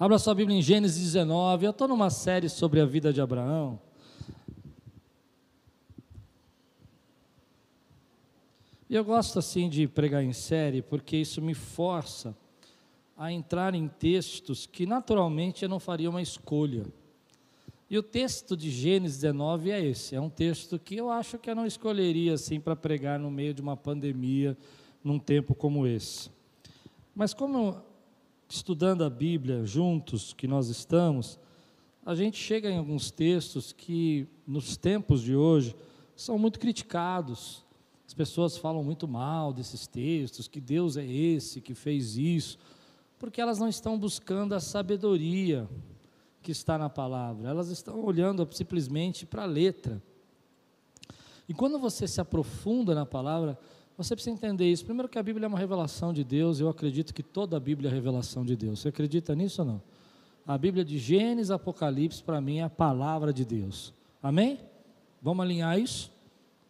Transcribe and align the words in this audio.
Abra 0.00 0.18
sua 0.18 0.34
Bíblia 0.34 0.56
em 0.56 0.62
Gênesis 0.62 0.98
19. 1.12 1.66
Eu 1.66 1.72
estou 1.72 1.86
numa 1.86 2.08
série 2.08 2.48
sobre 2.48 2.80
a 2.80 2.86
vida 2.86 3.12
de 3.12 3.20
Abraão. 3.20 3.78
E 8.88 8.94
eu 8.94 9.04
gosto 9.04 9.38
assim 9.38 9.68
de 9.68 9.86
pregar 9.86 10.24
em 10.24 10.32
série 10.32 10.80
porque 10.80 11.18
isso 11.18 11.42
me 11.42 11.52
força 11.52 12.34
a 13.14 13.30
entrar 13.30 13.74
em 13.74 13.88
textos 13.88 14.64
que 14.64 14.86
naturalmente 14.86 15.64
eu 15.64 15.68
não 15.68 15.78
faria 15.78 16.08
uma 16.08 16.22
escolha. 16.22 16.86
E 17.90 17.98
o 17.98 18.02
texto 18.02 18.56
de 18.56 18.70
Gênesis 18.70 19.20
19 19.20 19.70
é 19.70 19.84
esse, 19.84 20.16
é 20.16 20.20
um 20.20 20.30
texto 20.30 20.78
que 20.78 20.96
eu 20.96 21.10
acho 21.10 21.36
que 21.36 21.50
eu 21.50 21.54
não 21.54 21.66
escolheria 21.66 22.32
assim 22.32 22.58
para 22.58 22.74
pregar 22.74 23.18
no 23.18 23.30
meio 23.30 23.52
de 23.52 23.60
uma 23.60 23.76
pandemia, 23.76 24.56
num 25.04 25.18
tempo 25.18 25.54
como 25.54 25.86
esse. 25.86 26.30
Mas 27.14 27.34
como 27.34 27.89
estudando 28.50 29.04
a 29.04 29.10
Bíblia 29.10 29.64
juntos 29.64 30.32
que 30.32 30.48
nós 30.48 30.68
estamos, 30.68 31.38
a 32.04 32.14
gente 32.16 32.36
chega 32.36 32.68
em 32.68 32.78
alguns 32.78 33.10
textos 33.10 33.72
que 33.72 34.26
nos 34.44 34.76
tempos 34.76 35.22
de 35.22 35.36
hoje 35.36 35.76
são 36.16 36.36
muito 36.36 36.58
criticados, 36.58 37.64
as 38.06 38.12
pessoas 38.12 38.56
falam 38.56 38.82
muito 38.82 39.06
mal 39.06 39.52
desses 39.52 39.86
textos, 39.86 40.48
que 40.48 40.60
Deus 40.60 40.96
é 40.96 41.06
esse 41.06 41.60
que 41.60 41.74
fez 41.74 42.16
isso, 42.16 42.58
porque 43.18 43.40
elas 43.40 43.60
não 43.60 43.68
estão 43.68 43.96
buscando 43.96 44.52
a 44.52 44.60
sabedoria 44.60 45.68
que 46.42 46.50
está 46.50 46.76
na 46.76 46.90
palavra, 46.90 47.48
elas 47.48 47.68
estão 47.68 48.02
olhando 48.04 48.48
simplesmente 48.50 49.24
para 49.24 49.44
a 49.44 49.46
letra. 49.46 50.02
E 51.48 51.54
quando 51.54 51.78
você 51.78 52.08
se 52.08 52.20
aprofunda 52.20 52.94
na 52.94 53.06
palavra, 53.06 53.56
você 53.96 54.14
precisa 54.14 54.34
entender 54.34 54.70
isso. 54.70 54.84
Primeiro, 54.84 55.08
que 55.08 55.18
a 55.18 55.22
Bíblia 55.22 55.46
é 55.46 55.48
uma 55.48 55.58
revelação 55.58 56.12
de 56.12 56.24
Deus, 56.24 56.60
eu 56.60 56.68
acredito 56.68 57.12
que 57.12 57.22
toda 57.22 57.56
a 57.56 57.60
Bíblia 57.60 57.90
é 57.90 57.92
revelação 57.92 58.44
de 58.44 58.56
Deus. 58.56 58.80
Você 58.80 58.88
acredita 58.88 59.34
nisso 59.34 59.62
ou 59.62 59.68
não? 59.68 59.82
A 60.46 60.56
Bíblia 60.56 60.84
de 60.84 60.98
Gênesis 60.98 61.50
Apocalipse, 61.50 62.22
para 62.22 62.40
mim, 62.40 62.58
é 62.58 62.64
a 62.64 62.70
palavra 62.70 63.32
de 63.32 63.44
Deus. 63.44 63.92
Amém? 64.22 64.58
Vamos 65.22 65.44
alinhar 65.44 65.78
isso? 65.78 66.10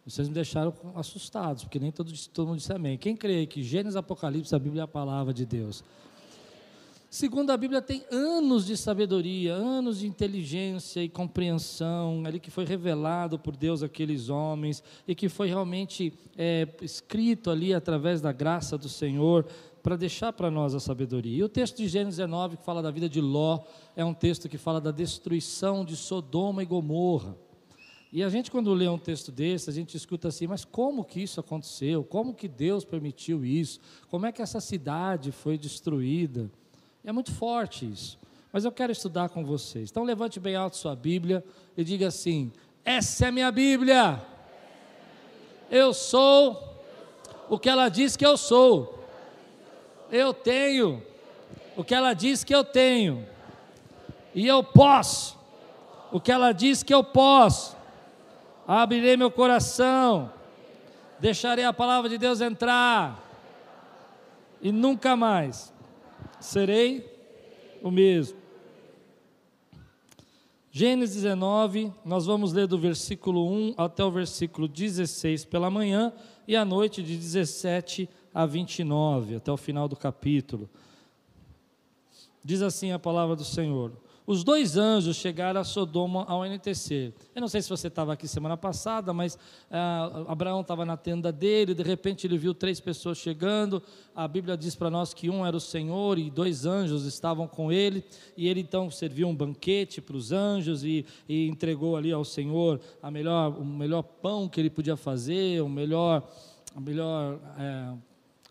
Vocês 0.05 0.27
me 0.27 0.33
deixaram 0.33 0.73
assustados, 0.95 1.63
porque 1.63 1.79
nem 1.79 1.91
todo, 1.91 2.11
todo 2.33 2.47
mundo 2.47 2.57
disse 2.57 2.73
amém. 2.73 2.97
Quem 2.97 3.15
crê 3.15 3.45
que 3.45 3.63
Gênesis 3.63 3.95
Apocalipse, 3.95 4.53
a 4.53 4.59
Bíblia 4.59 4.81
é 4.81 4.83
a 4.83 4.87
palavra 4.87 5.33
de 5.33 5.45
Deus? 5.45 5.83
Segundo 7.13 7.49
a 7.49 7.57
Bíblia, 7.57 7.81
tem 7.81 8.05
anos 8.09 8.65
de 8.65 8.77
sabedoria, 8.77 9.53
anos 9.53 9.99
de 9.99 10.07
inteligência 10.07 11.03
e 11.03 11.09
compreensão, 11.09 12.23
ali 12.25 12.39
que 12.39 12.49
foi 12.49 12.63
revelado 12.63 13.37
por 13.37 13.57
Deus 13.57 13.83
aqueles 13.83 14.29
homens 14.29 14.81
e 15.05 15.13
que 15.13 15.27
foi 15.27 15.49
realmente 15.49 16.13
é, 16.37 16.65
escrito 16.81 17.49
ali 17.51 17.73
através 17.73 18.21
da 18.21 18.31
graça 18.31 18.77
do 18.77 18.87
Senhor 18.87 19.45
para 19.83 19.97
deixar 19.97 20.31
para 20.31 20.49
nós 20.49 20.73
a 20.73 20.79
sabedoria. 20.79 21.39
E 21.39 21.43
o 21.43 21.49
texto 21.49 21.75
de 21.75 21.89
Gênesis 21.89 22.15
19, 22.15 22.55
que 22.55 22.63
fala 22.63 22.81
da 22.81 22.89
vida 22.89 23.09
de 23.09 23.19
Ló, 23.19 23.59
é 23.93 24.05
um 24.05 24.13
texto 24.13 24.47
que 24.47 24.57
fala 24.57 24.79
da 24.79 24.91
destruição 24.91 25.83
de 25.83 25.97
Sodoma 25.97 26.63
e 26.63 26.65
Gomorra. 26.65 27.35
E 28.09 28.23
a 28.23 28.29
gente, 28.29 28.49
quando 28.49 28.73
lê 28.73 28.87
um 28.87 28.97
texto 28.97 29.33
desse, 29.33 29.69
a 29.69 29.73
gente 29.73 29.97
escuta 29.97 30.29
assim, 30.29 30.47
mas 30.47 30.63
como 30.63 31.03
que 31.03 31.21
isso 31.21 31.41
aconteceu? 31.41 32.05
Como 32.05 32.33
que 32.33 32.47
Deus 32.47 32.85
permitiu 32.85 33.43
isso? 33.43 33.81
Como 34.07 34.25
é 34.25 34.31
que 34.31 34.41
essa 34.41 34.61
cidade 34.61 35.33
foi 35.33 35.57
destruída? 35.57 36.49
É 37.03 37.11
muito 37.11 37.31
forte 37.33 37.89
isso. 37.89 38.19
Mas 38.51 38.65
eu 38.65 38.71
quero 38.71 38.91
estudar 38.91 39.29
com 39.29 39.43
vocês. 39.43 39.89
Então 39.89 40.03
levante 40.03 40.39
bem 40.39 40.55
alto 40.55 40.77
sua 40.77 40.95
Bíblia 40.95 41.43
e 41.75 41.83
diga 41.83 42.07
assim: 42.07 42.51
essa 42.83 43.27
é 43.27 43.31
minha 43.31 43.51
Bíblia. 43.51 44.21
Eu 45.69 45.93
sou 45.93 46.83
o 47.49 47.57
que 47.57 47.69
ela 47.69 47.89
diz 47.89 48.17
que 48.17 48.25
eu 48.25 48.37
sou. 48.37 48.99
Eu 50.11 50.33
tenho 50.33 51.01
o 51.77 51.83
que 51.83 51.95
ela 51.95 52.13
diz 52.13 52.43
que 52.43 52.53
eu 52.53 52.63
tenho. 52.63 53.25
E 54.35 54.45
eu 54.45 54.63
posso 54.63 55.39
o 56.11 56.19
que 56.19 56.31
ela 56.31 56.51
diz 56.51 56.83
que 56.83 56.93
eu 56.93 57.03
posso 57.03 57.77
abrirei 58.67 59.17
meu 59.17 59.29
coração, 59.29 60.31
deixarei 61.19 61.65
a 61.65 61.73
palavra 61.73 62.09
de 62.09 62.17
Deus 62.17 62.41
entrar, 62.41 63.19
e 64.61 64.71
nunca 64.71 65.15
mais 65.15 65.70
serei 66.41 67.05
o 67.81 67.89
mesmo. 67.89 68.37
Gênesis 70.73 71.15
19, 71.23 71.91
nós 72.05 72.25
vamos 72.25 72.53
ler 72.53 72.65
do 72.65 72.77
versículo 72.77 73.49
1 73.51 73.75
até 73.77 74.03
o 74.03 74.11
versículo 74.11 74.67
16 74.67 75.45
pela 75.45 75.69
manhã 75.69 76.13
e 76.47 76.55
à 76.55 76.63
noite 76.63 77.03
de 77.03 77.17
17 77.17 78.09
a 78.33 78.45
29, 78.45 79.35
até 79.35 79.51
o 79.51 79.57
final 79.57 79.87
do 79.87 79.97
capítulo. 79.97 80.69
Diz 82.43 82.61
assim 82.61 82.91
a 82.91 82.97
palavra 82.97 83.35
do 83.35 83.43
Senhor: 83.43 83.91
os 84.25 84.43
dois 84.43 84.77
anjos 84.77 85.15
chegaram 85.15 85.59
a 85.59 85.63
Sodoma 85.63 86.23
ao 86.27 86.43
anoitecer. 86.43 87.13
Eu 87.33 87.41
não 87.41 87.47
sei 87.47 87.61
se 87.61 87.69
você 87.69 87.87
estava 87.87 88.13
aqui 88.13 88.27
semana 88.27 88.55
passada, 88.55 89.13
mas 89.13 89.37
ah, 89.69 90.25
Abraão 90.27 90.61
estava 90.61 90.85
na 90.85 90.95
tenda 90.95 91.31
dele, 91.31 91.73
de 91.73 91.83
repente 91.83 92.27
ele 92.27 92.37
viu 92.37 92.53
três 92.53 92.79
pessoas 92.79 93.17
chegando. 93.17 93.81
A 94.15 94.27
Bíblia 94.27 94.55
diz 94.55 94.75
para 94.75 94.89
nós 94.89 95.13
que 95.13 95.29
um 95.29 95.45
era 95.45 95.55
o 95.55 95.59
Senhor 95.59 96.19
e 96.19 96.29
dois 96.29 96.65
anjos 96.65 97.05
estavam 97.05 97.47
com 97.47 97.71
ele. 97.71 98.03
E 98.37 98.47
ele 98.47 98.61
então 98.61 98.91
serviu 98.91 99.27
um 99.27 99.35
banquete 99.35 100.01
para 100.01 100.15
os 100.15 100.31
anjos 100.31 100.83
e, 100.83 101.05
e, 101.27 101.47
entregou 101.47 101.97
ali 101.97 102.11
ao 102.11 102.23
Senhor 102.23 102.79
a 103.01 103.09
melhor, 103.09 103.57
o 103.57 103.65
melhor 103.65 104.03
pão 104.03 104.47
que 104.47 104.59
ele 104.59 104.69
podia 104.69 104.95
fazer, 104.95 105.61
o 105.61 105.69
melhor, 105.69 106.29
a 106.75 106.79
melhor 106.79 107.39
é, 107.57 107.93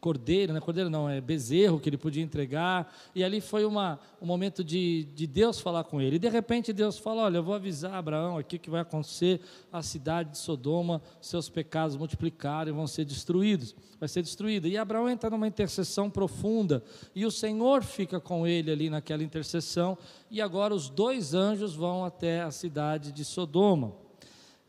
cordeiro, 0.00 0.52
né? 0.52 0.60
cordeiro 0.60 0.88
não, 0.88 1.08
é 1.08 1.20
bezerro 1.20 1.78
que 1.78 1.88
ele 1.88 1.98
podia 1.98 2.22
entregar, 2.22 2.92
e 3.14 3.22
ali 3.22 3.40
foi 3.40 3.64
uma, 3.64 4.00
um 4.20 4.26
momento 4.26 4.64
de, 4.64 5.04
de 5.14 5.26
Deus 5.26 5.60
falar 5.60 5.84
com 5.84 6.00
ele, 6.00 6.16
e 6.16 6.18
de 6.18 6.28
repente 6.28 6.72
Deus 6.72 6.98
fala, 6.98 7.24
olha, 7.24 7.36
eu 7.36 7.42
vou 7.42 7.54
avisar 7.54 7.94
Abraão 7.94 8.38
aqui 8.38 8.58
que 8.58 8.70
vai 8.70 8.80
acontecer, 8.80 9.40
a 9.70 9.82
cidade 9.82 10.30
de 10.30 10.38
Sodoma, 10.38 11.02
seus 11.20 11.48
pecados 11.48 11.96
multiplicaram 11.96 12.70
e 12.70 12.74
vão 12.74 12.86
ser 12.86 13.04
destruídos, 13.04 13.74
vai 13.98 14.08
ser 14.08 14.22
destruída, 14.22 14.66
e 14.66 14.78
Abraão 14.78 15.08
entra 15.08 15.28
numa 15.28 15.46
intercessão 15.46 16.08
profunda, 16.08 16.82
e 17.14 17.26
o 17.26 17.30
Senhor 17.30 17.82
fica 17.82 18.18
com 18.18 18.46
ele 18.46 18.70
ali 18.70 18.88
naquela 18.88 19.22
intercessão, 19.22 19.98
e 20.30 20.40
agora 20.40 20.74
os 20.74 20.88
dois 20.88 21.34
anjos 21.34 21.74
vão 21.74 22.04
até 22.06 22.40
a 22.40 22.50
cidade 22.50 23.12
de 23.12 23.24
Sodoma, 23.24 23.94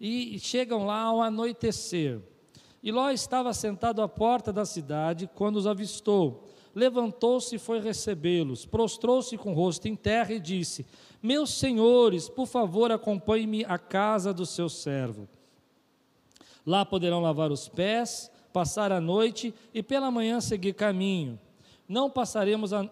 e 0.04 0.40
chegam 0.40 0.86
lá 0.86 1.04
ao 1.04 1.22
anoitecer, 1.22 2.20
e 2.84 2.92
Ló 2.92 3.10
estava 3.12 3.54
sentado 3.54 4.02
à 4.02 4.08
porta 4.08 4.52
da 4.52 4.66
cidade 4.66 5.30
quando 5.36 5.58
os 5.58 5.68
avistou. 5.68 6.48
Levantou-se 6.74 7.56
e 7.56 7.60
foi 7.60 7.80
recebê-los. 7.80 8.66
Prostrou-se 8.66 9.38
com 9.38 9.52
o 9.52 9.56
rosto 9.56 9.88
em 9.88 9.96
terra 9.96 10.34
e 10.34 10.40
disse: 10.40 10.86
Meus 11.22 11.52
senhores, 11.52 12.28
por 12.28 12.48
favor, 12.48 12.92
acompanhe-me 12.92 13.64
à 13.66 13.78
casa 13.78 14.34
do 14.34 14.46
seu 14.46 14.70
servo. 14.70 15.28
Lá 16.66 16.86
poderão 16.86 17.22
lavar 17.22 17.52
os 17.52 17.68
pés, 17.68 18.32
passar 18.54 18.92
a 18.92 19.02
noite 19.02 19.54
e 19.74 19.84
pela 19.84 20.10
manhã 20.10 20.40
seguir 20.40 20.74
caminho. 20.74 21.40
Não 21.88 22.10
passaremos 22.10 22.74
a... 22.74 22.90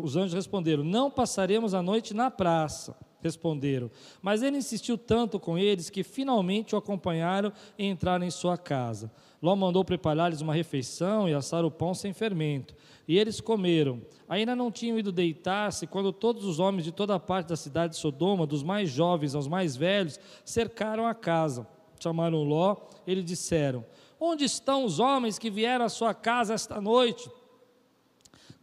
Os 0.00 0.14
anjos 0.14 0.34
responderam: 0.34 0.84
Não 0.84 1.10
passaremos 1.10 1.74
a 1.74 1.82
noite 1.82 2.14
na 2.14 2.30
praça 2.30 2.96
responderam. 3.22 3.90
Mas 4.20 4.42
ele 4.42 4.56
insistiu 4.56 4.98
tanto 4.98 5.38
com 5.38 5.56
eles 5.56 5.88
que 5.88 6.02
finalmente 6.02 6.74
o 6.74 6.78
acompanharam 6.78 7.52
e 7.78 7.86
entraram 7.86 8.24
em 8.24 8.30
sua 8.30 8.58
casa. 8.58 9.10
Ló 9.42 9.56
mandou 9.56 9.84
preparar-lhes 9.84 10.40
uma 10.40 10.54
refeição 10.54 11.28
e 11.28 11.34
assar 11.34 11.64
o 11.64 11.70
pão 11.70 11.94
sem 11.94 12.12
fermento. 12.12 12.74
E 13.08 13.18
eles 13.18 13.40
comeram. 13.40 14.00
Ainda 14.28 14.54
não 14.54 14.70
tinham 14.70 14.98
ido 14.98 15.10
deitar-se 15.10 15.86
quando 15.86 16.12
todos 16.12 16.44
os 16.44 16.58
homens 16.58 16.84
de 16.84 16.92
toda 16.92 17.14
a 17.14 17.20
parte 17.20 17.48
da 17.48 17.56
cidade 17.56 17.94
de 17.94 17.98
Sodoma, 17.98 18.46
dos 18.46 18.62
mais 18.62 18.90
jovens 18.90 19.34
aos 19.34 19.48
mais 19.48 19.74
velhos, 19.76 20.20
cercaram 20.44 21.06
a 21.06 21.14
casa. 21.14 21.66
Chamaram 21.98 22.44
Ló 22.44 22.76
e 23.06 23.14
lhe 23.14 23.22
disseram: 23.22 23.84
Onde 24.18 24.44
estão 24.44 24.84
os 24.84 25.00
homens 25.00 25.38
que 25.38 25.50
vieram 25.50 25.84
à 25.84 25.88
sua 25.88 26.14
casa 26.14 26.54
esta 26.54 26.80
noite? 26.80 27.30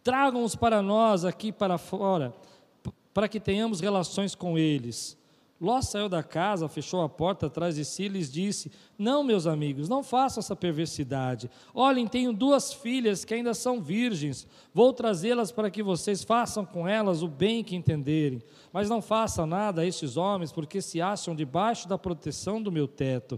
Tragam-os 0.02 0.56
para 0.56 0.82
nós 0.82 1.26
aqui 1.26 1.52
para 1.52 1.78
fora 1.78 2.34
para 3.14 3.28
que 3.28 3.40
tenhamos 3.40 3.80
relações 3.80 4.36
com 4.36 4.58
eles. 4.58 5.20
Ló 5.62 5.82
saiu 5.82 6.08
da 6.08 6.24
casa, 6.24 6.70
fechou 6.70 7.02
a 7.02 7.10
porta 7.10 7.48
atrás 7.48 7.76
de 7.76 7.84
si 7.84 8.04
e 8.04 8.08
lhes 8.08 8.32
disse: 8.32 8.72
Não, 8.98 9.22
meus 9.24 9.46
amigos, 9.46 9.90
não 9.90 10.02
façam 10.02 10.40
essa 10.40 10.56
perversidade. 10.56 11.52
Olhem, 11.74 12.08
tenho 12.08 12.32
duas 12.32 12.72
filhas 12.72 13.26
que 13.26 13.34
ainda 13.34 13.54
são 13.54 13.82
virgens. 13.82 14.48
Vou 14.74 14.94
trazê-las 14.94 15.52
para 15.52 15.70
que 15.70 15.84
vocês 15.84 16.24
façam 16.24 16.66
com 16.66 16.88
elas 16.88 17.22
o 17.22 17.28
bem 17.28 17.62
que 17.62 17.76
entenderem. 17.76 18.42
Mas 18.72 18.90
não 18.90 19.02
façam 19.02 19.46
nada 19.46 19.82
a 19.82 19.86
estes 19.86 20.16
homens, 20.16 20.54
porque 20.54 20.82
se 20.82 21.02
acham 21.02 21.36
debaixo 21.36 21.90
da 21.90 21.98
proteção 21.98 22.62
do 22.62 22.72
meu 22.72 22.88
teto. 22.88 23.38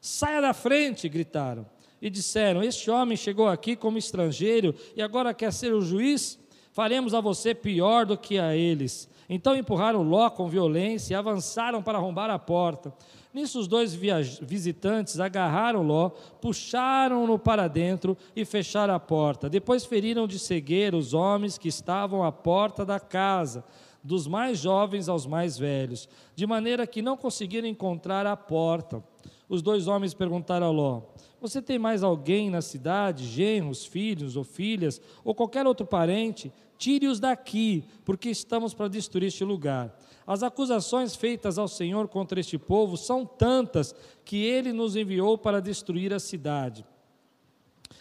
Saia 0.00 0.40
da 0.40 0.54
frente! 0.54 1.06
gritaram. 1.06 1.66
E 2.00 2.08
disseram: 2.08 2.62
Este 2.62 2.90
homem 2.90 3.16
chegou 3.16 3.46
aqui 3.46 3.76
como 3.76 3.98
estrangeiro 3.98 4.74
e 4.96 5.02
agora 5.02 5.34
quer 5.34 5.52
ser 5.52 5.74
o 5.74 5.82
juiz? 5.82 6.38
Faremos 6.78 7.12
a 7.12 7.20
você 7.20 7.56
pior 7.56 8.06
do 8.06 8.16
que 8.16 8.38
a 8.38 8.54
eles. 8.54 9.10
Então 9.28 9.56
empurraram 9.56 10.00
Ló 10.00 10.30
com 10.30 10.48
violência 10.48 11.12
e 11.12 11.16
avançaram 11.16 11.82
para 11.82 11.98
arrombar 11.98 12.30
a 12.30 12.38
porta. 12.38 12.94
Nisso, 13.34 13.58
os 13.58 13.66
dois 13.66 13.98
visitantes 14.40 15.18
agarraram 15.18 15.82
Ló, 15.82 16.10
puxaram-no 16.40 17.36
para 17.36 17.66
dentro 17.66 18.16
e 18.36 18.44
fecharam 18.44 18.94
a 18.94 19.00
porta. 19.00 19.50
Depois 19.50 19.84
feriram 19.84 20.28
de 20.28 20.38
cegueira 20.38 20.96
os 20.96 21.14
homens 21.14 21.58
que 21.58 21.66
estavam 21.66 22.22
à 22.22 22.30
porta 22.30 22.84
da 22.84 23.00
casa. 23.00 23.64
dos 24.00 24.28
mais 24.28 24.60
jovens 24.60 25.08
aos 25.08 25.26
mais 25.26 25.58
velhos, 25.58 26.08
de 26.36 26.46
maneira 26.46 26.86
que 26.86 27.02
não 27.02 27.16
conseguiram 27.16 27.66
encontrar 27.66 28.24
a 28.24 28.36
porta. 28.36 29.02
Os 29.48 29.62
dois 29.62 29.88
homens 29.88 30.14
perguntaram 30.14 30.68
a 30.68 30.70
Ló: 30.70 31.02
Você 31.40 31.60
tem 31.60 31.78
mais 31.78 32.04
alguém 32.04 32.48
na 32.48 32.62
cidade, 32.62 33.26
genros, 33.26 33.84
filhos 33.84 34.36
ou 34.36 34.44
filhas, 34.44 35.02
ou 35.24 35.34
qualquer 35.34 35.66
outro 35.66 35.84
parente? 35.84 36.52
Tire-os 36.78 37.18
daqui, 37.18 37.84
porque 38.04 38.30
estamos 38.30 38.72
para 38.72 38.88
destruir 38.88 39.26
este 39.26 39.44
lugar. 39.44 39.94
As 40.24 40.42
acusações 40.42 41.16
feitas 41.16 41.58
ao 41.58 41.66
Senhor 41.66 42.06
contra 42.06 42.38
este 42.38 42.56
povo 42.56 42.96
são 42.96 43.26
tantas 43.26 43.94
que 44.24 44.36
ele 44.44 44.72
nos 44.72 44.94
enviou 44.94 45.36
para 45.36 45.60
destruir 45.60 46.14
a 46.14 46.20
cidade. 46.20 46.86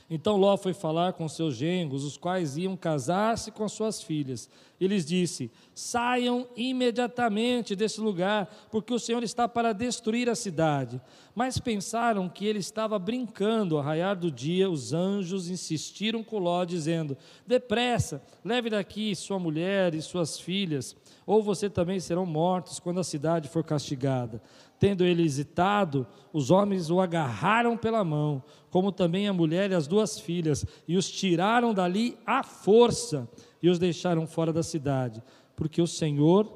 Então 0.09 0.37
Ló 0.37 0.55
foi 0.55 0.73
falar 0.73 1.13
com 1.13 1.27
seus 1.27 1.55
genros, 1.55 2.03
os 2.03 2.17
quais 2.17 2.55
iam 2.55 2.77
casar-se 2.77 3.51
com 3.51 3.67
suas 3.67 4.01
filhas. 4.01 4.49
E 4.79 4.87
lhes 4.87 5.05
disse: 5.05 5.49
Saiam 5.73 6.47
imediatamente 6.55 7.75
desse 7.75 7.99
lugar, 7.99 8.47
porque 8.69 8.93
o 8.93 8.99
Senhor 8.99 9.23
está 9.23 9.47
para 9.47 9.73
destruir 9.73 10.29
a 10.29 10.35
cidade. 10.35 11.01
Mas 11.33 11.57
pensaram 11.57 12.29
que 12.29 12.45
ele 12.45 12.59
estava 12.59 12.99
brincando. 12.99 13.77
Ao 13.77 13.83
raiar 13.83 14.15
do 14.15 14.31
dia, 14.31 14.69
os 14.69 14.93
anjos 14.93 15.49
insistiram 15.49 16.23
com 16.23 16.37
Ló, 16.37 16.63
dizendo: 16.63 17.17
Depressa, 17.45 18.21
leve 18.45 18.69
daqui 18.69 19.15
sua 19.15 19.39
mulher 19.39 19.95
e 19.95 20.01
suas 20.01 20.39
filhas, 20.39 20.95
ou 21.25 21.41
você 21.41 21.69
também 21.69 21.99
serão 21.99 22.25
mortos 22.25 22.79
quando 22.79 22.99
a 22.99 23.03
cidade 23.03 23.49
for 23.49 23.63
castigada. 23.63 24.41
Tendo 24.79 25.03
ele 25.03 25.23
hesitado, 25.23 26.05
os 26.31 26.51
homens 26.51 26.91
o 26.91 27.01
agarraram 27.01 27.75
pela 27.75 28.03
mão, 28.03 28.43
como 28.69 28.91
também 28.91 29.27
a 29.27 29.33
mulher 29.33 29.71
e 29.71 29.73
as 29.73 29.87
duas 29.87 30.19
filhas, 30.19 30.63
e 30.87 30.95
os 30.95 31.09
tiraram 31.09 31.73
dali 31.73 32.15
à 32.27 32.43
força 32.43 33.27
e 33.61 33.69
os 33.69 33.79
deixaram 33.79 34.27
fora 34.27 34.53
da 34.53 34.63
cidade, 34.63 35.21
porque 35.55 35.81
o 35.81 35.87
Senhor 35.87 36.47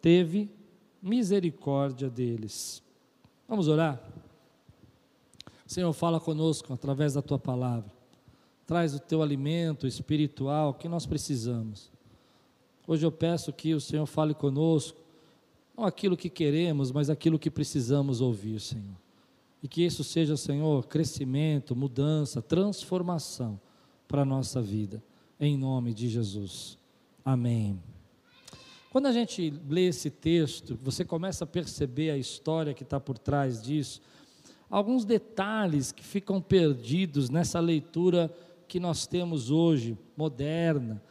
teve 0.00 0.50
misericórdia 1.02 2.08
deles. 2.08 2.82
Vamos 3.48 3.68
orar? 3.68 4.00
Senhor, 5.66 5.92
fala 5.92 6.18
conosco 6.18 6.72
através 6.72 7.14
da 7.14 7.22
tua 7.22 7.38
palavra. 7.38 7.92
Traz 8.66 8.94
o 8.94 9.00
teu 9.00 9.22
alimento 9.22 9.86
espiritual 9.86 10.74
que 10.74 10.88
nós 10.88 11.06
precisamos. 11.06 11.90
Hoje 12.86 13.06
eu 13.06 13.12
peço 13.12 13.52
que 13.52 13.74
o 13.74 13.80
Senhor 13.80 14.06
fale 14.06 14.34
conosco 14.34 15.00
não 15.80 15.86
aquilo 15.86 16.14
que 16.14 16.28
queremos, 16.28 16.92
mas 16.92 17.08
aquilo 17.08 17.38
que 17.38 17.50
precisamos 17.50 18.20
ouvir, 18.20 18.60
Senhor. 18.60 18.96
E 19.62 19.68
que 19.68 19.82
isso 19.82 20.04
seja, 20.04 20.36
Senhor, 20.36 20.86
crescimento, 20.86 21.74
mudança, 21.74 22.42
transformação 22.42 23.58
para 24.06 24.22
a 24.22 24.24
nossa 24.26 24.60
vida, 24.60 25.02
em 25.40 25.56
nome 25.56 25.94
de 25.94 26.08
Jesus. 26.08 26.78
Amém. 27.24 27.80
Quando 28.90 29.06
a 29.06 29.12
gente 29.12 29.52
lê 29.68 29.86
esse 29.86 30.10
texto, 30.10 30.78
você 30.82 31.04
começa 31.04 31.44
a 31.44 31.46
perceber 31.46 32.10
a 32.10 32.18
história 32.18 32.74
que 32.74 32.82
está 32.82 33.00
por 33.00 33.16
trás 33.16 33.62
disso, 33.62 34.02
alguns 34.68 35.04
detalhes 35.04 35.92
que 35.92 36.04
ficam 36.04 36.42
perdidos 36.42 37.30
nessa 37.30 37.58
leitura 37.58 38.30
que 38.68 38.78
nós 38.78 39.06
temos 39.06 39.50
hoje, 39.50 39.96
moderna, 40.16 41.02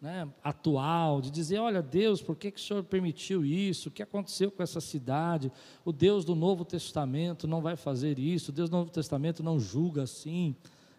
né, 0.00 0.28
atual, 0.44 1.20
de 1.20 1.30
dizer: 1.30 1.58
olha, 1.58 1.82
Deus, 1.82 2.22
por 2.22 2.36
que, 2.36 2.50
que 2.50 2.60
o 2.60 2.62
Senhor 2.62 2.84
permitiu 2.84 3.44
isso? 3.44 3.88
O 3.88 3.92
que 3.92 4.02
aconteceu 4.02 4.50
com 4.50 4.62
essa 4.62 4.80
cidade? 4.80 5.50
O 5.84 5.92
Deus 5.92 6.24
do 6.24 6.34
Novo 6.34 6.64
Testamento 6.64 7.48
não 7.48 7.60
vai 7.60 7.74
fazer 7.74 8.18
isso, 8.18 8.50
o 8.50 8.54
Deus 8.54 8.70
do 8.70 8.76
Novo 8.76 8.90
Testamento 8.90 9.42
não 9.42 9.58
julga 9.58 10.02
assim. 10.04 10.54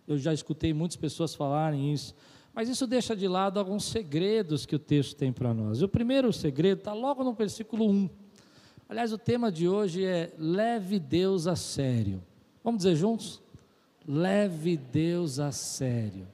Eu 0.08 0.18
já 0.18 0.34
escutei 0.34 0.74
muitas 0.74 0.98
pessoas 0.98 1.36
falarem 1.36 1.94
isso. 1.94 2.16
Mas 2.60 2.68
isso 2.68 2.86
deixa 2.86 3.16
de 3.16 3.26
lado 3.26 3.58
alguns 3.58 3.86
segredos 3.86 4.66
que 4.66 4.76
o 4.76 4.80
texto 4.80 5.16
tem 5.16 5.32
para 5.32 5.54
nós. 5.54 5.82
O 5.82 5.88
primeiro 5.88 6.34
segredo 6.34 6.80
está 6.80 6.92
logo 6.92 7.24
no 7.24 7.32
versículo 7.32 7.90
1. 7.90 8.10
Aliás, 8.90 9.14
o 9.14 9.18
tema 9.18 9.50
de 9.50 9.66
hoje 9.66 10.04
é 10.04 10.34
leve 10.38 11.00
Deus 11.00 11.48
a 11.48 11.56
sério. 11.56 12.22
Vamos 12.62 12.80
dizer 12.80 12.98
juntos? 12.98 13.42
Leve 14.06 14.76
Deus 14.76 15.40
a 15.40 15.54
sério. 15.54 16.28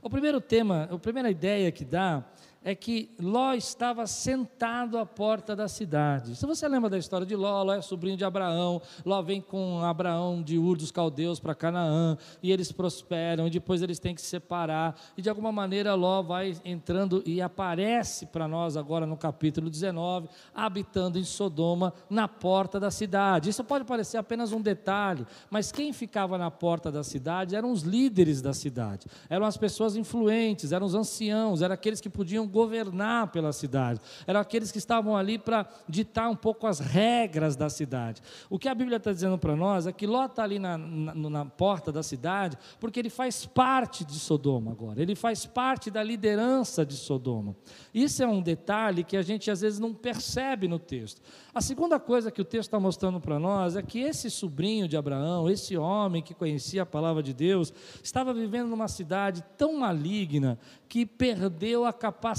O 0.00 0.08
primeiro 0.08 0.40
tema, 0.40 0.88
a 0.90 0.98
primeira 0.98 1.30
ideia 1.30 1.70
que 1.70 1.84
dá 1.84 2.24
é 2.64 2.74
que 2.74 3.10
Ló 3.20 3.54
estava 3.54 4.06
sentado 4.06 4.98
à 4.98 5.06
porta 5.06 5.54
da 5.54 5.68
cidade. 5.68 6.34
Se 6.34 6.44
você 6.44 6.66
lembra 6.66 6.90
da 6.90 6.98
história 6.98 7.26
de 7.26 7.36
Ló, 7.36 7.62
Ló 7.62 7.74
é 7.74 7.80
sobrinho 7.80 8.16
de 8.16 8.24
Abraão, 8.24 8.82
Ló 9.04 9.22
vem 9.22 9.40
com 9.40 9.84
Abraão 9.84 10.42
de 10.42 10.58
Ur 10.58 10.76
dos 10.76 10.90
Caldeus 10.90 11.38
para 11.38 11.54
Canaã, 11.54 12.18
e 12.42 12.50
eles 12.50 12.72
prosperam, 12.72 13.46
e 13.46 13.50
depois 13.50 13.82
eles 13.82 13.98
têm 13.98 14.14
que 14.14 14.20
se 14.20 14.26
separar, 14.26 14.98
e 15.16 15.22
de 15.22 15.28
alguma 15.28 15.52
maneira 15.52 15.94
Ló 15.94 16.22
vai 16.22 16.56
entrando 16.64 17.22
e 17.24 17.40
aparece 17.40 18.26
para 18.26 18.48
nós 18.48 18.76
agora 18.76 19.06
no 19.06 19.16
capítulo 19.16 19.70
19, 19.70 20.28
habitando 20.54 21.18
em 21.18 21.24
Sodoma, 21.24 21.92
na 22.10 22.26
porta 22.26 22.80
da 22.80 22.90
cidade. 22.90 23.50
Isso 23.50 23.62
pode 23.62 23.84
parecer 23.84 24.16
apenas 24.16 24.52
um 24.52 24.60
detalhe, 24.60 25.24
mas 25.50 25.70
quem 25.70 25.92
ficava 25.92 26.36
na 26.36 26.50
porta 26.50 26.90
da 26.90 27.04
cidade 27.04 27.54
eram 27.54 27.70
os 27.70 27.82
líderes 27.82 28.42
da 28.42 28.52
cidade, 28.52 29.06
eram 29.28 29.46
as 29.46 29.56
pessoas 29.56 29.96
influentes, 29.96 30.72
eram 30.72 30.86
os 30.86 30.94
anciãos, 30.94 31.62
eram 31.62 31.74
aqueles 31.74 32.00
que 32.00 32.10
podiam 32.10 32.46
governar 32.56 33.30
pela 33.30 33.52
cidade, 33.52 34.00
eram 34.26 34.40
aqueles 34.40 34.72
que 34.72 34.78
estavam 34.78 35.14
ali 35.14 35.38
para 35.38 35.68
ditar 35.86 36.30
um 36.30 36.34
pouco 36.34 36.66
as 36.66 36.80
regras 36.80 37.54
da 37.54 37.68
cidade. 37.68 38.22
O 38.48 38.58
que 38.58 38.66
a 38.66 38.74
Bíblia 38.74 38.96
está 38.96 39.12
dizendo 39.12 39.36
para 39.36 39.54
nós 39.54 39.86
é 39.86 39.92
que 39.92 40.06
Ló 40.06 40.24
está 40.24 40.42
ali 40.42 40.58
na, 40.58 40.78
na, 40.78 41.14
na 41.14 41.44
porta 41.44 41.92
da 41.92 42.02
cidade 42.02 42.56
porque 42.80 42.98
ele 42.98 43.10
faz 43.10 43.44
parte 43.44 44.06
de 44.06 44.18
Sodoma 44.18 44.70
agora, 44.70 45.02
ele 45.02 45.14
faz 45.14 45.44
parte 45.44 45.90
da 45.90 46.02
liderança 46.02 46.86
de 46.86 46.94
Sodoma. 46.94 47.54
Isso 47.92 48.22
é 48.22 48.26
um 48.26 48.40
detalhe 48.40 49.04
que 49.04 49.18
a 49.18 49.22
gente 49.22 49.50
às 49.50 49.60
vezes 49.60 49.78
não 49.78 49.92
percebe 49.92 50.66
no 50.66 50.78
texto. 50.78 51.20
A 51.54 51.60
segunda 51.60 52.00
coisa 52.00 52.30
que 52.30 52.40
o 52.40 52.44
texto 52.44 52.68
está 52.68 52.80
mostrando 52.80 53.20
para 53.20 53.38
nós 53.38 53.76
é 53.76 53.82
que 53.82 54.00
esse 54.00 54.30
sobrinho 54.30 54.88
de 54.88 54.96
Abraão, 54.96 55.50
esse 55.50 55.76
homem 55.76 56.22
que 56.22 56.32
conhecia 56.32 56.82
a 56.82 56.86
palavra 56.86 57.22
de 57.22 57.34
Deus, 57.34 57.72
estava 58.02 58.32
vivendo 58.32 58.68
numa 58.68 58.88
cidade 58.88 59.44
tão 59.58 59.78
maligna 59.78 60.58
que 60.88 61.04
perdeu 61.04 61.84
a 61.84 61.92
capacidade 61.92 62.35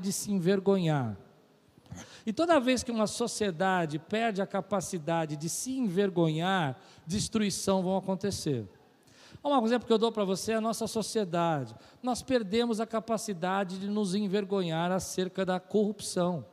de 0.00 0.12
se 0.12 0.32
envergonhar. 0.32 1.16
E 2.24 2.32
toda 2.32 2.60
vez 2.60 2.82
que 2.82 2.90
uma 2.90 3.06
sociedade 3.06 3.98
perde 3.98 4.40
a 4.40 4.46
capacidade 4.46 5.36
de 5.36 5.48
se 5.48 5.72
envergonhar, 5.72 6.78
destruição 7.06 7.82
vão 7.82 7.96
acontecer. 7.96 8.68
Um 9.42 9.64
exemplo 9.64 9.86
que 9.86 9.92
eu 9.92 9.98
dou 9.98 10.12
para 10.12 10.24
você 10.24 10.52
é 10.52 10.56
a 10.56 10.60
nossa 10.60 10.86
sociedade. 10.86 11.74
Nós 12.02 12.22
perdemos 12.22 12.78
a 12.78 12.86
capacidade 12.86 13.78
de 13.78 13.88
nos 13.88 14.14
envergonhar 14.14 14.92
acerca 14.92 15.44
da 15.46 15.58
corrupção. 15.58 16.44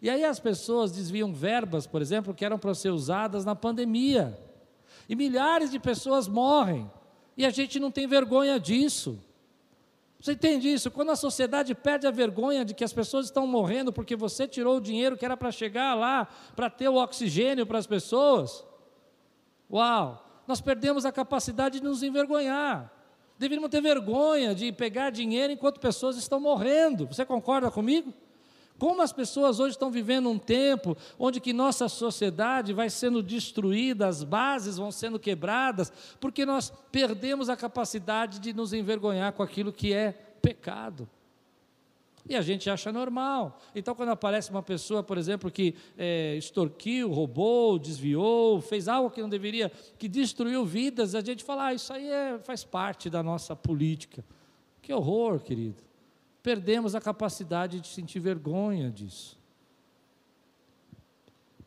E 0.00 0.08
aí 0.08 0.24
as 0.24 0.38
pessoas 0.38 0.92
desviam 0.92 1.32
verbas, 1.32 1.86
por 1.86 2.00
exemplo, 2.00 2.34
que 2.34 2.44
eram 2.44 2.58
para 2.58 2.74
ser 2.74 2.90
usadas 2.90 3.44
na 3.44 3.56
pandemia. 3.56 4.38
E 5.08 5.16
milhares 5.16 5.70
de 5.70 5.78
pessoas 5.78 6.28
morrem. 6.28 6.90
E 7.36 7.44
a 7.44 7.50
gente 7.50 7.80
não 7.80 7.90
tem 7.90 8.06
vergonha 8.06 8.60
disso. 8.60 9.18
Você 10.24 10.32
entende 10.32 10.72
isso? 10.72 10.90
Quando 10.90 11.10
a 11.10 11.16
sociedade 11.16 11.74
perde 11.74 12.06
a 12.06 12.10
vergonha 12.10 12.64
de 12.64 12.72
que 12.72 12.82
as 12.82 12.94
pessoas 12.94 13.26
estão 13.26 13.46
morrendo 13.46 13.92
porque 13.92 14.16
você 14.16 14.48
tirou 14.48 14.78
o 14.78 14.80
dinheiro 14.80 15.18
que 15.18 15.24
era 15.26 15.36
para 15.36 15.52
chegar 15.52 15.92
lá, 15.92 16.26
para 16.56 16.70
ter 16.70 16.88
o 16.88 16.94
oxigênio 16.94 17.66
para 17.66 17.76
as 17.76 17.86
pessoas. 17.86 18.64
Uau! 19.70 20.42
Nós 20.48 20.62
perdemos 20.62 21.04
a 21.04 21.12
capacidade 21.12 21.78
de 21.78 21.84
nos 21.84 22.02
envergonhar. 22.02 22.90
Deveríamos 23.38 23.68
ter 23.68 23.82
vergonha 23.82 24.54
de 24.54 24.72
pegar 24.72 25.10
dinheiro 25.10 25.52
enquanto 25.52 25.78
pessoas 25.78 26.16
estão 26.16 26.40
morrendo. 26.40 27.06
Você 27.06 27.26
concorda 27.26 27.70
comigo? 27.70 28.10
Como 28.78 29.02
as 29.02 29.12
pessoas 29.12 29.60
hoje 29.60 29.76
estão 29.76 29.90
vivendo 29.90 30.28
um 30.28 30.38
tempo 30.38 30.96
onde 31.18 31.40
que 31.40 31.52
nossa 31.52 31.88
sociedade 31.88 32.72
vai 32.72 32.90
sendo 32.90 33.22
destruída, 33.22 34.08
as 34.08 34.24
bases 34.24 34.76
vão 34.76 34.90
sendo 34.90 35.18
quebradas, 35.18 35.92
porque 36.18 36.44
nós 36.44 36.72
perdemos 36.90 37.48
a 37.48 37.56
capacidade 37.56 38.40
de 38.40 38.52
nos 38.52 38.72
envergonhar 38.72 39.32
com 39.32 39.42
aquilo 39.42 39.72
que 39.72 39.92
é 39.92 40.12
pecado. 40.42 41.08
E 42.26 42.34
a 42.34 42.40
gente 42.40 42.70
acha 42.70 42.90
normal. 42.90 43.60
Então, 43.74 43.94
quando 43.94 44.08
aparece 44.08 44.50
uma 44.50 44.62
pessoa, 44.62 45.02
por 45.02 45.18
exemplo, 45.18 45.50
que 45.50 45.74
é, 45.96 46.34
extorquiu, 46.36 47.12
roubou, 47.12 47.78
desviou, 47.78 48.62
fez 48.62 48.88
algo 48.88 49.10
que 49.10 49.20
não 49.20 49.28
deveria, 49.28 49.70
que 49.98 50.08
destruiu 50.08 50.64
vidas, 50.64 51.14
a 51.14 51.20
gente 51.20 51.44
fala, 51.44 51.66
ah, 51.66 51.74
isso 51.74 51.92
aí 51.92 52.08
é, 52.08 52.38
faz 52.38 52.64
parte 52.64 53.10
da 53.10 53.22
nossa 53.22 53.54
política. 53.54 54.24
Que 54.80 54.92
horror, 54.92 55.38
querido 55.38 55.83
perdemos 56.44 56.94
a 56.94 57.00
capacidade 57.00 57.80
de 57.80 57.88
sentir 57.88 58.20
vergonha 58.20 58.90
disso. 58.90 59.40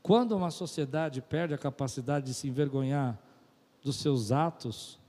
Quando 0.04 0.38
uma 0.38 0.52
sociedade 0.52 1.20
perde 1.20 1.56
a 1.56 1.58
capacidade 1.58 2.28
de 2.28 2.34
se 2.36 2.48
envergonhar 2.48 3.20
dos 3.84 3.96
seus 3.96 4.32
atos, 4.32 5.00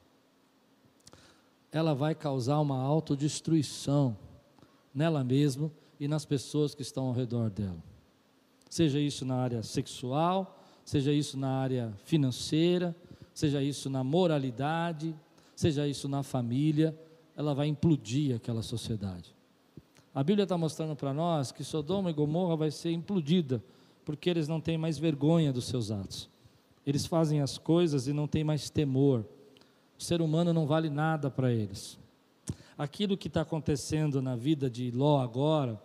ela 1.70 1.94
vai 1.94 2.14
causar 2.14 2.58
uma 2.60 2.80
autodestruição 2.80 4.16
nela 4.94 5.22
mesma 5.22 5.70
e 6.00 6.08
nas 6.08 6.24
pessoas 6.24 6.74
que 6.74 6.80
estão 6.80 7.04
ao 7.04 7.12
redor 7.12 7.50
dela. 7.50 7.84
Seja 8.70 8.98
isso 8.98 9.26
na 9.26 9.36
área 9.36 9.62
sexual, 9.62 10.64
seja 10.82 11.12
isso 11.12 11.36
na 11.36 11.50
área 11.50 11.92
financeira, 12.04 12.96
seja 13.34 13.62
isso 13.62 13.90
na 13.90 14.02
moralidade, 14.02 15.14
seja 15.54 15.86
isso 15.86 16.08
na 16.08 16.22
família, 16.22 16.98
ela 17.36 17.54
vai 17.54 17.66
implodir 17.66 18.34
aquela 18.34 18.62
sociedade. 18.62 19.36
A 20.18 20.24
Bíblia 20.24 20.42
está 20.42 20.58
mostrando 20.58 20.96
para 20.96 21.14
nós 21.14 21.52
que 21.52 21.62
Sodoma 21.62 22.10
e 22.10 22.12
Gomorra 22.12 22.56
vai 22.56 22.72
ser 22.72 22.90
implodida, 22.90 23.62
porque 24.04 24.28
eles 24.28 24.48
não 24.48 24.60
têm 24.60 24.76
mais 24.76 24.98
vergonha 24.98 25.52
dos 25.52 25.66
seus 25.66 25.92
atos. 25.92 26.28
Eles 26.84 27.06
fazem 27.06 27.40
as 27.40 27.56
coisas 27.56 28.08
e 28.08 28.12
não 28.12 28.26
têm 28.26 28.42
mais 28.42 28.68
temor. 28.68 29.24
O 29.96 30.02
ser 30.02 30.20
humano 30.20 30.52
não 30.52 30.66
vale 30.66 30.90
nada 30.90 31.30
para 31.30 31.52
eles. 31.52 31.96
Aquilo 32.76 33.16
que 33.16 33.28
está 33.28 33.42
acontecendo 33.42 34.20
na 34.20 34.34
vida 34.34 34.68
de 34.68 34.90
Ló 34.90 35.20
agora, 35.20 35.80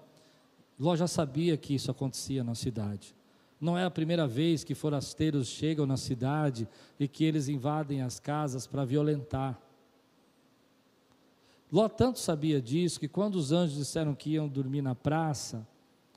Ló 0.79 0.95
já 0.95 1.07
sabia 1.07 1.55
que 1.55 1.75
isso 1.75 1.91
acontecia 1.91 2.43
na 2.43 2.55
cidade. 2.55 3.15
Não 3.61 3.77
é 3.77 3.85
a 3.85 3.91
primeira 3.91 4.25
vez 4.25 4.63
que 4.63 4.73
forasteiros 4.73 5.47
chegam 5.47 5.85
na 5.85 5.95
cidade 5.95 6.67
e 6.99 7.07
que 7.07 7.23
eles 7.23 7.49
invadem 7.49 8.01
as 8.01 8.19
casas 8.19 8.65
para 8.65 8.83
violentar. 8.83 9.61
Ló 11.73 11.89
tanto 11.89 12.19
sabia 12.19 12.61
disso 12.61 12.99
que 12.99 13.07
quando 13.07 13.33
os 13.33 13.51
anjos 13.51 13.75
disseram 13.77 14.13
que 14.13 14.29
iam 14.29 14.47
dormir 14.47 14.83
na 14.83 14.93
praça, 14.93 15.67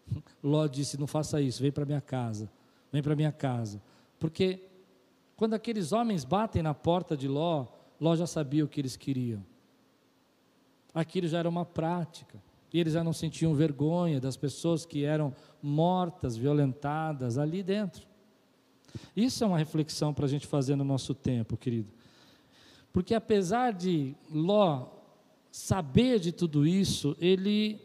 Ló 0.44 0.66
disse: 0.66 1.00
Não 1.00 1.06
faça 1.06 1.40
isso, 1.40 1.62
vem 1.62 1.72
para 1.72 1.86
minha 1.86 2.00
casa, 2.02 2.50
vem 2.92 3.02
para 3.02 3.16
minha 3.16 3.32
casa. 3.32 3.80
Porque 4.18 4.68
quando 5.34 5.54
aqueles 5.54 5.92
homens 5.92 6.26
batem 6.26 6.62
na 6.62 6.75
porta 6.75 7.16
de 7.16 7.26
Ló, 7.26 7.68
Ló 7.98 8.14
já 8.14 8.26
sabia 8.26 8.66
o 8.66 8.68
que 8.68 8.78
eles 8.78 8.96
queriam. 8.96 9.42
Aquilo 10.92 11.26
já 11.26 11.38
era 11.38 11.48
uma 11.48 11.64
prática. 11.64 12.38
E 12.70 12.78
eles 12.78 12.92
já 12.92 13.02
não 13.02 13.14
sentiam 13.14 13.54
vergonha 13.54 14.20
das 14.20 14.36
pessoas 14.36 14.84
que 14.84 15.04
eram 15.04 15.34
mortas, 15.62 16.36
violentadas 16.36 17.38
ali 17.38 17.62
dentro. 17.62 18.06
Isso 19.16 19.42
é 19.42 19.46
uma 19.46 19.56
reflexão 19.56 20.12
para 20.12 20.26
a 20.26 20.28
gente 20.28 20.46
fazer 20.46 20.76
no 20.76 20.84
nosso 20.84 21.14
tempo, 21.14 21.56
querido. 21.56 21.90
Porque 22.92 23.14
apesar 23.14 23.72
de 23.72 24.14
Ló 24.30 24.96
saber 25.56 26.20
de 26.20 26.32
tudo 26.32 26.66
isso, 26.66 27.16
ele 27.18 27.80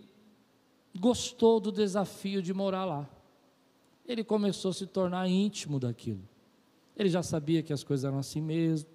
gostou 1.00 1.58
do 1.58 1.72
desafio 1.72 2.42
de 2.42 2.54
morar 2.54 2.84
lá. 2.84 3.10
Ele 4.06 4.26
começou 4.26 4.72
a 4.72 4.74
se 4.74 4.86
tornar 4.86 5.30
íntimo 5.30 5.80
daquilo. 5.80 6.22
Ele 6.98 7.08
já 7.08 7.24
sabia 7.24 7.64
que 7.64 7.72
as 7.72 7.82
coisas 7.82 8.04
eram 8.04 8.20
assim 8.20 8.42
mesmo, 8.42 8.90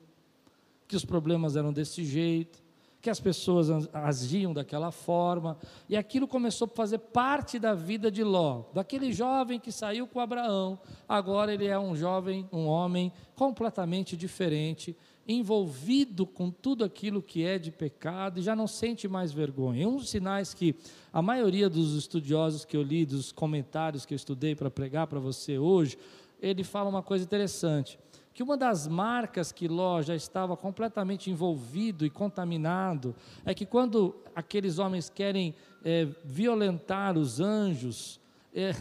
que 0.87 0.95
os 0.95 1.07
problemas 1.07 1.57
eram 1.57 1.73
desse 1.73 2.05
jeito, 2.05 2.63
que 3.07 3.11
as 3.11 3.21
pessoas 3.21 3.89
agiam 3.93 4.53
daquela 4.53 4.91
forma, 4.91 5.57
e 5.89 5.97
aquilo 5.97 6.27
começou 6.27 6.67
a 6.67 6.77
fazer 6.77 6.99
parte 6.99 7.57
da 7.57 7.73
vida 7.73 8.11
de 8.11 8.25
Ló, 8.25 8.65
daquele 8.75 9.13
jovem 9.13 9.61
que 9.61 9.71
saiu 9.71 10.09
com 10.09 10.19
Abraão, 10.19 10.77
agora 11.09 11.55
ele 11.55 11.67
é 11.67 11.79
um 11.79 11.95
jovem, 11.95 12.49
um 12.53 12.67
homem 12.67 13.13
completamente 13.37 14.17
diferente, 14.17 14.97
envolvido 15.25 16.27
com 16.27 16.51
tudo 16.51 16.83
aquilo 16.83 17.23
que 17.23 17.45
é 17.45 17.61
de 17.61 17.71
pecado 17.71 18.41
e 18.41 18.43
já 18.43 18.57
não 18.57 18.67
sente 18.67 19.07
mais 19.07 19.31
vergonha. 19.31 19.89
Um 19.89 19.99
dos 19.99 20.11
sinais 20.11 20.53
que 20.53 20.75
a 21.13 21.23
maioria 21.23 21.71
dos 21.71 21.95
estudiosos 21.95 22.65
que 22.65 22.77
eu 22.77 22.83
li, 22.83 23.07
dos 23.07 23.31
comentários 23.31 24.05
que 24.05 24.15
eu 24.15 24.17
estudei 24.17 24.57
para 24.57 24.69
pregar 24.69 25.07
para 25.07 25.21
você 25.21 25.61
hoje, 25.61 25.97
ele 26.43 26.65
fala 26.65 26.91
uma 26.91 27.05
coisa 27.05 27.23
interessante, 27.23 28.01
que 28.37 28.43
uma 28.43 28.55
das 28.55 28.87
marcas 28.87 29.51
que 29.51 29.67
Ló 29.67 30.03
já 30.03 30.15
estava 30.15 30.59
completamente 30.59 31.31
envolvido 31.31 32.05
e 32.05 32.11
contaminado 32.11 33.17
é 33.47 33.55
que 33.55 33.65
quando 33.65 34.15
aqueles 34.35 34.79
homens 34.79 35.09
querem 35.09 35.55
é, 35.83 36.05
violentar 36.23 37.17
os 37.17 37.41
anjos, 37.41 38.21
é, 38.55 38.73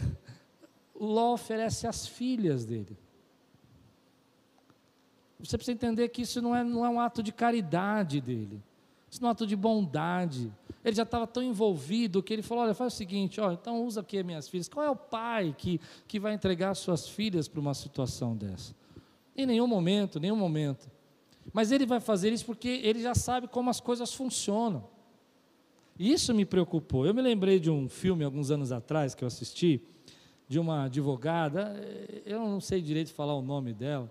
Ló 0.94 1.32
oferece 1.32 1.86
as 1.86 2.06
filhas 2.06 2.66
dele. 2.66 2.98
Você 5.40 5.56
precisa 5.56 5.74
entender 5.74 6.10
que 6.10 6.20
isso 6.20 6.42
não 6.42 6.54
é, 6.54 6.62
não 6.62 6.84
é 6.84 6.90
um 6.90 7.00
ato 7.00 7.22
de 7.22 7.32
caridade 7.32 8.20
dele. 8.20 8.62
Isso 9.10 9.22
não 9.22 9.28
é 9.28 9.30
um 9.30 9.32
ato 9.32 9.46
de 9.46 9.56
bondade. 9.56 10.52
Ele 10.84 10.94
já 10.94 11.04
estava 11.04 11.26
tão 11.26 11.42
envolvido 11.42 12.22
que 12.22 12.34
ele 12.34 12.42
falou: 12.42 12.64
olha, 12.64 12.74
faz 12.74 12.92
o 12.92 12.96
seguinte, 12.96 13.40
ó, 13.40 13.50
então 13.52 13.82
usa 13.86 14.02
aqui 14.02 14.18
as 14.18 14.26
minhas 14.26 14.46
filhas. 14.50 14.68
Qual 14.68 14.84
é 14.84 14.90
o 14.90 14.96
pai 14.96 15.54
que, 15.56 15.80
que 16.06 16.20
vai 16.20 16.34
entregar 16.34 16.74
suas 16.74 17.08
filhas 17.08 17.48
para 17.48 17.58
uma 17.58 17.72
situação 17.72 18.36
dessa? 18.36 18.74
Em 19.36 19.46
nenhum 19.46 19.66
momento, 19.66 20.18
nenhum 20.18 20.36
momento. 20.36 20.90
Mas 21.52 21.70
ele 21.70 21.86
vai 21.86 22.00
fazer 22.00 22.32
isso 22.32 22.46
porque 22.46 22.68
ele 22.82 23.00
já 23.00 23.14
sabe 23.14 23.46
como 23.46 23.70
as 23.70 23.80
coisas 23.80 24.12
funcionam. 24.12 24.88
E 25.98 26.12
isso 26.12 26.34
me 26.34 26.44
preocupou. 26.44 27.06
Eu 27.06 27.14
me 27.14 27.22
lembrei 27.22 27.58
de 27.58 27.70
um 27.70 27.88
filme 27.88 28.24
alguns 28.24 28.50
anos 28.50 28.72
atrás 28.72 29.14
que 29.14 29.24
eu 29.24 29.28
assisti, 29.28 29.82
de 30.48 30.58
uma 30.58 30.84
advogada, 30.84 31.74
eu 32.24 32.38
não 32.38 32.60
sei 32.60 32.80
direito 32.80 33.12
falar 33.12 33.34
o 33.34 33.42
nome 33.42 33.72
dela, 33.72 34.10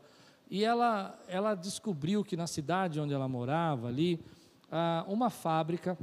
e 0.49 0.63
ela, 0.63 1.17
ela 1.27 1.55
descobriu 1.55 2.23
que 2.23 2.35
na 2.35 2.45
cidade 2.45 2.99
onde 2.99 3.13
ela 3.13 3.27
morava, 3.27 3.87
ali, 3.87 4.19
ah, 4.69 5.05
uma 5.07 5.29
fábrica 5.29 5.97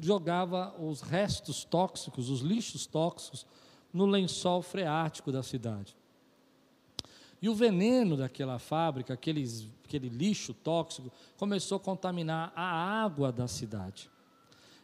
jogava 0.00 0.74
os 0.80 1.00
restos 1.00 1.64
tóxicos, 1.64 2.28
os 2.28 2.40
lixos 2.40 2.86
tóxicos, 2.86 3.46
no 3.92 4.06
lençol 4.06 4.62
freático 4.62 5.32
da 5.32 5.42
cidade. 5.42 5.96
E 7.40 7.48
o 7.48 7.54
veneno 7.54 8.16
daquela 8.16 8.58
fábrica, 8.58 9.14
aqueles, 9.14 9.68
aquele 9.84 10.08
lixo 10.08 10.52
tóxico, 10.52 11.12
começou 11.36 11.76
a 11.76 11.80
contaminar 11.80 12.52
a 12.54 13.02
água 13.02 13.30
da 13.30 13.46
cidade. 13.46 14.10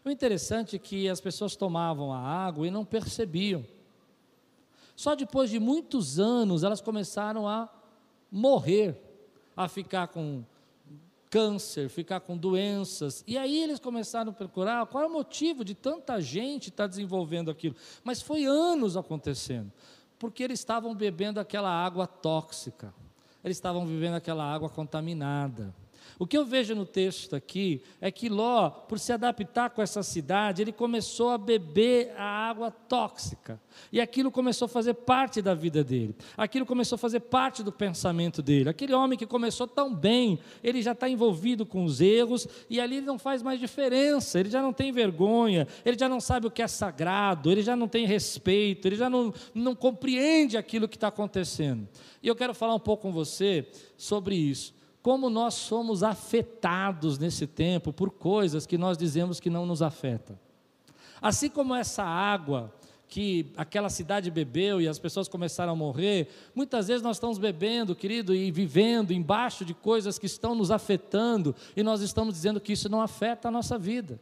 O 0.04 0.10
interessante 0.10 0.76
é 0.76 0.78
que 0.78 1.08
as 1.08 1.20
pessoas 1.20 1.56
tomavam 1.56 2.12
a 2.12 2.18
água 2.18 2.66
e 2.66 2.70
não 2.70 2.84
percebiam. 2.84 3.64
Só 4.94 5.14
depois 5.14 5.50
de 5.50 5.58
muitos 5.58 6.20
anos 6.20 6.62
elas 6.62 6.80
começaram 6.80 7.48
a 7.48 7.68
morrer, 8.30 9.00
a 9.56 9.66
ficar 9.66 10.08
com 10.08 10.44
câncer, 11.34 11.88
ficar 11.88 12.20
com 12.20 12.36
doenças. 12.36 13.24
E 13.26 13.36
aí 13.36 13.60
eles 13.60 13.80
começaram 13.80 14.30
a 14.30 14.32
procurar 14.32 14.86
qual 14.86 15.02
é 15.02 15.06
o 15.08 15.10
motivo 15.10 15.64
de 15.64 15.74
tanta 15.74 16.20
gente 16.20 16.68
estar 16.68 16.86
desenvolvendo 16.86 17.50
aquilo. 17.50 17.74
Mas 18.04 18.22
foi 18.22 18.44
anos 18.44 18.96
acontecendo, 18.96 19.72
porque 20.24 20.42
eles 20.42 20.58
estavam 20.58 20.94
bebendo 20.94 21.38
aquela 21.38 21.68
água 21.68 22.06
tóxica, 22.06 22.94
eles 23.44 23.58
estavam 23.58 23.86
vivendo 23.86 24.14
aquela 24.14 24.42
água 24.42 24.70
contaminada. 24.70 25.74
O 26.18 26.26
que 26.26 26.36
eu 26.36 26.44
vejo 26.44 26.74
no 26.74 26.86
texto 26.86 27.34
aqui 27.34 27.82
é 28.00 28.10
que 28.10 28.28
Ló, 28.28 28.70
por 28.70 28.98
se 28.98 29.12
adaptar 29.12 29.70
com 29.70 29.82
essa 29.82 30.02
cidade, 30.02 30.62
ele 30.62 30.72
começou 30.72 31.30
a 31.30 31.38
beber 31.38 32.12
a 32.16 32.24
água 32.24 32.70
tóxica. 32.70 33.60
E 33.90 34.00
aquilo 34.00 34.30
começou 34.30 34.66
a 34.66 34.68
fazer 34.68 34.94
parte 34.94 35.42
da 35.42 35.54
vida 35.54 35.82
dele. 35.82 36.14
Aquilo 36.36 36.64
começou 36.64 36.96
a 36.96 36.98
fazer 36.98 37.20
parte 37.20 37.62
do 37.62 37.72
pensamento 37.72 38.40
dele. 38.42 38.68
Aquele 38.68 38.94
homem 38.94 39.18
que 39.18 39.26
começou 39.26 39.66
tão 39.66 39.92
bem, 39.94 40.38
ele 40.62 40.80
já 40.82 40.92
está 40.92 41.08
envolvido 41.08 41.66
com 41.66 41.84
os 41.84 42.00
erros 42.00 42.46
e 42.70 42.80
ali 42.80 43.00
não 43.00 43.18
faz 43.18 43.42
mais 43.42 43.58
diferença. 43.58 44.38
Ele 44.38 44.50
já 44.50 44.62
não 44.62 44.72
tem 44.72 44.92
vergonha, 44.92 45.66
ele 45.84 45.98
já 45.98 46.08
não 46.08 46.20
sabe 46.20 46.46
o 46.46 46.50
que 46.50 46.62
é 46.62 46.68
sagrado, 46.68 47.50
ele 47.50 47.62
já 47.62 47.74
não 47.74 47.88
tem 47.88 48.06
respeito, 48.06 48.86
ele 48.86 48.96
já 48.96 49.10
não, 49.10 49.34
não 49.52 49.74
compreende 49.74 50.56
aquilo 50.56 50.88
que 50.88 50.96
está 50.96 51.08
acontecendo. 51.08 51.88
E 52.22 52.28
eu 52.28 52.36
quero 52.36 52.54
falar 52.54 52.74
um 52.74 52.80
pouco 52.80 53.02
com 53.02 53.12
você 53.12 53.66
sobre 53.96 54.36
isso 54.36 54.73
como 55.04 55.28
nós 55.28 55.52
somos 55.52 56.02
afetados 56.02 57.18
nesse 57.18 57.46
tempo 57.46 57.92
por 57.92 58.10
coisas 58.10 58.64
que 58.64 58.78
nós 58.78 58.96
dizemos 58.96 59.38
que 59.38 59.50
não 59.50 59.66
nos 59.66 59.82
afetam. 59.82 60.34
Assim 61.20 61.50
como 61.50 61.74
essa 61.74 62.02
água 62.02 62.72
que 63.06 63.52
aquela 63.54 63.90
cidade 63.90 64.30
bebeu 64.30 64.80
e 64.80 64.88
as 64.88 64.98
pessoas 64.98 65.28
começaram 65.28 65.74
a 65.74 65.76
morrer, 65.76 66.28
muitas 66.54 66.88
vezes 66.88 67.02
nós 67.02 67.18
estamos 67.18 67.36
bebendo, 67.36 67.94
querido, 67.94 68.34
e 68.34 68.50
vivendo 68.50 69.12
embaixo 69.12 69.62
de 69.62 69.74
coisas 69.74 70.18
que 70.18 70.24
estão 70.24 70.54
nos 70.54 70.70
afetando 70.70 71.54
e 71.76 71.82
nós 71.82 72.00
estamos 72.00 72.32
dizendo 72.32 72.58
que 72.58 72.72
isso 72.72 72.88
não 72.88 73.02
afeta 73.02 73.48
a 73.48 73.50
nossa 73.50 73.78
vida. 73.78 74.18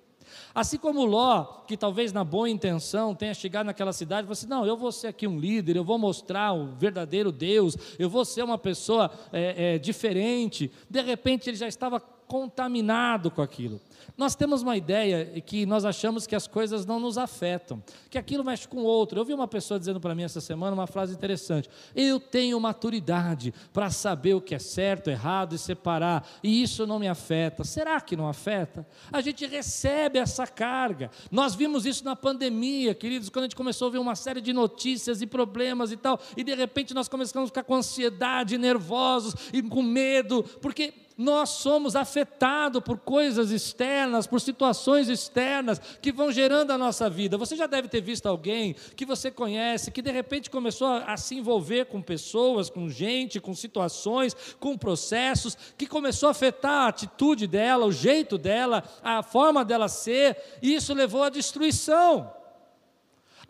Assim 0.55 0.79
como 0.79 1.05
Ló, 1.05 1.45
que 1.67 1.77
talvez 1.77 2.13
na 2.13 2.25
boa 2.25 2.49
intenção 2.49 3.15
tenha 3.15 3.35
chegado 3.35 3.67
naquela 3.67 3.93
cidade 3.93 4.27
falou 4.27 4.33
assim: 4.33 4.47
não, 4.47 4.67
eu 4.67 4.77
vou 4.77 4.93
ser 4.93 5.09
aqui 5.09 5.27
um 5.27 5.39
líder, 5.39 5.77
eu 5.77 5.85
vou 5.85 5.99
mostrar 5.99 6.53
o 6.53 6.75
verdadeiro 6.75 7.33
Deus, 7.33 7.77
eu 7.99 8.09
vou 8.09 8.25
ser 8.25 8.43
uma 8.43 8.59
pessoa 8.59 9.11
é, 9.33 9.75
é, 9.75 9.79
diferente. 9.79 10.71
De 10.89 11.01
repente 11.01 11.49
ele 11.49 11.57
já 11.57 11.69
estava 11.69 12.01
contaminado 12.33 13.31
com 13.31 13.43
aquilo. 13.43 13.79
Nós 14.17 14.35
temos 14.35 14.63
uma 14.63 14.75
ideia 14.75 15.39
que 15.43 15.67
nós 15.67 15.85
achamos 15.85 16.27
que 16.27 16.35
as 16.35 16.47
coisas 16.47 16.87
não 16.87 16.99
nos 16.99 17.19
afetam, 17.19 17.83
que 18.09 18.17
aquilo 18.17 18.43
mexe 18.43 18.67
com 18.67 18.79
o 18.79 18.85
outro. 18.85 19.21
Eu 19.21 19.25
vi 19.27 19.35
uma 19.35 19.47
pessoa 19.47 19.79
dizendo 19.79 20.01
para 20.01 20.15
mim 20.15 20.23
essa 20.23 20.41
semana 20.41 20.73
uma 20.73 20.87
frase 20.87 21.13
interessante: 21.13 21.69
Eu 21.95 22.19
tenho 22.19 22.59
maturidade 22.59 23.53
para 23.71 23.91
saber 23.91 24.33
o 24.33 24.41
que 24.41 24.55
é 24.55 24.59
certo, 24.59 25.11
errado 25.11 25.55
e 25.55 25.59
separar, 25.59 26.27
e 26.43 26.63
isso 26.63 26.87
não 26.87 26.99
me 26.99 27.07
afeta. 27.07 27.65
Será 27.65 28.01
que 28.01 28.17
não 28.17 28.27
afeta? 28.27 28.87
A 29.13 29.21
gente 29.21 29.47
recebe 29.47 30.19
essa 30.19 30.47
carga. 30.47 31.11
Nós 31.31 31.55
vimos 31.55 31.85
isso 31.85 32.03
na 32.03 32.17
pandemia, 32.17 32.95
queridos, 32.95 33.29
quando 33.29 33.45
a 33.45 33.47
gente 33.49 33.57
começou 33.57 33.89
a 33.89 33.91
ver 33.91 33.99
uma 33.99 34.17
série 34.17 34.41
de 34.41 34.55
notícias 34.55 35.21
e 35.21 35.27
problemas 35.27 35.93
e 35.93 35.99
tal, 35.99 36.19
e 36.35 36.43
de 36.43 36.55
repente 36.55 36.95
nós 36.95 37.09
começamos 37.09 37.49
a 37.49 37.51
ficar 37.51 37.65
com 37.65 37.75
ansiedade, 37.75 38.57
nervosos 38.57 39.35
e 39.53 39.63
com 39.63 39.83
medo, 39.83 40.43
porque 40.63 40.95
Nós 41.23 41.51
somos 41.51 41.95
afetados 41.95 42.83
por 42.83 42.99
coisas 42.99 43.53
externas, 43.53 44.27
por 44.27 44.41
situações 44.41 45.09
externas 45.09 45.81
que 46.03 46.11
vão 46.11 46.33
gerando 46.33 46.73
a 46.73 46.79
nossa 46.79 47.09
vida. 47.09 47.39
Você 47.39 47.55
já 47.55 47.69
deve 47.69 47.87
ter 47.87 48.01
visto 48.01 48.27
alguém 48.27 48.75
que 48.97 49.07
você 49.07 49.31
conhece, 49.31 49.93
que 49.93 50.03
de 50.03 50.11
repente 50.11 50.51
começou 50.51 50.89
a, 50.89 51.13
a 51.13 51.17
se 51.17 51.37
envolver 51.37 51.87
com 51.87 52.03
pessoas, 52.03 52.69
com 52.69 52.91
gente, 52.91 53.41
com 53.41 53.55
situações, 53.55 54.35
com 54.59 54.77
processos, 54.77 55.57
que 55.79 55.87
começou 55.87 56.27
a 56.27 56.33
afetar 56.33 56.87
a 56.87 56.89
atitude 56.89 57.47
dela, 57.47 57.87
o 57.87 57.93
jeito 57.93 58.37
dela, 58.37 58.83
a 59.01 59.23
forma 59.23 59.65
dela 59.65 59.87
ser, 59.87 60.37
e 60.61 60.75
isso 60.75 60.93
levou 60.93 61.23
à 61.23 61.29
destruição. 61.29 62.42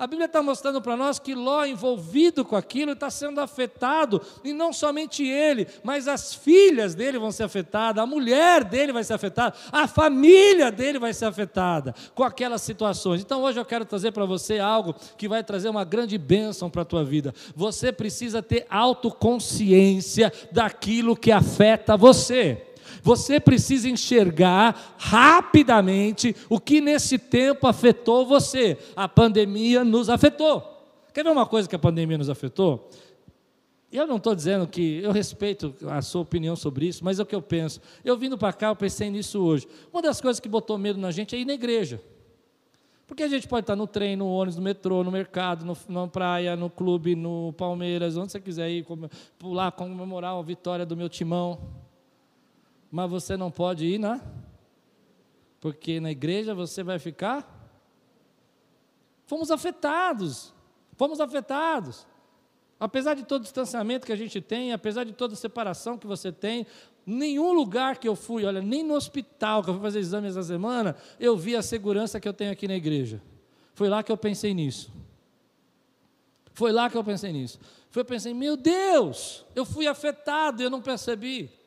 A 0.02 0.06
Bíblia 0.08 0.26
está 0.26 0.42
mostrando 0.42 0.82
para 0.82 0.96
nós 0.96 1.20
que 1.20 1.32
Ló, 1.32 1.64
envolvido 1.64 2.44
com 2.44 2.56
aquilo, 2.56 2.90
está 2.90 3.08
sendo 3.08 3.40
afetado, 3.40 4.20
e 4.42 4.52
não 4.52 4.72
somente 4.72 5.24
ele, 5.24 5.68
mas 5.84 6.08
as 6.08 6.34
filhas 6.34 6.92
dele 6.92 7.20
vão 7.20 7.30
ser 7.30 7.44
afetadas, 7.44 8.02
a 8.02 8.04
mulher 8.04 8.64
dele 8.64 8.92
vai 8.92 9.04
ser 9.04 9.12
afetada, 9.12 9.54
a 9.70 9.86
família 9.86 10.72
dele 10.72 10.98
vai 10.98 11.14
ser 11.14 11.26
afetada 11.26 11.94
com 12.16 12.24
aquelas 12.24 12.62
situações. 12.62 13.20
Então 13.20 13.42
hoje 13.44 13.60
eu 13.60 13.64
quero 13.64 13.84
trazer 13.84 14.10
para 14.10 14.24
você 14.24 14.58
algo 14.58 14.92
que 15.16 15.28
vai 15.28 15.44
trazer 15.44 15.68
uma 15.68 15.84
grande 15.84 16.18
bênção 16.18 16.68
para 16.68 16.82
a 16.82 16.84
tua 16.84 17.04
vida. 17.04 17.32
Você 17.54 17.92
precisa 17.92 18.42
ter 18.42 18.66
autoconsciência 18.68 20.32
daquilo 20.50 21.14
que 21.14 21.30
afeta 21.30 21.96
você. 21.96 22.71
Você 23.02 23.40
precisa 23.40 23.88
enxergar 23.88 24.94
rapidamente 24.96 26.36
o 26.48 26.60
que 26.60 26.80
nesse 26.80 27.18
tempo 27.18 27.66
afetou 27.66 28.24
você. 28.24 28.78
A 28.94 29.08
pandemia 29.08 29.84
nos 29.84 30.08
afetou. 30.08 30.62
Quer 31.12 31.24
ver 31.24 31.30
uma 31.30 31.44
coisa 31.44 31.68
que 31.68 31.74
a 31.74 31.80
pandemia 31.80 32.16
nos 32.16 32.30
afetou? 32.30 32.88
Eu 33.90 34.06
não 34.06 34.16
estou 34.16 34.34
dizendo 34.34 34.66
que 34.66 35.00
eu 35.02 35.10
respeito 35.10 35.74
a 35.86 36.00
sua 36.00 36.22
opinião 36.22 36.56
sobre 36.56 36.86
isso, 36.86 37.04
mas 37.04 37.18
é 37.18 37.22
o 37.22 37.26
que 37.26 37.34
eu 37.34 37.42
penso. 37.42 37.80
Eu 38.04 38.16
vindo 38.16 38.38
para 38.38 38.52
cá, 38.52 38.68
eu 38.68 38.76
pensei 38.76 39.10
nisso 39.10 39.42
hoje. 39.42 39.66
Uma 39.92 40.00
das 40.00 40.20
coisas 40.20 40.38
que 40.38 40.48
botou 40.48 40.78
medo 40.78 40.98
na 40.98 41.10
gente 41.10 41.34
é 41.34 41.38
ir 41.38 41.44
na 41.44 41.52
igreja. 41.52 42.00
Porque 43.06 43.24
a 43.24 43.28
gente 43.28 43.46
pode 43.46 43.64
estar 43.64 43.76
no 43.76 43.86
trem, 43.86 44.16
no 44.16 44.28
ônibus, 44.28 44.56
no 44.56 44.62
metrô, 44.62 45.04
no 45.04 45.10
mercado, 45.10 45.66
no, 45.66 45.76
na 45.88 46.06
praia, 46.06 46.56
no 46.56 46.70
clube, 46.70 47.14
no 47.14 47.52
Palmeiras, 47.54 48.16
onde 48.16 48.32
você 48.32 48.40
quiser 48.40 48.70
ir, 48.70 48.86
pular, 49.38 49.72
comemorar 49.72 50.34
a 50.34 50.40
vitória 50.40 50.86
do 50.86 50.96
meu 50.96 51.08
timão 51.08 51.81
mas 52.92 53.10
você 53.10 53.38
não 53.38 53.50
pode 53.50 53.86
ir 53.86 53.98
na. 53.98 54.20
Porque 55.58 55.98
na 55.98 56.10
igreja 56.10 56.54
você 56.54 56.82
vai 56.82 56.98
ficar. 56.98 57.48
Fomos 59.24 59.50
afetados. 59.50 60.52
Fomos 60.98 61.18
afetados. 61.18 62.06
Apesar 62.78 63.14
de 63.14 63.24
todo 63.24 63.40
o 63.40 63.44
distanciamento 63.44 64.04
que 64.04 64.12
a 64.12 64.16
gente 64.16 64.42
tem, 64.42 64.74
apesar 64.74 65.04
de 65.04 65.12
toda 65.12 65.32
a 65.32 65.36
separação 65.36 65.96
que 65.96 66.06
você 66.06 66.30
tem, 66.30 66.66
nenhum 67.06 67.52
lugar 67.52 67.96
que 67.96 68.06
eu 68.06 68.14
fui, 68.14 68.44
olha, 68.44 68.60
nem 68.60 68.82
no 68.82 68.94
hospital 68.94 69.62
que 69.62 69.70
eu 69.70 69.74
fui 69.74 69.82
fazer 69.82 70.00
exames 70.00 70.36
essa 70.36 70.46
semana, 70.46 70.94
eu 71.18 71.34
vi 71.34 71.56
a 71.56 71.62
segurança 71.62 72.20
que 72.20 72.28
eu 72.28 72.34
tenho 72.34 72.52
aqui 72.52 72.68
na 72.68 72.74
igreja. 72.74 73.22
Foi 73.72 73.88
lá 73.88 74.02
que 74.02 74.12
eu 74.12 74.16
pensei 74.18 74.52
nisso. 74.52 74.92
Foi 76.52 76.72
lá 76.72 76.90
que 76.90 76.96
eu 76.96 77.04
pensei 77.04 77.32
nisso. 77.32 77.58
Foi 77.88 78.02
eu 78.02 78.04
pensei, 78.04 78.34
meu 78.34 78.56
Deus, 78.56 79.46
eu 79.54 79.64
fui 79.64 79.86
afetado 79.86 80.60
e 80.60 80.64
eu 80.64 80.70
não 80.70 80.82
percebi. 80.82 81.61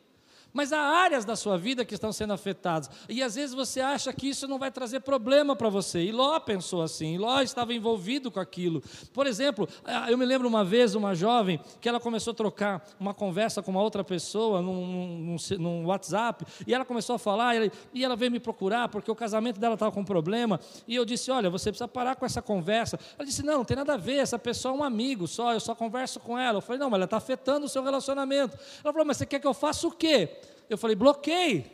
Mas 0.56 0.72
há 0.72 0.80
áreas 0.80 1.26
da 1.26 1.36
sua 1.36 1.58
vida 1.58 1.84
que 1.84 1.94
estão 1.94 2.14
sendo 2.14 2.32
afetadas. 2.32 2.90
E 3.10 3.22
às 3.22 3.36
vezes 3.36 3.54
você 3.54 3.82
acha 3.82 4.14
que 4.14 4.30
isso 4.30 4.48
não 4.48 4.58
vai 4.58 4.72
trazer 4.72 5.02
problema 5.02 5.54
para 5.54 5.68
você. 5.68 6.02
E 6.02 6.14
Ló 6.14 6.40
pensou 6.40 6.82
assim, 6.82 7.16
e 7.16 7.18
Ló 7.18 7.42
estava 7.42 7.74
envolvido 7.74 8.32
com 8.32 8.40
aquilo. 8.40 8.82
Por 9.14 9.28
exemplo, 9.28 9.68
ah, 9.84 10.10
eu 10.10 10.18
me 10.18 10.24
lembro 10.24 10.48
uma 10.48 10.64
vez 10.64 10.96
uma 10.96 11.14
jovem 11.14 11.60
que 11.82 11.90
ela 11.90 12.00
começou 12.00 12.32
a 12.32 12.34
trocar 12.34 12.88
uma 12.98 13.14
conversa 13.14 13.62
com 13.62 13.70
uma 13.70 13.82
outra 13.82 14.02
pessoa 14.02 14.62
num, 14.62 14.88
num, 14.88 15.36
num 15.60 15.86
WhatsApp, 15.88 16.46
e 16.66 16.74
ela 16.74 16.86
começou 16.86 17.18
a 17.18 17.20
falar, 17.20 17.54
e 17.94 18.06
ela 18.06 18.16
veio 18.16 18.32
me 18.32 18.40
procurar 18.40 18.88
porque 18.88 19.12
o 19.12 19.16
casamento 19.16 19.60
dela 19.60 19.74
estava 19.74 19.92
com 19.92 20.06
problema. 20.06 20.58
E 20.88 20.96
eu 20.96 21.04
disse: 21.04 21.32
Olha, 21.32 21.50
você 21.50 21.70
precisa 21.70 21.88
parar 21.90 22.16
com 22.16 22.26
essa 22.26 22.42
conversa. 22.42 22.98
Ela 23.20 23.26
disse: 23.26 23.44
Não, 23.44 23.58
não 23.58 23.66
tem 23.66 23.76
nada 23.76 23.96
a 23.96 23.98
ver, 23.98 24.20
essa 24.20 24.40
pessoa 24.40 24.74
é 24.74 24.78
um 24.78 24.84
amigo 24.86 25.28
só, 25.28 25.52
eu 25.52 25.60
só 25.60 25.76
converso 25.76 26.18
com 26.22 26.40
ela. 26.40 26.60
Eu 26.60 26.62
falei: 26.62 26.80
Não, 26.80 26.90
mas 26.90 27.00
ela 27.00 27.06
está 27.06 27.18
afetando 27.18 27.66
o 27.66 27.70
seu 27.70 27.84
relacionamento. 27.84 28.58
Ela 28.82 28.94
falou: 28.94 29.06
Mas 29.06 29.18
você 29.18 29.26
quer 29.26 29.42
que 29.42 29.48
eu 29.48 29.54
faça 29.54 29.86
o 29.86 29.92
quê? 29.92 30.30
Eu 30.70 30.78
falei, 30.78 30.96
bloqueei. 30.96 31.72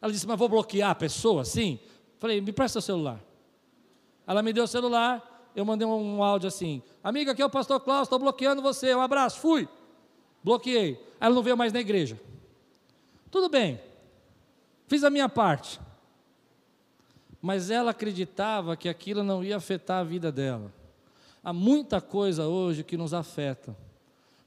Ela 0.00 0.12
disse, 0.12 0.26
mas 0.26 0.38
vou 0.38 0.48
bloquear 0.48 0.90
a 0.90 0.94
pessoa? 0.94 1.44
Sim. 1.44 1.78
Falei, 2.18 2.40
me 2.40 2.52
presta 2.52 2.78
o 2.78 2.82
celular. 2.82 3.20
Ela 4.26 4.42
me 4.42 4.52
deu 4.52 4.64
o 4.64 4.68
celular, 4.68 5.50
eu 5.54 5.64
mandei 5.64 5.86
um 5.86 6.22
áudio 6.22 6.48
assim: 6.48 6.82
Amiga, 7.02 7.32
aqui 7.32 7.42
é 7.42 7.44
o 7.44 7.50
pastor 7.50 7.80
Klaus, 7.80 8.02
estou 8.02 8.18
bloqueando 8.18 8.62
você. 8.62 8.94
Um 8.94 9.00
abraço, 9.00 9.40
fui. 9.40 9.68
Bloqueei. 10.42 11.04
Ela 11.20 11.34
não 11.34 11.42
veio 11.42 11.56
mais 11.56 11.72
na 11.72 11.80
igreja. 11.80 12.20
Tudo 13.30 13.48
bem, 13.48 13.80
fiz 14.86 15.04
a 15.04 15.10
minha 15.10 15.28
parte. 15.28 15.80
Mas 17.42 17.70
ela 17.70 17.90
acreditava 17.90 18.76
que 18.76 18.88
aquilo 18.88 19.22
não 19.22 19.42
ia 19.42 19.56
afetar 19.56 20.00
a 20.00 20.04
vida 20.04 20.30
dela. 20.30 20.72
Há 21.42 21.52
muita 21.52 22.00
coisa 22.00 22.46
hoje 22.46 22.84
que 22.84 22.96
nos 22.96 23.14
afeta. 23.14 23.74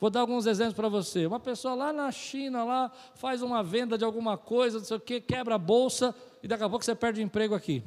Vou 0.03 0.09
dar 0.09 0.19
alguns 0.19 0.45
exemplos 0.45 0.73
para 0.73 0.89
você. 0.89 1.25
Uma 1.25 1.39
pessoa 1.39 1.75
lá 1.75 1.93
na 1.93 2.11
China, 2.11 2.65
lá, 2.65 2.91
faz 3.15 3.41
uma 3.41 3.63
venda 3.63 3.97
de 3.97 4.03
alguma 4.03 4.37
coisa, 4.37 4.79
não 4.79 4.85
sei 4.85 4.97
o 4.97 4.99
quê, 4.99 5.21
quebra 5.21 5.55
a 5.55 5.57
bolsa 5.57 6.13
e 6.43 6.47
daqui 6.49 6.61
a 6.61 6.69
pouco 6.69 6.83
você 6.83 6.93
perde 6.93 7.21
o 7.21 7.23
emprego 7.23 7.55
aqui. 7.55 7.81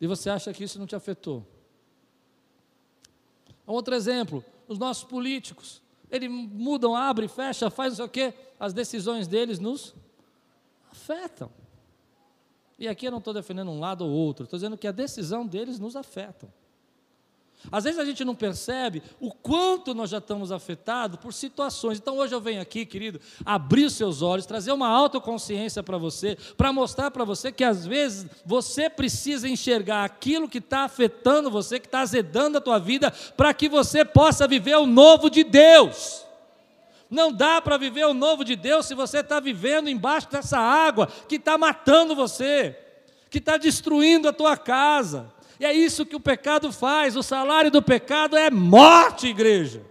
E 0.00 0.06
você 0.06 0.30
acha 0.30 0.50
que 0.54 0.64
isso 0.64 0.78
não 0.78 0.86
te 0.86 0.96
afetou. 0.96 1.46
Outro 3.66 3.94
exemplo, 3.94 4.42
os 4.66 4.78
nossos 4.78 5.04
políticos. 5.04 5.82
Eles 6.10 6.30
mudam, 6.30 6.96
abrem, 6.96 7.28
fecham, 7.28 7.70
faz 7.70 7.90
não 7.90 7.96
sei 7.96 8.04
o 8.06 8.08
quê. 8.08 8.34
As 8.58 8.72
decisões 8.72 9.28
deles 9.28 9.58
nos 9.58 9.94
afetam. 10.90 11.50
E 12.78 12.88
aqui 12.88 13.04
eu 13.04 13.10
não 13.10 13.18
estou 13.18 13.34
defendendo 13.34 13.70
um 13.70 13.80
lado 13.80 14.06
ou 14.06 14.10
outro, 14.10 14.44
estou 14.44 14.56
dizendo 14.56 14.78
que 14.78 14.88
a 14.88 14.92
decisão 14.92 15.46
deles 15.46 15.78
nos 15.78 15.94
afeta. 15.94 16.50
Às 17.70 17.84
vezes 17.84 17.98
a 17.98 18.04
gente 18.04 18.24
não 18.24 18.34
percebe 18.34 19.02
o 19.20 19.30
quanto 19.30 19.94
nós 19.94 20.10
já 20.10 20.18
estamos 20.18 20.50
afetados 20.50 21.18
por 21.18 21.32
situações. 21.32 21.98
Então 21.98 22.16
hoje 22.16 22.34
eu 22.34 22.40
venho 22.40 22.60
aqui, 22.60 22.86
querido, 22.86 23.20
abrir 23.44 23.84
os 23.84 23.94
seus 23.94 24.22
olhos, 24.22 24.46
trazer 24.46 24.72
uma 24.72 24.88
autoconsciência 24.88 25.82
para 25.82 25.98
você, 25.98 26.36
para 26.56 26.72
mostrar 26.72 27.10
para 27.10 27.24
você 27.24 27.52
que 27.52 27.62
às 27.62 27.86
vezes 27.86 28.26
você 28.46 28.88
precisa 28.88 29.48
enxergar 29.48 30.04
aquilo 30.04 30.48
que 30.48 30.58
está 30.58 30.80
afetando 30.84 31.50
você, 31.50 31.78
que 31.78 31.86
está 31.86 32.00
azedando 32.00 32.58
a 32.58 32.62
tua 32.62 32.78
vida, 32.78 33.10
para 33.36 33.52
que 33.52 33.68
você 33.68 34.04
possa 34.04 34.48
viver 34.48 34.76
o 34.76 34.86
novo 34.86 35.28
de 35.28 35.44
Deus. 35.44 36.24
Não 37.10 37.30
dá 37.30 37.60
para 37.60 37.76
viver 37.76 38.06
o 38.06 38.14
novo 38.14 38.44
de 38.44 38.56
Deus 38.56 38.86
se 38.86 38.94
você 38.94 39.18
está 39.18 39.38
vivendo 39.38 39.90
embaixo 39.90 40.30
dessa 40.30 40.58
água 40.58 41.08
que 41.28 41.36
está 41.36 41.58
matando 41.58 42.14
você, 42.14 42.78
que 43.28 43.38
está 43.38 43.56
destruindo 43.56 44.28
a 44.28 44.32
tua 44.32 44.56
casa 44.56 45.30
e 45.60 45.64
é 45.66 45.74
isso 45.74 46.06
que 46.06 46.16
o 46.16 46.20
pecado 46.20 46.72
faz. 46.72 47.14
O 47.16 47.22
salário 47.22 47.70
do 47.70 47.82
pecado 47.82 48.34
é 48.34 48.50
morte, 48.50 49.26
igreja. 49.26 49.84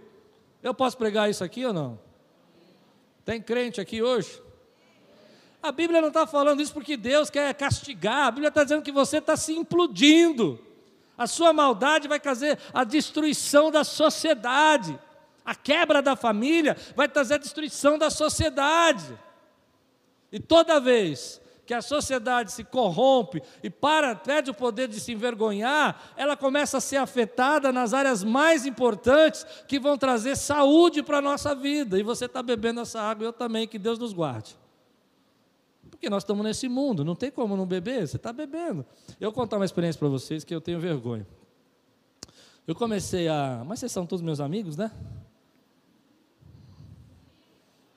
Eu 0.60 0.74
posso 0.74 0.98
pregar 0.98 1.30
isso 1.30 1.44
aqui 1.44 1.64
ou 1.64 1.72
não? 1.72 1.96
Tem 3.24 3.40
crente 3.40 3.80
aqui 3.80 4.02
hoje? 4.02 4.42
A 5.62 5.70
Bíblia 5.70 6.00
não 6.00 6.08
está 6.08 6.26
falando 6.26 6.60
isso 6.60 6.74
porque 6.74 6.96
Deus 6.96 7.30
quer 7.30 7.54
castigar. 7.54 8.26
A 8.26 8.30
Bíblia 8.32 8.48
está 8.48 8.64
dizendo 8.64 8.82
que 8.82 8.90
você 8.90 9.18
está 9.18 9.36
se 9.36 9.52
implodindo. 9.52 10.58
A 11.16 11.28
sua 11.28 11.52
maldade 11.52 12.08
vai 12.08 12.18
trazer 12.18 12.58
a 12.74 12.82
destruição 12.82 13.70
da 13.70 13.84
sociedade. 13.84 14.98
A 15.44 15.54
quebra 15.54 16.02
da 16.02 16.16
família 16.16 16.76
vai 16.96 17.08
trazer 17.08 17.34
a 17.34 17.38
destruição 17.38 17.96
da 17.96 18.10
sociedade. 18.10 19.16
E 20.32 20.40
toda 20.40 20.80
vez 20.80 21.40
que 21.70 21.74
a 21.74 21.80
sociedade 21.80 22.50
se 22.50 22.64
corrompe 22.64 23.40
e 23.62 23.70
para, 23.70 24.16
perde 24.16 24.50
o 24.50 24.54
poder 24.54 24.88
de 24.88 24.98
se 24.98 25.12
envergonhar, 25.12 26.12
ela 26.16 26.36
começa 26.36 26.78
a 26.78 26.80
ser 26.80 26.96
afetada 26.96 27.70
nas 27.70 27.94
áreas 27.94 28.24
mais 28.24 28.66
importantes 28.66 29.46
que 29.68 29.78
vão 29.78 29.96
trazer 29.96 30.36
saúde 30.36 31.00
para 31.00 31.18
a 31.18 31.22
nossa 31.22 31.54
vida. 31.54 31.96
E 31.96 32.02
você 32.02 32.24
está 32.24 32.42
bebendo 32.42 32.80
essa 32.80 33.00
água, 33.00 33.24
eu 33.24 33.32
também, 33.32 33.68
que 33.68 33.78
Deus 33.78 34.00
nos 34.00 34.12
guarde. 34.12 34.58
Porque 35.88 36.10
nós 36.10 36.24
estamos 36.24 36.44
nesse 36.44 36.68
mundo, 36.68 37.04
não 37.04 37.14
tem 37.14 37.30
como 37.30 37.56
não 37.56 37.66
beber, 37.66 38.04
você 38.04 38.16
está 38.16 38.32
bebendo. 38.32 38.84
Eu 39.20 39.30
vou 39.30 39.32
contar 39.32 39.56
uma 39.56 39.64
experiência 39.64 39.96
para 39.96 40.08
vocês 40.08 40.42
que 40.42 40.52
eu 40.52 40.60
tenho 40.60 40.80
vergonha. 40.80 41.24
Eu 42.66 42.74
comecei 42.74 43.28
a. 43.28 43.62
Mas 43.64 43.78
vocês 43.78 43.92
são 43.92 44.04
todos 44.04 44.24
meus 44.24 44.40
amigos, 44.40 44.76
né? 44.76 44.90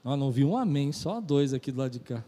Não, 0.03 0.15
não 0.15 0.29
vi 0.29 0.45
um 0.45 0.55
amém, 0.55 0.91
só 0.91 1.19
dois 1.19 1.55
aqui 1.55 1.71
do 1.71 1.79
lado 1.79 1.89
de 1.89 2.01
cá. 2.01 2.23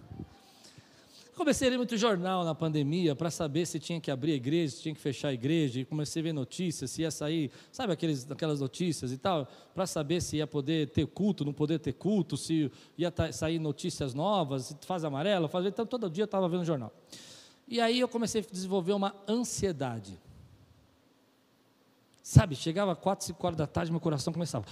Comecei 1.35 1.67
a 1.67 1.71
ler 1.71 1.77
muito 1.77 1.97
jornal 1.97 2.45
na 2.45 2.55
pandemia 2.55 3.13
para 3.13 3.29
saber 3.29 3.65
se 3.65 3.77
tinha 3.77 3.99
que 3.99 4.09
abrir 4.09 4.31
a 4.31 4.35
igreja, 4.35 4.77
se 4.77 4.81
tinha 4.83 4.95
que 4.95 5.01
fechar 5.01 5.27
a 5.27 5.33
igreja, 5.33 5.81
e 5.81 5.85
comecei 5.85 6.21
a 6.21 6.23
ver 6.23 6.31
notícias, 6.31 6.91
se 6.91 7.01
ia 7.01 7.11
sair, 7.11 7.51
sabe 7.73 7.91
aqueles, 7.91 8.29
aquelas 8.31 8.61
notícias 8.61 9.11
e 9.11 9.17
tal, 9.17 9.45
para 9.73 9.85
saber 9.85 10.21
se 10.21 10.37
ia 10.37 10.47
poder 10.47 10.91
ter 10.91 11.05
culto, 11.05 11.43
não 11.43 11.51
poder 11.51 11.79
ter 11.79 11.91
culto, 11.91 12.37
se 12.37 12.71
ia 12.97 13.13
sair 13.33 13.59
notícias 13.59 14.13
novas, 14.13 14.73
fase 14.85 15.05
amarela, 15.05 15.49
fase, 15.49 15.67
então 15.67 15.85
todo 15.85 16.09
dia 16.09 16.21
eu 16.21 16.25
estava 16.25 16.47
vendo 16.47 16.63
jornal. 16.63 16.93
E 17.67 17.81
aí 17.81 17.99
eu 17.99 18.07
comecei 18.07 18.39
a 18.41 18.45
desenvolver 18.49 18.93
uma 18.93 19.13
ansiedade. 19.27 20.17
Sabe, 22.23 22.55
chegava 22.55 22.95
quatro, 22.95 23.25
cinco 23.25 23.45
horas 23.45 23.57
da 23.57 23.67
tarde, 23.67 23.91
meu 23.91 23.99
coração 23.99 24.31
começava. 24.31 24.65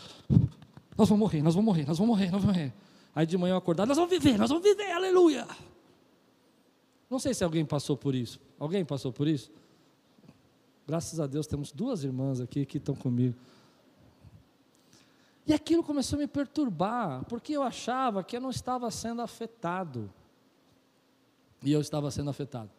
Nós 0.97 1.09
vamos 1.09 1.19
morrer, 1.19 1.41
nós 1.41 1.55
vamos 1.55 1.65
morrer, 1.65 1.85
nós 1.85 1.97
vamos 1.97 2.15
morrer, 2.15 2.31
nós 2.31 2.41
vamos 2.41 2.55
morrer. 2.55 2.73
Aí 3.13 3.25
de 3.25 3.37
manhã 3.37 3.53
eu 3.53 3.57
acordava, 3.57 3.87
nós 3.87 3.97
vamos 3.97 4.09
viver, 4.09 4.37
nós 4.37 4.49
vamos 4.49 4.63
viver, 4.63 4.91
aleluia. 4.91 5.45
Não 7.13 7.19
sei 7.19 7.31
se 7.31 7.43
alguém 7.43 7.63
passou 7.63 7.95
por 7.95 8.15
isso. 8.15 8.39
Alguém 8.57 8.83
passou 8.83 9.13
por 9.13 9.27
isso? 9.27 9.51
Graças 10.87 11.19
a 11.19 11.27
Deus 11.27 11.45
temos 11.45 11.71
duas 11.71 12.03
irmãs 12.03 12.41
aqui 12.41 12.65
que 12.65 12.79
estão 12.79 12.95
comigo. 12.95 13.35
E 15.45 15.53
aquilo 15.53 15.83
começou 15.83 16.17
a 16.17 16.21
me 16.21 16.27
perturbar, 16.27 17.23
porque 17.25 17.53
eu 17.53 17.61
achava 17.61 18.23
que 18.23 18.35
eu 18.35 18.41
não 18.41 18.49
estava 18.49 18.89
sendo 18.89 19.21
afetado. 19.21 20.11
E 21.61 21.71
eu 21.71 21.81
estava 21.81 22.09
sendo 22.09 22.31
afetado. 22.31 22.71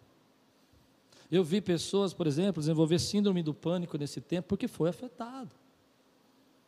Eu 1.30 1.44
vi 1.44 1.60
pessoas, 1.60 2.12
por 2.12 2.26
exemplo, 2.26 2.60
desenvolver 2.60 2.98
síndrome 2.98 3.40
do 3.40 3.54
pânico 3.54 3.96
nesse 3.96 4.20
tempo 4.20 4.48
porque 4.48 4.66
foi 4.66 4.88
afetado. 4.90 5.54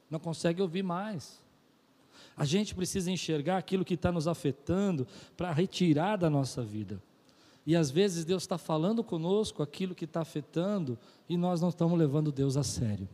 Não 0.08 0.20
consegue 0.20 0.62
ouvir 0.62 0.84
mais. 0.84 1.42
A 2.36 2.44
gente 2.44 2.76
precisa 2.76 3.10
enxergar 3.10 3.56
aquilo 3.56 3.84
que 3.84 3.94
está 3.94 4.12
nos 4.12 4.28
afetando 4.28 5.04
para 5.36 5.50
retirar 5.50 6.14
da 6.14 6.30
nossa 6.30 6.62
vida. 6.62 7.02
E 7.66 7.74
às 7.74 7.90
vezes 7.90 8.24
Deus 8.24 8.44
está 8.44 8.56
falando 8.56 9.02
conosco 9.02 9.60
aquilo 9.60 9.94
que 9.94 10.04
está 10.04 10.20
afetando 10.20 10.96
e 11.28 11.36
nós 11.36 11.60
não 11.60 11.68
estamos 11.68 11.98
levando 11.98 12.30
Deus 12.30 12.56
a 12.56 12.62
sério. 12.62 13.08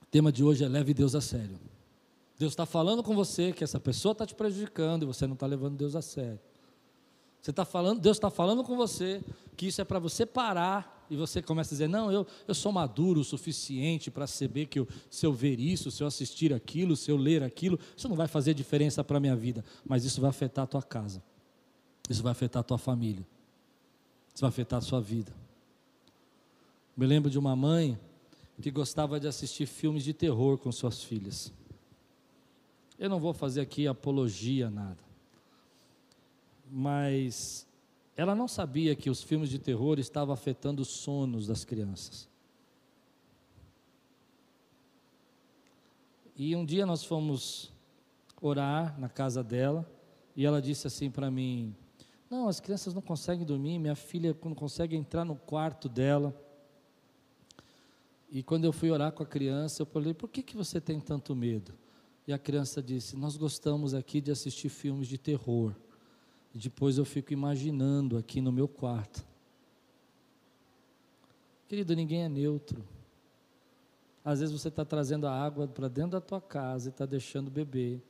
O 0.00 0.06
tema 0.10 0.32
de 0.32 0.42
hoje 0.42 0.64
é 0.64 0.68
leve 0.68 0.94
Deus 0.94 1.14
a 1.14 1.20
sério. 1.20 1.60
Deus 2.38 2.52
está 2.52 2.64
falando 2.64 3.02
com 3.02 3.14
você 3.14 3.52
que 3.52 3.62
essa 3.62 3.78
pessoa 3.78 4.12
está 4.12 4.24
te 4.24 4.34
prejudicando 4.34 5.02
e 5.02 5.06
você 5.06 5.26
não 5.26 5.34
está 5.34 5.46
levando 5.46 5.76
Deus 5.76 5.94
a 5.94 6.00
sério. 6.00 6.40
Você 7.40 7.50
está 7.50 7.64
falando, 7.64 8.00
Deus 8.00 8.16
está 8.16 8.30
falando 8.30 8.64
com 8.64 8.76
você 8.76 9.22
que 9.54 9.66
isso 9.66 9.82
é 9.82 9.84
para 9.84 9.98
você 9.98 10.24
parar 10.24 11.01
e 11.12 11.16
você 11.16 11.42
começa 11.42 11.74
a 11.74 11.74
dizer: 11.74 11.88
Não, 11.88 12.10
eu, 12.10 12.26
eu 12.48 12.54
sou 12.54 12.72
maduro 12.72 13.20
o 13.20 13.24
suficiente 13.24 14.10
para 14.10 14.26
saber 14.26 14.64
que 14.64 14.78
eu, 14.78 14.88
se 15.10 15.26
eu 15.26 15.32
ver 15.32 15.60
isso, 15.60 15.90
se 15.90 16.02
eu 16.02 16.06
assistir 16.06 16.54
aquilo, 16.54 16.96
se 16.96 17.10
eu 17.10 17.18
ler 17.18 17.42
aquilo, 17.42 17.78
isso 17.94 18.08
não 18.08 18.16
vai 18.16 18.26
fazer 18.26 18.54
diferença 18.54 19.04
para 19.04 19.18
a 19.18 19.20
minha 19.20 19.36
vida, 19.36 19.62
mas 19.84 20.06
isso 20.06 20.22
vai 20.22 20.30
afetar 20.30 20.64
a 20.64 20.66
tua 20.66 20.82
casa, 20.82 21.22
isso 22.08 22.22
vai 22.22 22.32
afetar 22.32 22.60
a 22.60 22.62
tua 22.62 22.78
família, 22.78 23.26
isso 24.34 24.40
vai 24.40 24.48
afetar 24.48 24.78
a 24.78 24.80
sua 24.80 25.02
vida. 25.02 25.34
Me 26.96 27.04
lembro 27.04 27.30
de 27.30 27.38
uma 27.38 27.54
mãe 27.54 27.98
que 28.62 28.70
gostava 28.70 29.20
de 29.20 29.28
assistir 29.28 29.66
filmes 29.66 30.04
de 30.04 30.14
terror 30.14 30.56
com 30.56 30.72
suas 30.72 31.04
filhas. 31.04 31.52
Eu 32.98 33.10
não 33.10 33.20
vou 33.20 33.34
fazer 33.34 33.60
aqui 33.60 33.86
apologia 33.86 34.70
nada, 34.70 34.98
mas 36.70 37.66
ela 38.16 38.34
não 38.34 38.46
sabia 38.46 38.94
que 38.94 39.08
os 39.08 39.22
filmes 39.22 39.48
de 39.48 39.58
terror 39.58 39.98
estavam 39.98 40.34
afetando 40.34 40.82
os 40.82 40.88
sonos 40.88 41.46
das 41.46 41.64
crianças. 41.64 42.28
E 46.36 46.54
um 46.56 46.64
dia 46.64 46.84
nós 46.84 47.04
fomos 47.04 47.72
orar 48.40 48.98
na 48.98 49.08
casa 49.08 49.42
dela 49.42 49.88
e 50.34 50.44
ela 50.44 50.60
disse 50.60 50.86
assim 50.86 51.10
para 51.10 51.30
mim: 51.30 51.74
Não, 52.28 52.48
as 52.48 52.60
crianças 52.60 52.94
não 52.94 53.02
conseguem 53.02 53.46
dormir, 53.46 53.78
minha 53.78 53.94
filha 53.94 54.36
não 54.44 54.54
consegue 54.54 54.96
entrar 54.96 55.24
no 55.24 55.36
quarto 55.36 55.88
dela. 55.88 56.34
E 58.30 58.42
quando 58.42 58.64
eu 58.64 58.72
fui 58.72 58.90
orar 58.90 59.12
com 59.12 59.22
a 59.22 59.26
criança, 59.26 59.82
eu 59.82 59.86
falei: 59.86 60.14
Por 60.14 60.28
que, 60.28 60.42
que 60.42 60.56
você 60.56 60.80
tem 60.80 60.98
tanto 61.00 61.36
medo? 61.36 61.74
E 62.26 62.32
a 62.32 62.38
criança 62.38 62.82
disse: 62.82 63.16
Nós 63.16 63.36
gostamos 63.36 63.94
aqui 63.94 64.20
de 64.20 64.30
assistir 64.30 64.68
filmes 64.68 65.08
de 65.08 65.18
terror. 65.18 65.74
E 66.54 66.58
depois 66.58 66.98
eu 66.98 67.04
fico 67.04 67.32
imaginando 67.32 68.18
aqui 68.18 68.40
no 68.40 68.52
meu 68.52 68.68
quarto. 68.68 69.26
Querido, 71.66 71.96
ninguém 71.96 72.24
é 72.24 72.28
neutro. 72.28 72.84
Às 74.24 74.40
vezes 74.40 74.60
você 74.60 74.68
está 74.68 74.84
trazendo 74.84 75.26
a 75.26 75.32
água 75.32 75.66
para 75.66 75.88
dentro 75.88 76.12
da 76.12 76.20
tua 76.20 76.40
casa 76.40 76.88
e 76.88 76.90
está 76.90 77.06
deixando 77.06 77.50
beber. 77.50 78.02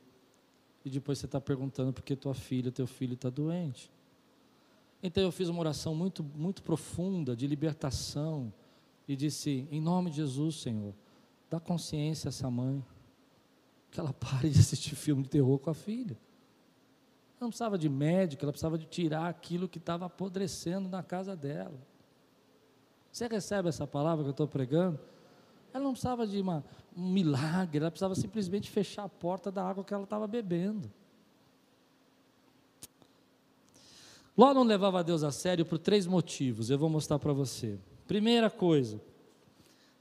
E 0.83 0.89
depois 0.89 1.17
você 1.17 1.25
está 1.25 1.39
perguntando 1.39 1.93
por 1.93 2.03
que 2.03 2.15
tua 2.15 2.33
filha, 2.33 2.71
teu 2.71 2.85
filho 2.85 3.13
está 3.13 3.29
doente. 3.29 3.89
Então 5.01 5.23
eu 5.23 5.31
fiz 5.31 5.47
uma 5.47 5.61
oração 5.61 5.95
muito, 5.95 6.21
muito 6.21 6.61
profunda 6.61 7.35
de 7.35 7.47
libertação 7.47 8.53
e 9.07 9.15
disse: 9.15 9.65
Em 9.71 9.79
nome 9.79 10.09
de 10.09 10.17
Jesus, 10.17 10.55
Senhor, 10.57 10.93
dá 11.49 11.59
consciência 11.59 12.27
a 12.27 12.29
essa 12.29 12.51
mãe 12.51 12.83
que 13.89 13.99
ela 13.99 14.11
pare 14.13 14.49
de 14.49 14.59
assistir 14.59 14.95
filme 14.95 15.23
de 15.23 15.29
terror 15.29 15.57
com 15.57 15.69
a 15.69 15.73
filha 15.73 16.17
não 17.43 17.49
precisava 17.49 17.77
de 17.77 17.87
médico, 17.87 18.43
ela 18.43 18.51
precisava 18.51 18.77
de 18.77 18.85
tirar 18.85 19.27
aquilo 19.27 19.69
que 19.69 19.77
estava 19.77 20.05
apodrecendo 20.05 20.89
na 20.89 21.03
casa 21.03 21.35
dela. 21.35 21.79
Você 23.11 23.27
recebe 23.27 23.69
essa 23.69 23.85
palavra 23.85 24.23
que 24.23 24.29
eu 24.29 24.31
estou 24.31 24.47
pregando? 24.47 24.99
Ela 25.71 25.83
não 25.83 25.91
precisava 25.91 26.25
de 26.25 26.41
uma, 26.41 26.63
um 26.95 27.11
milagre, 27.11 27.79
ela 27.79 27.91
precisava 27.91 28.15
simplesmente 28.15 28.71
fechar 28.71 29.03
a 29.03 29.09
porta 29.09 29.51
da 29.51 29.63
água 29.63 29.83
que 29.83 29.93
ela 29.93 30.03
estava 30.03 30.27
bebendo. 30.27 30.91
Ló 34.35 34.53
não 34.53 34.63
levava 34.63 35.03
Deus 35.03 35.23
a 35.23 35.31
sério 35.31 35.65
por 35.65 35.77
três 35.77 36.07
motivos, 36.07 36.69
eu 36.69 36.77
vou 36.77 36.89
mostrar 36.89 37.19
para 37.19 37.33
você. 37.33 37.77
Primeira 38.07 38.49
coisa, 38.49 38.99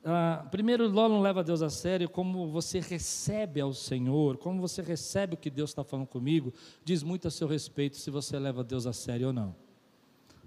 ah, 0.04 0.46
primeiro, 0.50 0.88
Ló 0.88 1.08
não 1.08 1.20
leva 1.20 1.44
Deus 1.44 1.62
a 1.62 1.70
sério 1.70 2.08
como 2.08 2.48
você 2.48 2.80
recebe 2.80 3.60
ao 3.60 3.72
Senhor, 3.72 4.36
como 4.36 4.60
você 4.60 4.82
recebe 4.82 5.34
o 5.34 5.36
que 5.36 5.48
Deus 5.48 5.70
está 5.70 5.84
falando 5.84 6.08
comigo, 6.08 6.52
diz 6.84 7.04
muito 7.04 7.28
a 7.28 7.30
seu 7.30 7.46
respeito 7.46 7.96
se 7.96 8.10
você 8.10 8.36
leva 8.38 8.64
Deus 8.64 8.86
a 8.86 8.92
sério 8.92 9.28
ou 9.28 9.32
não. 9.32 9.54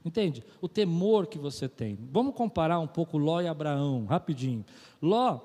Entende? 0.03 0.43
O 0.61 0.67
temor 0.67 1.25
que 1.25 1.39
você 1.39 1.69
tem. 1.69 1.97
Vamos 2.11 2.35
comparar 2.35 2.79
um 2.79 2.87
pouco 2.87 3.17
Ló 3.17 3.41
e 3.41 3.47
Abraão, 3.47 4.05
rapidinho. 4.05 4.63
Ló, 5.01 5.39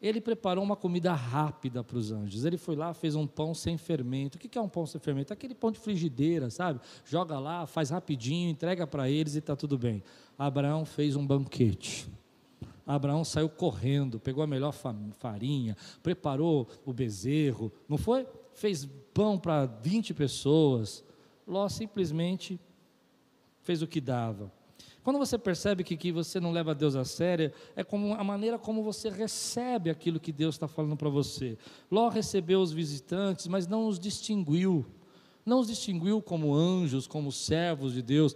ele 0.00 0.20
preparou 0.20 0.64
uma 0.64 0.74
comida 0.74 1.12
rápida 1.12 1.84
para 1.84 1.98
os 1.98 2.10
anjos. 2.10 2.44
Ele 2.44 2.56
foi 2.56 2.74
lá, 2.74 2.94
fez 2.94 3.14
um 3.14 3.26
pão 3.26 3.54
sem 3.54 3.76
fermento. 3.76 4.36
O 4.36 4.38
que 4.38 4.56
é 4.58 4.60
um 4.60 4.68
pão 4.68 4.86
sem 4.86 5.00
fermento? 5.00 5.32
Aquele 5.32 5.54
pão 5.54 5.70
de 5.70 5.78
frigideira, 5.78 6.48
sabe? 6.48 6.80
Joga 7.04 7.38
lá, 7.38 7.66
faz 7.66 7.90
rapidinho, 7.90 8.48
entrega 8.48 8.86
para 8.86 9.10
eles 9.10 9.34
e 9.36 9.38
está 9.38 9.54
tudo 9.54 9.78
bem. 9.78 10.02
Abraão 10.38 10.86
fez 10.86 11.14
um 11.14 11.24
banquete 11.24 12.08
Abraão 12.86 13.24
saiu 13.24 13.48
correndo, 13.48 14.20
pegou 14.20 14.44
a 14.44 14.46
melhor 14.46 14.72
farinha, 15.18 15.76
preparou 16.02 16.68
o 16.84 16.92
bezerro, 16.92 17.72
não 17.88 17.98
foi? 17.98 18.26
Fez 18.54 18.88
pão 19.12 19.36
para 19.38 19.66
20 19.66 20.14
pessoas. 20.14 21.04
Ló 21.46 21.68
simplesmente 21.68 22.60
fez 23.62 23.82
o 23.82 23.86
que 23.86 24.00
dava. 24.00 24.52
Quando 25.02 25.18
você 25.18 25.38
percebe 25.38 25.84
que, 25.84 25.96
que 25.96 26.10
você 26.10 26.40
não 26.40 26.50
leva 26.50 26.74
Deus 26.74 26.96
a 26.96 27.04
sério, 27.04 27.52
é 27.76 27.84
como 27.84 28.14
a 28.14 28.24
maneira 28.24 28.58
como 28.58 28.82
você 28.82 29.08
recebe 29.08 29.88
aquilo 29.88 30.18
que 30.18 30.32
Deus 30.32 30.56
está 30.56 30.66
falando 30.66 30.96
para 30.96 31.08
você. 31.08 31.56
Ló 31.90 32.08
recebeu 32.08 32.60
os 32.60 32.72
visitantes, 32.72 33.46
mas 33.46 33.68
não 33.68 33.86
os 33.86 34.00
distinguiu. 34.00 34.84
Não 35.44 35.60
os 35.60 35.68
distinguiu 35.68 36.20
como 36.20 36.52
anjos, 36.52 37.06
como 37.06 37.30
servos 37.30 37.92
de 37.92 38.02
Deus, 38.02 38.34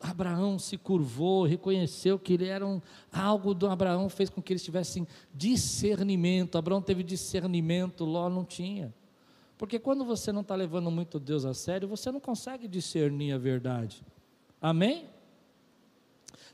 Abraão 0.00 0.58
se 0.58 0.78
curvou, 0.78 1.44
reconheceu 1.44 2.18
que 2.18 2.32
ele 2.32 2.46
era 2.46 2.66
um, 2.66 2.80
algo 3.12 3.52
do 3.52 3.68
Abraão 3.68 4.08
fez 4.08 4.30
com 4.30 4.40
que 4.40 4.52
eles 4.52 4.64
tivessem 4.64 5.06
discernimento. 5.34 6.56
Abraão 6.56 6.80
teve 6.80 7.02
discernimento, 7.02 8.06
Ló 8.06 8.30
não 8.30 8.44
tinha. 8.44 8.94
Porque 9.58 9.78
quando 9.78 10.02
você 10.06 10.32
não 10.32 10.40
está 10.40 10.54
levando 10.54 10.90
muito 10.90 11.20
Deus 11.20 11.44
a 11.44 11.52
sério, 11.52 11.86
você 11.86 12.10
não 12.10 12.18
consegue 12.18 12.66
discernir 12.66 13.32
a 13.32 13.38
verdade. 13.38 14.02
Amém? 14.58 15.06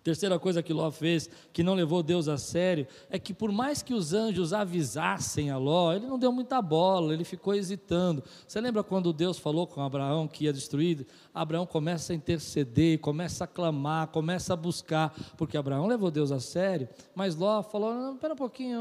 Terceira 0.07 0.39
coisa 0.39 0.63
que 0.63 0.73
Ló 0.73 0.89
fez, 0.89 1.29
que 1.53 1.65
não 1.65 1.75
levou 1.75 2.01
Deus 2.01 2.29
a 2.29 2.39
sério, 2.39 2.87
é 3.11 3.19
que 3.19 3.35
por 3.35 3.51
mais 3.51 3.83
que 3.83 3.93
os 3.93 4.15
anjos 4.15 4.53
avisassem 4.53 5.51
a 5.51 5.59
Ló, 5.59 5.93
ele 5.93 6.07
não 6.07 6.17
deu 6.17 6.31
muita 6.31 6.63
bola, 6.63 7.13
ele 7.13 7.25
ficou 7.25 7.57
hesitando. 7.57 8.23
Você 8.47 8.61
lembra 8.61 8.85
quando 8.85 9.13
Deus 9.13 9.37
falou 9.37 9.67
com 9.67 9.83
Abraão 9.83 10.29
que 10.29 10.45
ia 10.45 10.53
destruir? 10.53 11.05
Abraão 11.35 11.67
começa 11.67 12.13
a 12.13 12.17
interceder, 12.17 13.01
começa 13.01 13.43
a 13.43 13.47
clamar, 13.49 14.07
começa 14.07 14.53
a 14.53 14.57
buscar, 14.57 15.13
porque 15.37 15.57
Abraão 15.57 15.89
levou 15.89 16.09
Deus 16.09 16.31
a 16.31 16.39
sério, 16.39 16.89
mas 17.13 17.35
Ló 17.35 17.61
falou: 17.65 18.13
espera 18.13 18.35
um 18.35 18.37
pouquinho, 18.37 18.79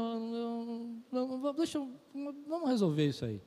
não, 1.10 1.26
não, 1.26 1.54
deixa, 1.54 1.84
vamos 2.14 2.68
resolver 2.68 3.04
isso 3.04 3.24
aí. 3.24 3.42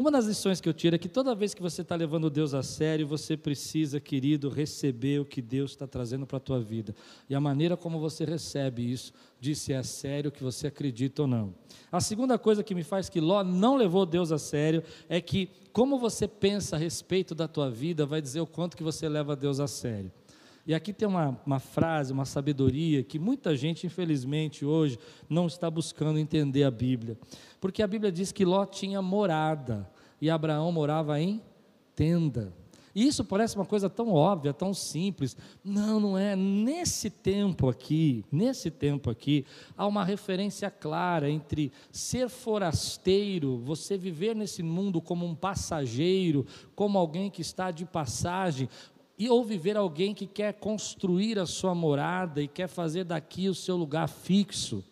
Uma 0.00 0.10
das 0.10 0.24
lições 0.24 0.62
que 0.62 0.66
eu 0.66 0.72
tiro 0.72 0.96
é 0.96 0.98
que 0.98 1.10
toda 1.10 1.34
vez 1.34 1.52
que 1.52 1.60
você 1.60 1.82
está 1.82 1.94
levando 1.94 2.30
Deus 2.30 2.54
a 2.54 2.62
sério, 2.62 3.06
você 3.06 3.36
precisa, 3.36 4.00
querido, 4.00 4.48
receber 4.48 5.20
o 5.20 5.26
que 5.26 5.42
Deus 5.42 5.72
está 5.72 5.86
trazendo 5.86 6.26
para 6.26 6.38
a 6.38 6.40
tua 6.40 6.58
vida. 6.58 6.94
E 7.28 7.34
a 7.34 7.40
maneira 7.40 7.76
como 7.76 8.00
você 8.00 8.24
recebe 8.24 8.90
isso 8.90 9.12
diz 9.38 9.58
se 9.58 9.74
é 9.74 9.82
sério 9.82 10.32
que 10.32 10.42
você 10.42 10.68
acredita 10.68 11.20
ou 11.20 11.28
não. 11.28 11.54
A 11.92 12.00
segunda 12.00 12.38
coisa 12.38 12.64
que 12.64 12.74
me 12.74 12.82
faz 12.82 13.10
que 13.10 13.20
Ló 13.20 13.44
não 13.44 13.76
levou 13.76 14.06
Deus 14.06 14.32
a 14.32 14.38
sério 14.38 14.82
é 15.06 15.20
que 15.20 15.50
como 15.70 15.98
você 15.98 16.26
pensa 16.26 16.76
a 16.76 16.78
respeito 16.78 17.34
da 17.34 17.46
tua 17.46 17.70
vida 17.70 18.06
vai 18.06 18.22
dizer 18.22 18.40
o 18.40 18.46
quanto 18.46 18.78
que 18.78 18.82
você 18.82 19.06
leva 19.06 19.36
Deus 19.36 19.60
a 19.60 19.68
sério. 19.68 20.10
E 20.70 20.74
aqui 20.74 20.92
tem 20.92 21.08
uma, 21.08 21.36
uma 21.44 21.58
frase, 21.58 22.12
uma 22.12 22.24
sabedoria 22.24 23.02
que 23.02 23.18
muita 23.18 23.56
gente, 23.56 23.88
infelizmente, 23.88 24.64
hoje 24.64 25.00
não 25.28 25.48
está 25.48 25.68
buscando 25.68 26.16
entender 26.16 26.62
a 26.62 26.70
Bíblia. 26.70 27.18
Porque 27.60 27.82
a 27.82 27.88
Bíblia 27.88 28.12
diz 28.12 28.30
que 28.30 28.44
Ló 28.44 28.64
tinha 28.64 29.02
morada 29.02 29.90
e 30.20 30.30
Abraão 30.30 30.70
morava 30.70 31.20
em 31.20 31.42
tenda. 31.96 32.54
E 32.94 33.04
isso 33.04 33.24
parece 33.24 33.56
uma 33.56 33.64
coisa 33.64 33.90
tão 33.90 34.12
óbvia, 34.12 34.52
tão 34.52 34.72
simples. 34.72 35.36
Não, 35.64 35.98
não 35.98 36.16
é. 36.16 36.36
Nesse 36.36 37.10
tempo 37.10 37.68
aqui, 37.68 38.24
nesse 38.30 38.70
tempo 38.70 39.10
aqui, 39.10 39.44
há 39.76 39.88
uma 39.88 40.04
referência 40.04 40.70
clara 40.70 41.28
entre 41.28 41.72
ser 41.90 42.28
forasteiro, 42.28 43.58
você 43.58 43.98
viver 43.98 44.36
nesse 44.36 44.62
mundo 44.62 45.00
como 45.00 45.26
um 45.26 45.34
passageiro, 45.34 46.46
como 46.76 46.96
alguém 46.96 47.28
que 47.28 47.42
está 47.42 47.72
de 47.72 47.84
passagem, 47.84 48.68
e 49.20 49.28
ou 49.28 49.44
viver 49.44 49.76
alguém 49.76 50.14
que 50.14 50.26
quer 50.26 50.54
construir 50.54 51.38
a 51.38 51.44
sua 51.44 51.74
morada 51.74 52.40
e 52.40 52.48
quer 52.48 52.68
fazer 52.68 53.04
daqui 53.04 53.50
o 53.50 53.54
seu 53.54 53.76
lugar 53.76 54.08
fixo. 54.08 54.82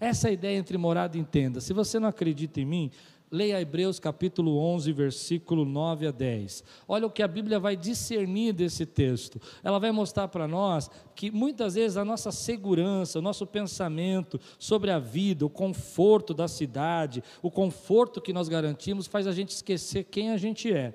Essa 0.00 0.30
é 0.30 0.32
ideia 0.32 0.56
entre 0.56 0.78
morada 0.78 1.18
e 1.18 1.22
tenda. 1.22 1.60
Se 1.60 1.74
você 1.74 1.98
não 2.00 2.08
acredita 2.08 2.62
em 2.62 2.64
mim, 2.64 2.90
Leia 3.30 3.60
Hebreus 3.60 3.98
capítulo 4.00 4.56
11, 4.56 4.90
versículo 4.92 5.66
9 5.66 6.06
a 6.06 6.10
10. 6.10 6.64
Olha 6.88 7.06
o 7.06 7.10
que 7.10 7.22
a 7.22 7.28
Bíblia 7.28 7.60
vai 7.60 7.76
discernir 7.76 8.54
desse 8.54 8.86
texto. 8.86 9.38
Ela 9.62 9.78
vai 9.78 9.92
mostrar 9.92 10.28
para 10.28 10.48
nós 10.48 10.90
que 11.14 11.30
muitas 11.30 11.74
vezes 11.74 11.98
a 11.98 12.06
nossa 12.06 12.32
segurança, 12.32 13.18
o 13.18 13.22
nosso 13.22 13.46
pensamento 13.46 14.40
sobre 14.58 14.90
a 14.90 14.98
vida, 14.98 15.44
o 15.44 15.50
conforto 15.50 16.32
da 16.32 16.48
cidade, 16.48 17.22
o 17.42 17.50
conforto 17.50 18.18
que 18.18 18.32
nós 18.32 18.48
garantimos, 18.48 19.06
faz 19.06 19.26
a 19.26 19.32
gente 19.32 19.50
esquecer 19.50 20.04
quem 20.04 20.30
a 20.30 20.38
gente 20.38 20.72
é. 20.72 20.94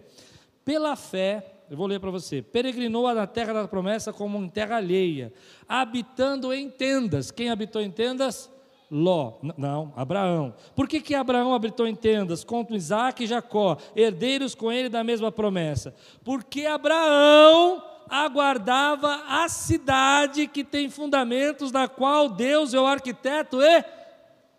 Pela 0.66 0.96
fé, 0.96 1.57
eu 1.70 1.78
vou 1.78 1.88
ler 1.88 2.00
para 2.00 2.12
você. 2.12 2.42
Peregrinou 2.42 3.14
na 3.14 3.28
terra 3.28 3.54
da 3.54 3.68
promessa 3.68 4.14
como 4.14 4.38
em 4.38 4.50
terra 4.50 4.78
alheia, 4.78 5.34
habitando 5.68 6.54
em 6.54 6.70
tendas. 6.70 7.32
Quem 7.32 7.50
habitou 7.50 7.82
em 7.82 7.92
tendas? 7.92 8.50
Ló, 8.90 9.34
não, 9.58 9.92
Abraão. 9.98 10.54
Por 10.74 10.88
que, 10.88 11.02
que 11.02 11.14
Abraão 11.14 11.54
habitou 11.54 11.86
em 11.86 11.96
tendas 11.96 12.44
com 12.44 12.66
Isaac 12.70 13.24
e 13.24 13.28
Jacó, 13.28 13.78
herdeiros 13.94 14.56
com 14.56 14.72
ele 14.72 14.88
da 14.88 15.04
mesma 15.04 15.30
promessa? 15.30 15.94
Porque 16.24 16.66
Abraão 16.66 17.84
aguardava 18.10 19.24
a 19.28 19.50
cidade 19.50 20.48
que 20.48 20.64
tem 20.64 20.90
fundamentos, 20.90 21.70
da 21.70 21.90
qual 21.90 22.30
Deus 22.30 22.74
é 22.74 22.80
o 22.80 22.86
arquiteto 22.86 23.62
e 23.62 23.84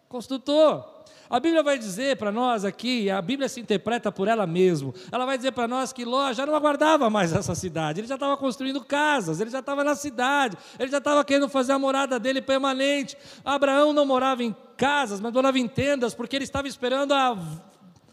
construtor. 0.09 0.98
A 1.31 1.39
Bíblia 1.39 1.63
vai 1.63 1.79
dizer 1.79 2.17
para 2.17 2.33
nós 2.33 2.65
aqui, 2.65 3.11
a 3.11 3.21
Bíblia 3.21 3.49
se 3.49 3.61
interpreta 3.61 4.11
por 4.11 4.29
ela 4.29 4.47
mesma. 4.47 4.95
Ela 5.13 5.27
vai 5.27 5.37
dizer 5.37 5.53
para 5.53 5.69
nós 5.69 5.93
que 5.93 6.05
Ló 6.05 6.33
já 6.33 6.47
não 6.47 6.55
aguardava 6.55 7.11
mais 7.11 7.33
essa 7.33 7.55
cidade, 7.55 8.01
ele 8.01 8.09
já 8.09 8.15
estava 8.15 8.37
construindo 8.37 8.83
casas, 8.83 9.41
ele 9.41 9.51
já 9.51 9.59
estava 9.59 9.85
na 9.85 9.95
cidade, 9.95 10.57
ele 10.79 10.91
já 10.91 10.99
estava 10.99 11.23
querendo 11.25 11.49
fazer 11.49 11.73
a 11.73 11.79
morada 11.79 12.19
dele 12.19 12.41
permanente. 12.41 13.17
Abraão 13.45 13.93
não 13.93 14.07
morava 14.07 14.43
em 14.43 14.57
casas, 14.77 15.21
mas 15.21 15.33
morava 15.33 15.59
em 15.59 15.69
tendas, 15.69 16.15
porque 16.15 16.35
ele 16.35 16.45
estava 16.45 16.67
esperando 16.67 17.13
a, 17.13 17.37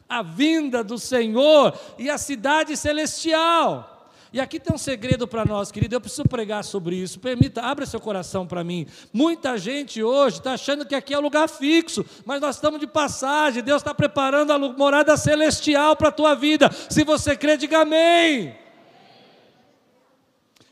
a 0.10 0.22
vinda 0.22 0.84
do 0.84 1.00
Senhor 1.00 1.74
e 1.98 2.10
a 2.10 2.18
cidade 2.18 2.76
celestial. 2.76 3.95
E 4.36 4.40
aqui 4.42 4.60
tem 4.60 4.76
um 4.76 4.78
segredo 4.78 5.26
para 5.26 5.46
nós, 5.46 5.72
querido. 5.72 5.96
Eu 5.96 6.02
preciso 6.02 6.26
pregar 6.28 6.62
sobre 6.62 6.98
isso. 6.98 7.22
Permita, 7.22 7.62
abra 7.62 7.86
seu 7.86 8.02
coração 8.02 8.46
para 8.46 8.66
mim. 8.66 8.86
Muita 9.14 9.58
gente 9.58 10.04
hoje 10.04 10.40
está 10.40 10.56
achando 10.56 10.86
que 10.86 10.94
aqui 10.94 11.14
é 11.14 11.18
lugar 11.18 11.48
fixo, 11.48 12.06
mas 12.26 12.42
nós 12.42 12.58
estamos 12.58 12.82
de 12.82 12.86
passagem. 12.86 13.64
Deus 13.64 13.82
está 13.82 13.94
preparando 13.94 14.52
a 14.52 14.60
morada 14.60 15.16
celestial 15.16 15.96
para 15.96 16.10
a 16.10 16.12
tua 16.12 16.36
vida. 16.36 16.70
Se 16.90 17.06
você 17.06 17.34
crê, 17.38 17.56
diga 17.56 17.84
amém. 17.84 18.54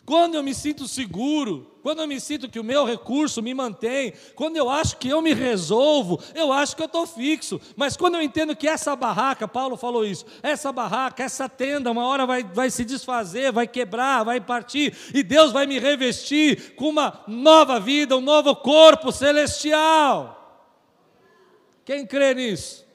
Quando 0.06 0.36
eu 0.36 0.44
me 0.44 0.54
sinto 0.54 0.86
seguro, 0.86 1.73
quando 1.84 2.00
eu 2.00 2.08
me 2.08 2.18
sinto 2.18 2.48
que 2.48 2.62
o 2.62 2.64
meu 2.64 2.86
recurso 2.86 3.42
me 3.44 3.54
mantém, 3.54 4.14
quando 4.36 4.56
eu 4.56 4.70
acho 4.70 4.96
que 4.96 5.10
eu 5.10 5.22
me 5.22 5.34
resolvo, 5.34 6.18
eu 6.34 6.50
acho 6.54 6.78
que 6.78 6.82
eu 6.82 6.86
estou 6.86 7.06
fixo. 7.06 7.60
Mas 7.76 7.98
quando 7.98 8.16
eu 8.16 8.22
entendo 8.22 8.56
que 8.56 8.70
essa 8.70 8.96
barraca, 8.96 9.50
Paulo 9.50 9.76
falou 9.76 10.06
isso, 10.06 10.26
essa 10.42 10.72
barraca, 10.72 11.22
essa 11.22 11.50
tenda, 11.50 11.92
uma 11.92 12.08
hora 12.08 12.26
vai, 12.26 12.42
vai 12.42 12.70
se 12.70 12.86
desfazer, 12.86 13.52
vai 13.52 13.68
quebrar, 13.68 14.24
vai 14.24 14.40
partir, 14.40 14.96
e 15.14 15.22
Deus 15.22 15.52
vai 15.52 15.68
me 15.68 15.78
revestir 15.78 16.74
com 16.76 16.88
uma 16.88 17.22
nova 17.28 17.82
vida, 17.82 18.16
um 18.16 18.22
novo 18.22 18.56
corpo 18.56 19.12
celestial. 19.12 20.40
Quem 21.84 22.08
crê 22.08 22.34
nisso? 22.34 22.88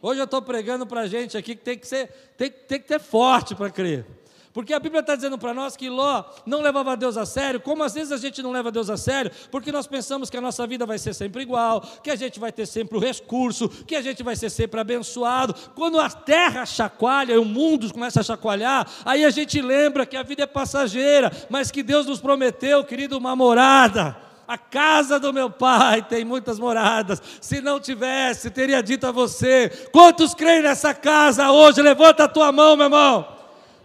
Hoje 0.00 0.18
eu 0.18 0.24
estou 0.24 0.40
pregando 0.40 0.86
para 0.86 1.06
gente 1.06 1.36
aqui 1.36 1.54
que 1.54 1.62
tem 1.62 1.76
que 1.76 1.86
ser, 1.86 2.08
tem, 2.38 2.50
tem 2.50 2.80
que 2.80 2.88
ter 2.88 3.00
forte 3.00 3.54
para 3.54 3.68
crer. 3.68 4.17
Porque 4.58 4.74
a 4.74 4.80
Bíblia 4.80 5.02
está 5.02 5.14
dizendo 5.14 5.38
para 5.38 5.54
nós 5.54 5.76
que 5.76 5.88
Ló 5.88 6.24
não 6.44 6.60
levava 6.60 6.96
Deus 6.96 7.16
a 7.16 7.24
sério, 7.24 7.60
como 7.60 7.84
às 7.84 7.94
vezes 7.94 8.10
a 8.10 8.16
gente 8.16 8.42
não 8.42 8.50
leva 8.50 8.72
Deus 8.72 8.90
a 8.90 8.96
sério, 8.96 9.30
porque 9.52 9.70
nós 9.70 9.86
pensamos 9.86 10.28
que 10.28 10.36
a 10.36 10.40
nossa 10.40 10.66
vida 10.66 10.84
vai 10.84 10.98
ser 10.98 11.14
sempre 11.14 11.42
igual, 11.42 11.80
que 12.02 12.10
a 12.10 12.16
gente 12.16 12.40
vai 12.40 12.50
ter 12.50 12.66
sempre 12.66 12.98
o 12.98 13.00
recurso, 13.00 13.68
que 13.68 13.94
a 13.94 14.02
gente 14.02 14.20
vai 14.20 14.34
ser 14.34 14.50
sempre 14.50 14.80
abençoado. 14.80 15.54
Quando 15.76 16.00
a 16.00 16.10
terra 16.10 16.66
chacoalha 16.66 17.34
e 17.34 17.38
o 17.38 17.44
mundo 17.44 17.88
começa 17.92 18.18
a 18.18 18.24
chacoalhar, 18.24 18.84
aí 19.04 19.24
a 19.24 19.30
gente 19.30 19.62
lembra 19.62 20.04
que 20.04 20.16
a 20.16 20.24
vida 20.24 20.42
é 20.42 20.46
passageira, 20.46 21.30
mas 21.48 21.70
que 21.70 21.84
Deus 21.84 22.06
nos 22.06 22.20
prometeu, 22.20 22.82
querido, 22.82 23.16
uma 23.16 23.36
morada. 23.36 24.16
A 24.48 24.58
casa 24.58 25.20
do 25.20 25.32
meu 25.32 25.48
pai 25.50 26.02
tem 26.02 26.24
muitas 26.24 26.58
moradas. 26.58 27.22
Se 27.40 27.60
não 27.60 27.78
tivesse, 27.78 28.50
teria 28.50 28.82
dito 28.82 29.06
a 29.06 29.12
você: 29.12 29.68
quantos 29.92 30.34
creem 30.34 30.62
nessa 30.62 30.92
casa 30.92 31.52
hoje? 31.52 31.80
Levanta 31.80 32.24
a 32.24 32.28
tua 32.28 32.50
mão, 32.50 32.76
meu 32.76 32.86
irmão. 32.86 33.37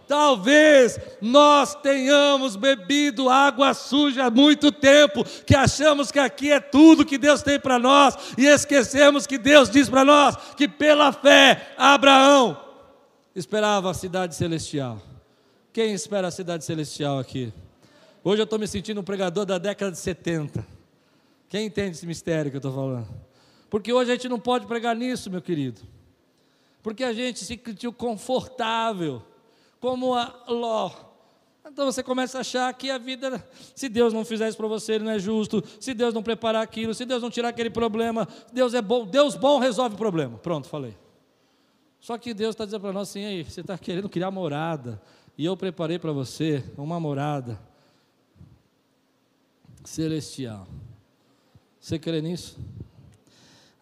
Talvez 0.06 0.98
nós 1.20 1.74
tenhamos 1.74 2.56
bebido 2.56 3.30
água 3.30 3.72
suja 3.72 4.26
há 4.26 4.30
muito 4.30 4.70
tempo, 4.70 5.24
que 5.46 5.54
achamos 5.54 6.10
que 6.10 6.18
aqui 6.18 6.52
é 6.52 6.60
tudo 6.60 7.04
que 7.04 7.18
Deus 7.18 7.42
tem 7.42 7.58
para 7.58 7.78
nós, 7.78 8.16
e 8.36 8.46
esquecemos 8.46 9.26
que 9.26 9.38
Deus 9.38 9.70
diz 9.70 9.88
para 9.88 10.04
nós 10.04 10.36
que 10.56 10.68
pela 10.68 11.12
fé 11.12 11.74
Abraão 11.76 12.60
esperava 13.34 13.90
a 13.90 13.94
cidade 13.94 14.34
celestial. 14.34 15.00
Quem 15.72 15.92
espera 15.92 16.28
a 16.28 16.30
cidade 16.30 16.64
celestial 16.64 17.18
aqui? 17.18 17.52
Hoje 18.22 18.40
eu 18.40 18.44
estou 18.44 18.58
me 18.58 18.66
sentindo 18.66 19.00
um 19.00 19.04
pregador 19.04 19.44
da 19.44 19.58
década 19.58 19.90
de 19.90 19.98
70. 19.98 20.64
Quem 21.48 21.66
entende 21.66 21.96
esse 21.96 22.06
mistério 22.06 22.50
que 22.50 22.56
eu 22.56 22.58
estou 22.58 22.72
falando? 22.72 23.08
Porque 23.68 23.92
hoje 23.92 24.10
a 24.10 24.14
gente 24.14 24.28
não 24.28 24.38
pode 24.38 24.66
pregar 24.66 24.94
nisso, 24.94 25.30
meu 25.30 25.42
querido. 25.42 25.80
Porque 26.82 27.02
a 27.02 27.12
gente 27.12 27.40
se 27.40 27.46
sentiu 27.46 27.92
confortável 27.92 29.22
como 29.84 30.14
a 30.14 30.34
Ló. 30.48 30.90
Então 31.70 31.84
você 31.84 32.02
começa 32.02 32.38
a 32.38 32.40
achar 32.40 32.72
que 32.72 32.90
a 32.90 32.96
vida, 32.96 33.46
se 33.74 33.86
Deus 33.86 34.14
não 34.14 34.24
fizer 34.24 34.48
isso 34.48 34.56
para 34.56 34.66
você, 34.66 34.94
ele 34.94 35.04
não 35.04 35.12
é 35.12 35.18
justo. 35.18 35.62
Se 35.78 35.92
Deus 35.92 36.14
não 36.14 36.22
preparar 36.22 36.62
aquilo, 36.62 36.94
se 36.94 37.04
Deus 37.04 37.20
não 37.20 37.28
tirar 37.28 37.50
aquele 37.50 37.68
problema, 37.68 38.26
Deus 38.50 38.72
é 38.72 38.80
bom. 38.80 39.04
Deus 39.04 39.36
bom 39.36 39.58
resolve 39.58 39.94
o 39.94 39.98
problema. 39.98 40.38
Pronto, 40.38 40.68
falei. 40.68 40.96
Só 42.00 42.16
que 42.16 42.32
Deus 42.32 42.54
está 42.54 42.64
dizendo 42.64 42.80
para 42.80 42.94
nós 42.94 43.10
assim: 43.10 43.26
aí, 43.26 43.44
você 43.44 43.60
está 43.60 43.76
querendo 43.76 44.08
criar 44.08 44.30
morada, 44.30 45.02
e 45.36 45.44
eu 45.44 45.54
preparei 45.54 45.98
para 45.98 46.12
você 46.12 46.64
uma 46.78 46.98
morada 46.98 47.60
celestial. 49.84 50.66
Você 51.78 51.98
crê 51.98 52.22
nisso? 52.22 52.58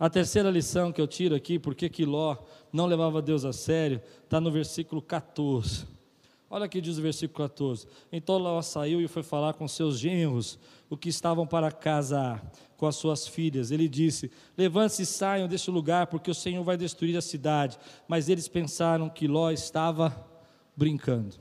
A 0.00 0.10
terceira 0.10 0.50
lição 0.50 0.90
que 0.90 1.00
eu 1.00 1.06
tiro 1.06 1.36
aqui, 1.36 1.60
porque 1.60 1.88
que 1.88 2.04
Ló 2.04 2.38
não 2.72 2.86
levava 2.86 3.20
Deus 3.20 3.44
a 3.44 3.52
sério, 3.52 4.00
está 4.24 4.40
no 4.40 4.50
versículo 4.50 5.02
14. 5.02 5.86
Olha 6.48 6.66
aqui 6.66 6.80
diz 6.80 6.98
o 6.98 7.02
versículo 7.02 7.48
14. 7.48 7.86
Então 8.12 8.36
Ló 8.36 8.60
saiu 8.60 9.00
e 9.00 9.08
foi 9.08 9.22
falar 9.22 9.54
com 9.54 9.66
seus 9.66 9.98
genros, 9.98 10.58
o 10.90 10.96
que 10.96 11.08
estavam 11.08 11.46
para 11.46 11.72
casar 11.72 12.44
com 12.76 12.86
as 12.86 12.96
suas 12.96 13.26
filhas. 13.26 13.70
Ele 13.70 13.88
disse: 13.88 14.30
Levante-se 14.58 15.02
e 15.02 15.06
saiam 15.06 15.48
deste 15.48 15.70
lugar, 15.70 16.08
porque 16.08 16.30
o 16.30 16.34
Senhor 16.34 16.62
vai 16.62 16.76
destruir 16.76 17.16
a 17.16 17.22
cidade. 17.22 17.78
Mas 18.06 18.28
eles 18.28 18.48
pensaram 18.48 19.08
que 19.08 19.26
Ló 19.26 19.50
estava 19.50 20.14
brincando. 20.76 21.36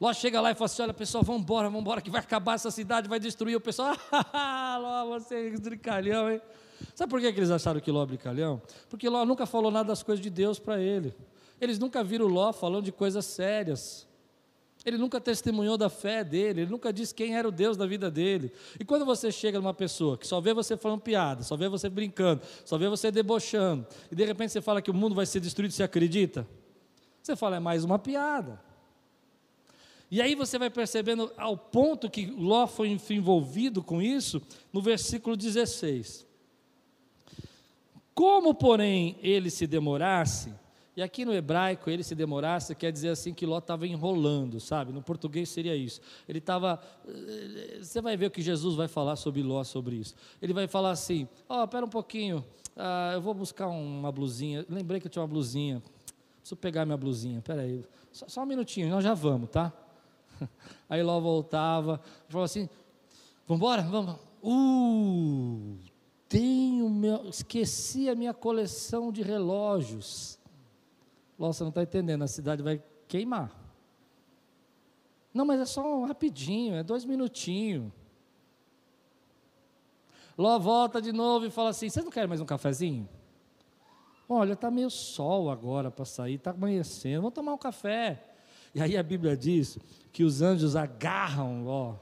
Ló 0.00 0.12
chega 0.12 0.40
lá 0.40 0.50
e 0.50 0.54
fala 0.54 0.64
assim: 0.64 0.82
Olha, 0.82 0.94
pessoal, 0.94 1.22
vamos 1.22 1.42
embora, 1.42 1.68
vamos 1.68 1.82
embora, 1.82 2.00
que 2.00 2.10
vai 2.10 2.20
acabar 2.20 2.54
essa 2.54 2.70
cidade, 2.70 3.08
vai 3.08 3.20
destruir. 3.20 3.54
O 3.54 3.60
pessoal, 3.60 3.94
ah, 4.10 4.78
Ló, 4.80 5.18
você 5.20 5.48
é 5.54 5.56
brincalhão, 5.56 6.32
hein? 6.32 6.40
Sabe 6.94 7.10
por 7.10 7.20
que 7.20 7.26
eles 7.26 7.50
acharam 7.50 7.80
que 7.80 7.90
Ló 7.90 8.02
é 8.02 8.06
brincalhão? 8.06 8.60
Porque 8.88 9.08
Ló 9.08 9.24
nunca 9.24 9.46
falou 9.46 9.70
nada 9.70 9.88
das 9.88 10.02
coisas 10.02 10.22
de 10.22 10.30
Deus 10.30 10.58
para 10.58 10.80
ele. 10.80 11.14
Eles 11.60 11.78
nunca 11.78 12.02
viram 12.02 12.26
Ló 12.26 12.52
falando 12.52 12.84
de 12.84 12.92
coisas 12.92 13.24
sérias. 13.24 14.08
Ele 14.84 14.96
nunca 14.96 15.20
testemunhou 15.20 15.76
da 15.76 15.90
fé 15.90 16.24
dele, 16.24 16.62
ele 16.62 16.70
nunca 16.70 16.90
disse 16.90 17.14
quem 17.14 17.36
era 17.36 17.46
o 17.46 17.52
Deus 17.52 17.76
da 17.76 17.86
vida 17.86 18.10
dele. 18.10 18.50
E 18.78 18.84
quando 18.84 19.04
você 19.04 19.30
chega 19.30 19.58
numa 19.60 19.74
pessoa 19.74 20.16
que 20.16 20.26
só 20.26 20.40
vê 20.40 20.54
você 20.54 20.74
falando 20.76 21.02
piada, 21.02 21.42
só 21.42 21.54
vê 21.54 21.68
você 21.68 21.90
brincando, 21.90 22.40
só 22.64 22.78
vê 22.78 22.88
você 22.88 23.10
debochando, 23.10 23.86
e 24.10 24.14
de 24.14 24.24
repente 24.24 24.52
você 24.52 24.62
fala 24.62 24.80
que 24.80 24.90
o 24.90 24.94
mundo 24.94 25.14
vai 25.14 25.26
ser 25.26 25.40
destruído, 25.40 25.72
você 25.72 25.82
acredita? 25.82 26.48
Você 27.22 27.36
fala, 27.36 27.56
é 27.56 27.60
mais 27.60 27.84
uma 27.84 27.98
piada. 27.98 28.58
E 30.10 30.20
aí 30.20 30.34
você 30.34 30.58
vai 30.58 30.70
percebendo 30.70 31.30
ao 31.36 31.56
ponto 31.56 32.10
que 32.10 32.26
Ló 32.26 32.66
foi 32.66 32.98
envolvido 33.10 33.82
com 33.82 34.00
isso, 34.00 34.40
no 34.72 34.80
versículo 34.80 35.36
16. 35.36 36.26
Como, 38.14 38.54
porém, 38.54 39.16
ele 39.22 39.50
se 39.50 39.66
demorasse, 39.66 40.52
e 40.96 41.02
aqui 41.02 41.24
no 41.24 41.32
hebraico 41.32 41.88
ele 41.88 42.02
se 42.02 42.14
demorasse, 42.14 42.74
quer 42.74 42.90
dizer 42.90 43.08
assim 43.08 43.32
que 43.32 43.46
Ló 43.46 43.58
estava 43.58 43.86
enrolando, 43.86 44.58
sabe? 44.60 44.92
No 44.92 45.00
português 45.00 45.48
seria 45.48 45.74
isso. 45.74 46.00
Ele 46.28 46.38
estava. 46.38 46.80
Eh, 47.06 47.78
você 47.80 48.02
vai 48.02 48.16
ver 48.16 48.26
o 48.26 48.30
que 48.30 48.42
Jesus 48.42 48.74
vai 48.74 48.88
falar 48.88 49.16
sobre 49.16 49.42
Ló, 49.42 49.62
sobre 49.64 49.96
isso. 49.96 50.14
Ele 50.42 50.52
vai 50.52 50.66
falar 50.66 50.90
assim: 50.90 51.28
Ó, 51.48 51.60
oh, 51.60 51.64
espera 51.64 51.86
um 51.86 51.88
pouquinho, 51.88 52.44
ah, 52.76 53.12
eu 53.14 53.20
vou 53.20 53.32
buscar 53.32 53.68
uma 53.68 54.10
blusinha. 54.10 54.66
Lembrei 54.68 55.00
que 55.00 55.06
eu 55.06 55.10
tinha 55.10 55.22
uma 55.22 55.28
blusinha. 55.28 55.82
Preciso 56.38 56.56
pegar 56.56 56.84
minha 56.84 56.96
blusinha, 56.96 57.40
peraí, 57.40 57.84
só, 58.10 58.28
só 58.28 58.42
um 58.42 58.46
minutinho, 58.46 58.88
nós 58.90 59.04
já 59.04 59.14
vamos, 59.14 59.50
tá? 59.50 59.72
Aí 60.88 61.02
Ló 61.02 61.20
voltava, 61.20 62.00
falou 62.28 62.44
assim: 62.44 62.68
vamos 63.46 63.60
embora? 63.60 63.82
Vamos. 63.82 64.16
Uh, 64.42 65.78
tenho 66.30 66.88
meu, 66.88 67.28
esqueci 67.28 68.08
a 68.08 68.14
minha 68.14 68.32
coleção 68.32 69.10
de 69.10 69.20
relógios. 69.20 70.38
Ló, 71.36 71.52
você 71.52 71.64
não 71.64 71.70
está 71.70 71.82
entendendo, 71.82 72.22
a 72.22 72.28
cidade 72.28 72.62
vai 72.62 72.80
queimar. 73.08 73.52
Não, 75.34 75.44
mas 75.44 75.60
é 75.60 75.64
só 75.64 75.98
um 75.98 76.06
rapidinho, 76.06 76.76
é 76.76 76.84
dois 76.84 77.04
minutinhos. 77.04 77.92
Ló 80.38 80.56
volta 80.56 81.02
de 81.02 81.12
novo 81.12 81.46
e 81.46 81.50
fala 81.50 81.70
assim: 81.70 81.90
Vocês 81.90 82.04
não 82.04 82.12
querem 82.12 82.28
mais 82.28 82.40
um 82.40 82.46
cafezinho? 82.46 83.08
Olha, 84.28 84.52
está 84.52 84.70
meio 84.70 84.88
sol 84.88 85.50
agora 85.50 85.90
para 85.90 86.04
sair, 86.04 86.34
está 86.34 86.52
amanhecendo, 86.52 87.22
vamos 87.22 87.34
tomar 87.34 87.54
um 87.54 87.58
café. 87.58 88.24
E 88.72 88.80
aí 88.80 88.96
a 88.96 89.02
Bíblia 89.02 89.36
diz 89.36 89.80
que 90.12 90.22
os 90.22 90.42
anjos 90.42 90.76
agarram 90.76 91.64
Ló, 91.64 91.96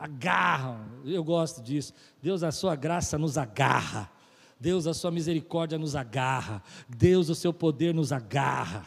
agarram, 0.00 0.80
eu 1.04 1.22
gosto 1.22 1.62
disso. 1.62 1.92
Deus, 2.22 2.42
a 2.42 2.50
sua 2.50 2.74
graça 2.74 3.18
nos 3.18 3.36
agarra, 3.36 4.10
Deus, 4.58 4.86
a 4.86 4.94
sua 4.94 5.10
misericórdia 5.10 5.78
nos 5.78 5.94
agarra, 5.94 6.62
Deus, 6.88 7.28
o 7.28 7.34
seu 7.34 7.52
poder 7.52 7.94
nos 7.94 8.10
agarra. 8.10 8.86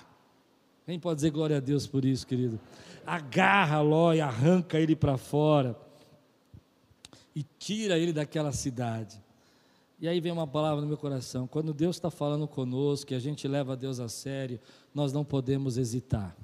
Quem 0.88 1.00
pode 1.00 1.18
dizer 1.18 1.30
glória 1.30 1.58
a 1.58 1.60
Deus 1.60 1.86
por 1.86 2.04
isso, 2.04 2.26
querido? 2.26 2.60
Agarra 3.06 3.80
Ló 3.82 4.12
e 4.14 4.22
arranca 4.22 4.80
ele 4.80 4.96
para 4.96 5.16
fora 5.16 5.78
e 7.36 7.44
tira 7.60 7.98
ele 7.98 8.12
daquela 8.12 8.52
cidade. 8.52 9.22
E 10.00 10.08
aí 10.08 10.20
vem 10.20 10.32
uma 10.32 10.48
palavra 10.48 10.82
no 10.82 10.88
meu 10.88 10.98
coração: 10.98 11.48
quando 11.48 11.74
Deus 11.74 11.96
está 11.96 12.10
falando 12.10 12.48
conosco, 12.48 13.14
e 13.14 13.16
a 13.16 13.20
gente 13.20 13.48
leva 13.48 13.78
Deus 13.78 14.00
a 14.00 14.10
sério, 14.10 14.60
nós 14.94 15.14
não 15.14 15.24
podemos 15.24 15.78
hesitar. 15.78 16.36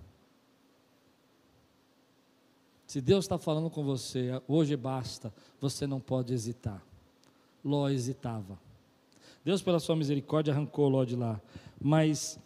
Se 2.90 3.00
Deus 3.00 3.26
está 3.26 3.38
falando 3.38 3.70
com 3.70 3.84
você, 3.84 4.42
hoje 4.48 4.76
basta, 4.76 5.32
você 5.62 5.86
não 5.86 6.00
pode 6.00 6.34
hesitar. 6.34 6.84
Ló 7.64 7.88
hesitava. 7.88 8.58
Deus, 9.46 9.62
pela 9.62 9.80
sua 9.80 9.96
misericórdia, 9.96 10.52
arrancou 10.52 10.90
Ló 10.90 11.04
de 11.04 11.16
lá. 11.16 11.40
Mas 11.80 12.40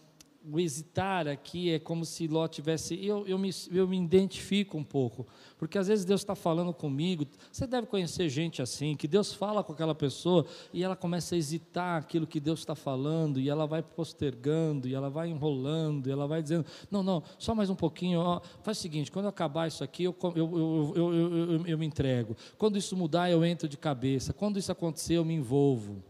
o 0.51 0.60
hesitar 0.60 1.27
aqui 1.27 1.71
é 1.71 1.79
como 1.79 2.06
se 2.06 2.27
Ló 2.27 2.47
tivesse. 2.47 3.03
Eu, 3.03 3.25
eu, 3.25 3.38
me, 3.38 3.49
eu 3.71 3.88
me 3.88 3.97
identifico 3.97 4.77
um 4.77 4.84
pouco, 4.84 5.25
porque 5.58 5.77
às 5.77 5.88
vezes 5.88 6.03
Deus 6.03 6.21
está 6.21 6.36
falando 6.36 6.73
comigo. 6.73 7.25
Você 7.51 7.65
deve 7.65 7.88
conhecer 7.88 8.27
gente 8.29 8.62
assim, 8.62 8.95
que 8.95 9.08
Deus 9.08 9.34
fala 9.34 9.63
com 9.63 9.71
aquela 9.71 9.95
pessoa 9.95 10.45
e 10.73 10.84
ela 10.84 10.95
começa 10.95 11.36
a 11.36 11.38
hesitar 11.38 12.01
aquilo 12.01 12.27
que 12.27 12.39
Deus 12.39 12.60
está 12.60 12.75
falando, 12.75 13.39
e 13.39 13.49
ela 13.49 13.65
vai 13.65 13.82
postergando, 13.82 14.88
e 14.88 14.93
ela 14.93 15.10
vai 15.10 15.29
enrolando, 15.29 16.08
e 16.08 16.12
ela 16.12 16.27
vai 16.27 16.41
dizendo: 16.41 16.65
Não, 16.91 17.01
não, 17.01 17.23
só 17.38 17.56
mais 17.56 17.69
um 17.69 17.75
pouquinho. 17.75 18.19
Ó, 18.19 18.41
faz 18.62 18.77
o 18.77 18.82
seguinte: 18.82 19.12
quando 19.12 19.25
eu 19.25 19.29
acabar 19.29 19.67
isso 19.67 19.84
aqui, 19.84 20.03
eu, 20.03 20.15
eu, 20.36 20.93
eu, 20.95 21.13
eu, 21.13 21.65
eu 21.67 21.77
me 21.77 21.86
entrego. 21.86 22.36
Quando 22.58 22.77
isso 22.77 22.97
mudar, 22.97 23.29
eu 23.29 23.45
entro 23.45 23.67
de 23.67 23.77
cabeça. 23.77 24.34
Quando 24.34 24.60
isso 24.60 24.71
acontecer, 24.71 25.15
eu 25.15 25.25
me 25.25 25.34
envolvo. 25.34 26.03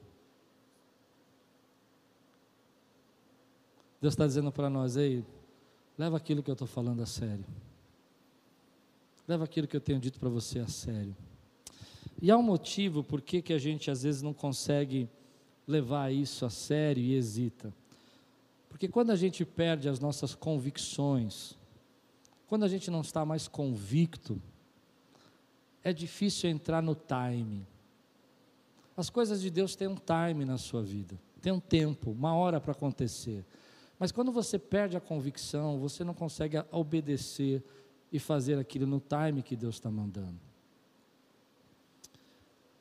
Deus 4.04 4.16
está 4.16 4.28
dizendo 4.28 4.52
para 4.52 4.70
nós, 4.70 4.98
ei, 4.98 5.24
leva 5.98 6.18
aquilo 6.18 6.44
que 6.44 6.50
eu 6.50 6.54
estou 6.56 6.68
falando 6.68 7.02
a 7.02 7.06
sério. 7.06 7.46
Leva 9.26 9.46
aquilo 9.46 9.66
que 9.66 9.78
eu 9.78 9.80
tenho 9.80 9.98
dito 9.98 10.20
para 10.20 10.28
você 10.28 10.60
a 10.60 10.68
sério. 10.68 11.16
E 12.22 12.30
há 12.30 12.38
um 12.38 12.44
motivo 12.44 13.02
por 13.02 13.22
que, 13.22 13.42
que 13.42 13.54
a 13.54 13.58
gente 13.58 13.90
às 13.90 14.04
vezes 14.04 14.22
não 14.22 14.34
consegue 14.34 15.08
levar 15.66 16.14
isso 16.14 16.46
a 16.46 16.50
sério 16.50 17.02
e 17.02 17.14
hesita. 17.14 17.74
Porque 18.68 18.90
quando 18.90 19.12
a 19.12 19.16
gente 19.16 19.46
perde 19.46 19.88
as 19.88 20.02
nossas 20.02 20.36
convicções, 20.36 21.58
quando 22.46 22.66
a 22.66 22.68
gente 22.68 22.92
não 22.92 23.00
está 23.00 23.24
mais 23.24 23.48
convicto, 23.48 24.38
é 25.82 25.94
difícil 25.94 26.50
entrar 26.50 26.84
no 26.84 26.94
time. 26.94 27.66
As 28.98 29.10
coisas 29.10 29.42
de 29.42 29.50
Deus 29.50 29.78
têm 29.78 29.88
um 29.88 29.96
time 29.96 30.44
na 30.44 30.58
sua 30.58 30.84
vida, 30.84 31.18
tem 31.42 31.54
um 31.54 31.60
tempo, 31.62 32.12
uma 32.12 32.36
hora 32.36 32.60
para 32.60 32.74
acontecer. 32.74 33.46
Mas 34.04 34.12
quando 34.12 34.34
você 34.34 34.60
perde 34.60 34.98
a 34.98 35.00
convicção, 35.00 35.80
você 35.80 36.04
não 36.04 36.14
consegue 36.14 36.58
obedecer 36.74 37.64
e 38.12 38.20
fazer 38.20 38.60
aquilo 38.60 38.86
no 38.86 39.00
time 39.00 39.42
que 39.42 39.56
Deus 39.56 39.76
está 39.76 39.90
mandando. 39.90 40.38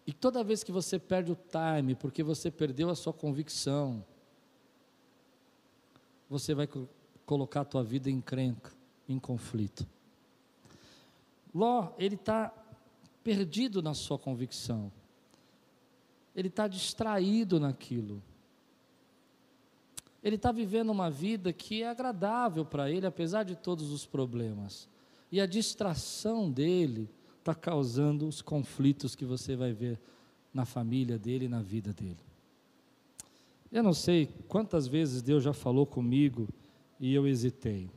E 0.04 0.12
toda 0.12 0.42
vez 0.42 0.64
que 0.64 0.72
você 0.72 0.98
perde 0.98 1.30
o 1.30 1.36
time, 1.36 1.94
porque 1.94 2.24
você 2.24 2.50
perdeu 2.50 2.90
a 2.90 2.96
sua 2.96 3.12
convicção, 3.12 4.04
você 6.28 6.56
vai 6.56 6.68
colocar 7.24 7.60
a 7.60 7.66
tua 7.66 7.84
vida 7.84 8.10
em 8.10 8.20
crenca, 8.20 8.72
em 9.08 9.20
conflito. 9.20 9.86
Ló, 11.54 11.92
ele 11.98 12.16
está 12.16 12.52
perdido 13.22 13.80
na 13.80 13.94
sua 13.94 14.18
convicção. 14.18 14.90
Ele 16.34 16.48
está 16.48 16.66
distraído 16.66 17.60
naquilo. 17.60 18.20
Ele 20.22 20.36
está 20.36 20.52
vivendo 20.52 20.90
uma 20.90 21.10
vida 21.10 21.52
que 21.52 21.82
é 21.82 21.88
agradável 21.88 22.64
para 22.64 22.90
ele, 22.90 23.06
apesar 23.06 23.42
de 23.42 23.56
todos 23.56 23.90
os 23.90 24.06
problemas. 24.06 24.88
E 25.30 25.40
a 25.40 25.46
distração 25.46 26.50
dele 26.50 27.10
está 27.38 27.54
causando 27.54 28.28
os 28.28 28.40
conflitos 28.40 29.16
que 29.16 29.24
você 29.24 29.56
vai 29.56 29.72
ver 29.72 29.98
na 30.54 30.64
família 30.64 31.18
dele 31.18 31.46
e 31.46 31.48
na 31.48 31.60
vida 31.60 31.92
dele. 31.92 32.20
Eu 33.70 33.82
não 33.82 33.94
sei 33.94 34.28
quantas 34.46 34.86
vezes 34.86 35.22
Deus 35.22 35.42
já 35.42 35.52
falou 35.52 35.86
comigo 35.86 36.46
e 37.00 37.12
eu 37.14 37.26
hesitei. 37.26 37.90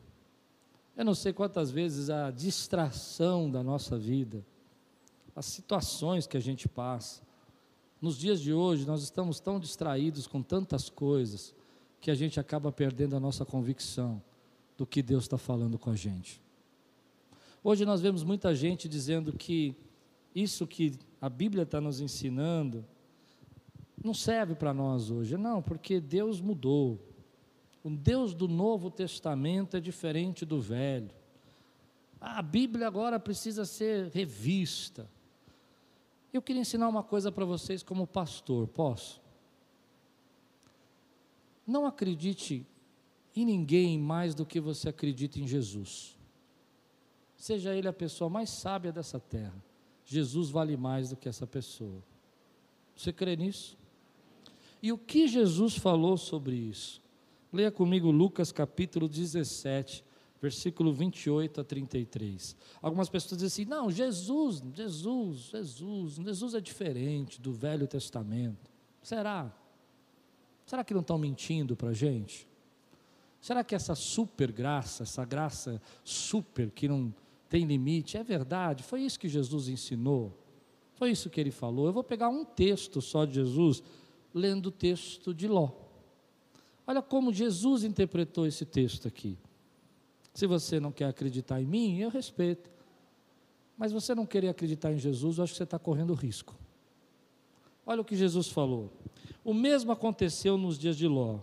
Eu 0.95 1.03
não 1.03 1.13
sei 1.13 1.33
quantas 1.33 1.69
vezes 1.69 2.09
a 2.09 2.31
distração 2.31 3.51
da 3.51 3.61
nossa 3.61 3.97
vida, 3.97 4.43
as 5.35 5.45
situações 5.45 6.25
que 6.25 6.37
a 6.37 6.39
gente 6.39 6.67
passa. 6.69 7.21
Nos 8.01 8.17
dias 8.17 8.39
de 8.39 8.53
hoje, 8.53 8.87
nós 8.87 9.03
estamos 9.03 9.39
tão 9.39 9.59
distraídos 9.59 10.25
com 10.25 10.41
tantas 10.41 10.89
coisas 10.89 11.53
que 12.05 12.11
a 12.11 12.15
gente 12.15 12.39
acaba 12.39 12.71
perdendo 12.71 13.15
a 13.15 13.19
nossa 13.19 13.43
convicção 13.43 14.21
do 14.77 14.85
que 14.85 15.01
Deus 15.01 15.23
está 15.23 15.39
falando 15.39 15.79
com 15.79 15.89
a 15.89 15.95
gente. 15.95 16.39
Hoje 17.63 17.83
nós 17.83 17.99
vemos 17.99 18.23
muita 18.23 18.53
gente 18.53 18.87
dizendo 18.87 19.33
que 19.33 19.75
isso 20.35 20.67
que 20.67 20.99
a 21.19 21.27
Bíblia 21.27 21.63
está 21.63 21.81
nos 21.81 21.99
ensinando 21.99 22.85
não 24.03 24.13
serve 24.13 24.53
para 24.53 24.71
nós 24.71 25.09
hoje. 25.09 25.35
Não, 25.35 25.63
porque 25.63 25.99
Deus 25.99 26.39
mudou. 26.39 26.99
O 27.83 27.89
Deus 27.89 28.35
do 28.35 28.47
Novo 28.47 28.91
Testamento 28.91 29.75
é 29.75 29.79
diferente 29.79 30.45
do 30.45 30.61
Velho. 30.61 31.09
A 32.21 32.43
Bíblia 32.43 32.85
agora 32.85 33.19
precisa 33.19 33.65
ser 33.65 34.09
revista. 34.09 35.09
Eu 36.31 36.39
queria 36.39 36.61
ensinar 36.61 36.87
uma 36.87 37.01
coisa 37.01 37.31
para 37.31 37.45
vocês 37.45 37.81
como 37.81 38.05
pastor, 38.05 38.67
posso? 38.67 39.24
Não 41.65 41.85
acredite 41.85 42.65
em 43.35 43.45
ninguém 43.45 43.99
mais 43.99 44.33
do 44.33 44.45
que 44.45 44.59
você 44.59 44.89
acredita 44.89 45.39
em 45.39 45.47
Jesus. 45.47 46.15
Seja 47.35 47.75
ele 47.75 47.87
a 47.87 47.93
pessoa 47.93 48.29
mais 48.29 48.49
sábia 48.49 48.91
dessa 48.91 49.19
terra. 49.19 49.63
Jesus 50.05 50.49
vale 50.49 50.77
mais 50.77 51.09
do 51.09 51.15
que 51.15 51.27
essa 51.27 51.45
pessoa. 51.45 52.01
Você 52.95 53.11
crê 53.11 53.35
nisso? 53.35 53.77
E 54.81 54.91
o 54.91 54.97
que 54.97 55.27
Jesus 55.27 55.75
falou 55.75 56.17
sobre 56.17 56.55
isso? 56.55 57.01
Leia 57.51 57.71
comigo 57.71 58.11
Lucas 58.11 58.51
capítulo 58.51 59.07
17, 59.07 60.03
versículo 60.41 60.93
28 60.93 61.61
a 61.61 61.63
33. 61.63 62.55
Algumas 62.81 63.09
pessoas 63.09 63.41
dizem 63.41 63.63
assim: 63.63 63.69
não, 63.69 63.89
Jesus, 63.89 64.61
Jesus, 64.73 65.37
Jesus, 65.51 66.15
Jesus 66.15 66.53
é 66.53 66.61
diferente 66.61 67.41
do 67.41 67.51
Velho 67.51 67.87
Testamento. 67.87 68.71
Será? 69.01 69.51
Será 70.65 70.83
que 70.83 70.93
não 70.93 71.01
estão 71.01 71.17
mentindo 71.17 71.75
para 71.75 71.89
a 71.89 71.93
gente? 71.93 72.47
Será 73.39 73.63
que 73.63 73.75
essa 73.75 73.93
super 73.93 74.51
graça, 74.51 75.03
essa 75.03 75.23
graça 75.23 75.79
super 76.03 76.71
que 76.71 76.87
não 76.87 77.13
tem 77.47 77.63
limite, 77.63 78.17
é 78.17 78.23
verdade? 78.23 78.83
Foi 78.83 79.01
isso 79.01 79.19
que 79.19 79.29
Jesus 79.29 79.67
ensinou? 79.67 80.35
Foi 80.95 81.11
isso 81.11 81.29
que 81.29 81.39
ele 81.39 81.51
falou? 81.51 81.85
Eu 81.85 81.93
vou 81.93 82.03
pegar 82.03 82.29
um 82.29 82.43
texto 82.43 83.01
só 83.01 83.25
de 83.25 83.35
Jesus, 83.35 83.83
lendo 84.33 84.67
o 84.67 84.71
texto 84.71 85.33
de 85.33 85.47
Ló. 85.47 85.69
Olha 86.87 87.01
como 87.01 87.31
Jesus 87.31 87.83
interpretou 87.83 88.47
esse 88.47 88.65
texto 88.65 89.07
aqui. 89.07 89.37
Se 90.33 90.47
você 90.47 90.79
não 90.79 90.91
quer 90.91 91.05
acreditar 91.05 91.61
em 91.61 91.65
mim, 91.65 91.99
eu 91.99 92.09
respeito. 92.09 92.69
Mas 93.77 93.91
você 93.91 94.15
não 94.15 94.25
querer 94.25 94.49
acreditar 94.49 94.91
em 94.91 94.97
Jesus, 94.97 95.37
eu 95.37 95.43
acho 95.43 95.53
que 95.53 95.57
você 95.57 95.63
está 95.63 95.77
correndo 95.77 96.13
risco. 96.13 96.55
Olha 97.85 98.01
o 98.01 98.05
que 98.05 98.15
Jesus 98.15 98.47
falou. 98.47 98.91
O 99.45 99.53
mesmo 99.53 99.91
aconteceu 99.91 100.57
nos 100.57 100.75
dias 100.75 100.97
de 100.97 101.07
Ló. 101.07 101.37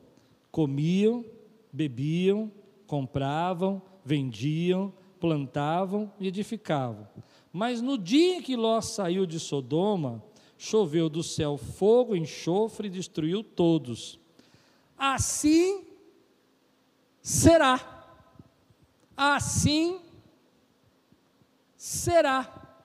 Comiam, 0.51 1.25
bebiam, 1.73 2.51
compravam, 2.85 3.81
vendiam, 4.05 4.93
plantavam 5.21 6.13
e 6.19 6.27
edificavam. 6.27 7.09
Mas 7.53 7.81
no 7.81 7.97
dia 7.97 8.39
em 8.39 8.43
que 8.43 8.57
Ló 8.57 8.81
saiu 8.81 9.25
de 9.25 9.39
Sodoma, 9.39 10.21
choveu 10.59 11.09
do 11.09 11.23
céu 11.23 11.57
fogo, 11.57 12.17
enxofre 12.17 12.89
e 12.89 12.91
destruiu 12.91 13.45
todos. 13.45 14.19
Assim 14.99 15.85
será. 17.21 18.19
Assim 19.17 20.01
será. 21.77 22.81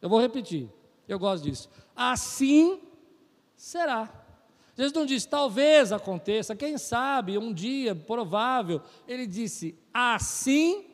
Eu 0.00 0.08
vou 0.08 0.20
repetir, 0.20 0.70
eu 1.08 1.18
gosto 1.18 1.42
disso. 1.42 1.68
Assim 1.96 2.80
será. 3.56 4.25
Jesus 4.76 4.92
não 4.92 5.06
disse, 5.06 5.26
talvez 5.26 5.90
aconteça, 5.90 6.54
quem 6.54 6.76
sabe, 6.76 7.38
um 7.38 7.52
dia, 7.52 7.94
provável. 7.94 8.82
Ele 9.08 9.26
disse, 9.26 9.78
assim 9.92 10.84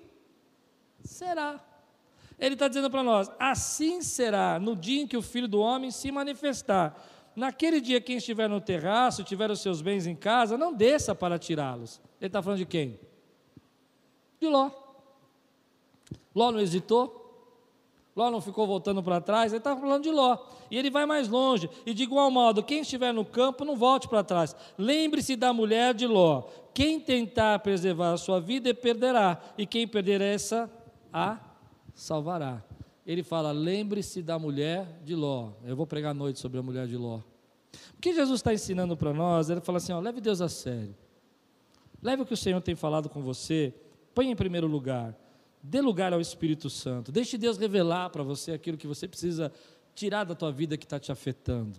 será. 1.02 1.60
Ele 2.38 2.54
está 2.54 2.68
dizendo 2.68 2.90
para 2.90 3.02
nós: 3.02 3.30
assim 3.38 4.02
será 4.02 4.58
no 4.58 4.76
dia 4.76 5.02
em 5.02 5.06
que 5.06 5.16
o 5.16 5.22
filho 5.22 5.48
do 5.48 5.60
homem 5.60 5.90
se 5.90 6.10
manifestar. 6.10 7.00
Naquele 7.34 7.80
dia, 7.80 8.00
quem 8.00 8.16
estiver 8.16 8.48
no 8.48 8.60
terraço, 8.60 9.24
tiver 9.24 9.50
os 9.50 9.60
seus 9.60 9.80
bens 9.80 10.06
em 10.06 10.14
casa, 10.14 10.58
não 10.58 10.72
desça 10.72 11.14
para 11.14 11.38
tirá-los. 11.38 12.00
Ele 12.20 12.26
está 12.26 12.42
falando 12.42 12.58
de 12.58 12.66
quem? 12.66 13.00
De 14.40 14.48
Ló. 14.48 14.70
Ló 16.34 16.52
não 16.52 16.60
hesitou? 16.60 17.21
Ló 18.14 18.30
não 18.30 18.40
ficou 18.42 18.66
voltando 18.66 19.02
para 19.02 19.20
trás, 19.20 19.52
ele 19.52 19.58
está 19.58 19.74
falando 19.74 20.02
de 20.02 20.10
Ló. 20.10 20.36
E 20.70 20.76
ele 20.76 20.90
vai 20.90 21.06
mais 21.06 21.28
longe. 21.28 21.68
E 21.86 21.94
de 21.94 22.02
igual 22.02 22.30
modo, 22.30 22.62
quem 22.62 22.80
estiver 22.80 23.12
no 23.12 23.24
campo, 23.24 23.64
não 23.64 23.74
volte 23.74 24.06
para 24.06 24.22
trás. 24.22 24.54
Lembre-se 24.76 25.34
da 25.34 25.52
mulher 25.52 25.94
de 25.94 26.06
Ló. 26.06 26.42
Quem 26.74 27.00
tentar 27.00 27.58
preservar 27.60 28.12
a 28.12 28.16
sua 28.18 28.38
vida, 28.38 28.74
perderá. 28.74 29.40
E 29.56 29.66
quem 29.66 29.88
perder 29.88 30.20
essa, 30.20 30.70
a 31.12 31.38
salvará. 31.94 32.62
Ele 33.06 33.22
fala: 33.22 33.50
lembre-se 33.50 34.22
da 34.22 34.38
mulher 34.38 35.00
de 35.04 35.14
Ló. 35.14 35.52
Eu 35.64 35.74
vou 35.74 35.86
pregar 35.86 36.10
à 36.10 36.14
noite 36.14 36.38
sobre 36.38 36.58
a 36.58 36.62
mulher 36.62 36.86
de 36.86 36.96
Ló. 36.96 37.20
O 37.96 38.00
que 38.00 38.12
Jesus 38.12 38.40
está 38.40 38.52
ensinando 38.52 38.94
para 38.94 39.14
nós? 39.14 39.48
Ele 39.48 39.60
fala 39.60 39.78
assim: 39.78 39.92
ó, 39.92 40.00
leve 40.00 40.20
Deus 40.20 40.42
a 40.42 40.48
sério. 40.50 40.94
Leve 42.02 42.22
o 42.22 42.26
que 42.26 42.34
o 42.34 42.36
Senhor 42.36 42.60
tem 42.60 42.74
falado 42.74 43.08
com 43.08 43.22
você, 43.22 43.72
põe 44.14 44.30
em 44.30 44.36
primeiro 44.36 44.66
lugar. 44.66 45.16
Dê 45.62 45.80
lugar 45.80 46.12
ao 46.12 46.20
Espírito 46.20 46.68
Santo. 46.68 47.12
Deixe 47.12 47.38
Deus 47.38 47.56
revelar 47.56 48.10
para 48.10 48.22
você 48.22 48.52
aquilo 48.52 48.76
que 48.76 48.86
você 48.86 49.06
precisa 49.06 49.52
tirar 49.94 50.24
da 50.24 50.34
tua 50.34 50.50
vida 50.50 50.76
que 50.76 50.84
está 50.84 50.98
te 50.98 51.12
afetando. 51.12 51.78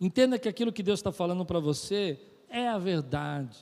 Entenda 0.00 0.38
que 0.38 0.48
aquilo 0.48 0.72
que 0.72 0.82
Deus 0.82 1.00
está 1.00 1.10
falando 1.10 1.44
para 1.44 1.58
você 1.58 2.20
é 2.48 2.68
a 2.68 2.78
verdade. 2.78 3.58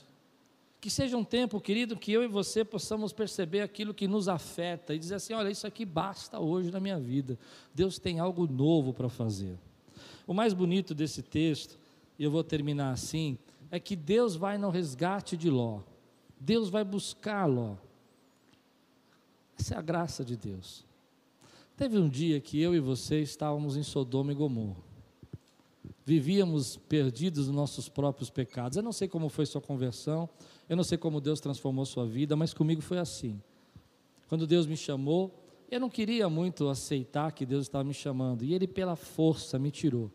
Que 0.79 0.89
seja 0.89 1.15
um 1.15 1.23
tempo, 1.23 1.61
querido, 1.61 1.95
que 1.95 2.11
eu 2.11 2.23
e 2.23 2.27
você 2.27 2.65
possamos 2.65 3.13
perceber 3.13 3.61
aquilo 3.61 3.93
que 3.93 4.07
nos 4.07 4.27
afeta 4.27 4.93
e 4.93 4.99
dizer 4.99 5.15
assim: 5.15 5.33
olha, 5.33 5.49
isso 5.49 5.65
aqui 5.65 5.85
basta 5.85 6.39
hoje 6.39 6.69
na 6.69 6.79
minha 6.79 6.99
vida. 6.99 7.39
Deus 7.73 7.97
tem 7.97 8.19
algo 8.19 8.45
novo 8.45 8.93
para 8.93 9.07
fazer. 9.07 9.57
O 10.27 10.33
mais 10.33 10.53
bonito 10.53 10.93
desse 10.93 11.21
texto, 11.21 11.79
e 12.19 12.23
eu 12.23 12.29
vou 12.29 12.43
terminar 12.43 12.91
assim, 12.91 13.37
é 13.71 13.79
que 13.79 13.95
Deus 13.95 14.35
vai 14.35 14.57
no 14.57 14.69
resgate 14.69 15.37
de 15.37 15.49
Ló. 15.49 15.79
Deus 16.39 16.69
vai 16.69 16.83
buscar 16.83 17.45
Ló. 17.45 17.75
Essa 19.63 19.75
é 19.75 19.77
a 19.77 19.81
graça 19.81 20.25
de 20.25 20.35
Deus. 20.35 20.85
Teve 21.77 21.97
um 21.97 22.09
dia 22.09 22.41
que 22.41 22.61
eu 22.61 22.75
e 22.75 22.81
você 22.81 23.21
estávamos 23.21 23.77
em 23.77 23.83
Sodoma 23.83 24.33
e 24.33 24.35
Gomorra 24.35 24.83
vivíamos 26.05 26.75
perdidos 26.75 27.47
nos 27.47 27.55
nossos 27.55 27.87
próprios 27.87 28.29
pecados. 28.29 28.75
Eu 28.75 28.83
não 28.83 28.91
sei 28.91 29.07
como 29.07 29.29
foi 29.29 29.45
sua 29.45 29.61
conversão, 29.61 30.27
eu 30.67 30.75
não 30.75 30.83
sei 30.83 30.97
como 30.97 31.21
Deus 31.21 31.39
transformou 31.39 31.85
sua 31.85 32.05
vida, 32.05 32.35
mas 32.35 32.53
comigo 32.53 32.81
foi 32.81 32.99
assim. 32.99 33.41
Quando 34.27 34.45
Deus 34.45 34.67
me 34.67 34.75
chamou, 34.75 35.33
eu 35.71 35.79
não 35.79 35.89
queria 35.89 36.27
muito 36.27 36.67
aceitar 36.67 37.31
que 37.31 37.45
Deus 37.45 37.63
estava 37.63 37.85
me 37.85 37.93
chamando, 37.93 38.43
e 38.43 38.53
Ele, 38.53 38.67
pela 38.67 38.97
força, 38.97 39.57
me 39.57 39.71
tirou. 39.71 40.11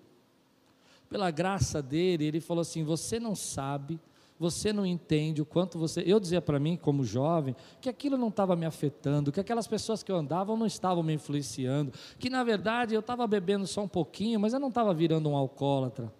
Pela 1.08 1.30
graça 1.30 1.80
dele, 1.80 2.26
Ele 2.26 2.38
falou 2.38 2.60
assim: 2.60 2.84
Você 2.84 3.18
não 3.18 3.34
sabe 3.34 3.98
você 4.38 4.72
não 4.72 4.86
entende 4.86 5.42
o 5.42 5.46
quanto 5.46 5.78
você. 5.78 6.02
Eu 6.06 6.20
dizia 6.20 6.40
para 6.40 6.60
mim, 6.60 6.76
como 6.76 7.04
jovem, 7.04 7.56
que 7.80 7.88
aquilo 7.88 8.16
não 8.16 8.28
estava 8.28 8.54
me 8.54 8.64
afetando, 8.64 9.32
que 9.32 9.40
aquelas 9.40 9.66
pessoas 9.66 10.02
que 10.02 10.12
eu 10.12 10.16
andava 10.16 10.56
não 10.56 10.66
estavam 10.66 11.02
me 11.02 11.14
influenciando, 11.14 11.92
que 12.18 12.30
na 12.30 12.44
verdade 12.44 12.94
eu 12.94 13.00
estava 13.00 13.26
bebendo 13.26 13.66
só 13.66 13.82
um 13.82 13.88
pouquinho, 13.88 14.38
mas 14.38 14.52
eu 14.52 14.60
não 14.60 14.68
estava 14.68 14.94
virando 14.94 15.28
um 15.28 15.36
alcoólatra. 15.36 16.12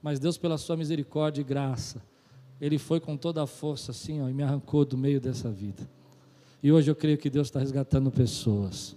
Mas 0.00 0.18
Deus, 0.18 0.38
pela 0.38 0.56
sua 0.56 0.76
misericórdia 0.76 1.42
e 1.42 1.44
graça, 1.44 2.02
Ele 2.60 2.78
foi 2.78 2.98
com 2.98 3.16
toda 3.16 3.42
a 3.42 3.46
força 3.46 3.90
assim, 3.90 4.20
ó, 4.22 4.28
e 4.28 4.32
me 4.34 4.42
arrancou 4.42 4.84
do 4.84 4.96
meio 4.96 5.20
dessa 5.20 5.50
vida. 5.50 5.88
E 6.62 6.72
hoje 6.72 6.90
eu 6.90 6.96
creio 6.96 7.18
que 7.18 7.28
Deus 7.28 7.48
está 7.48 7.60
resgatando 7.60 8.10
pessoas. 8.10 8.96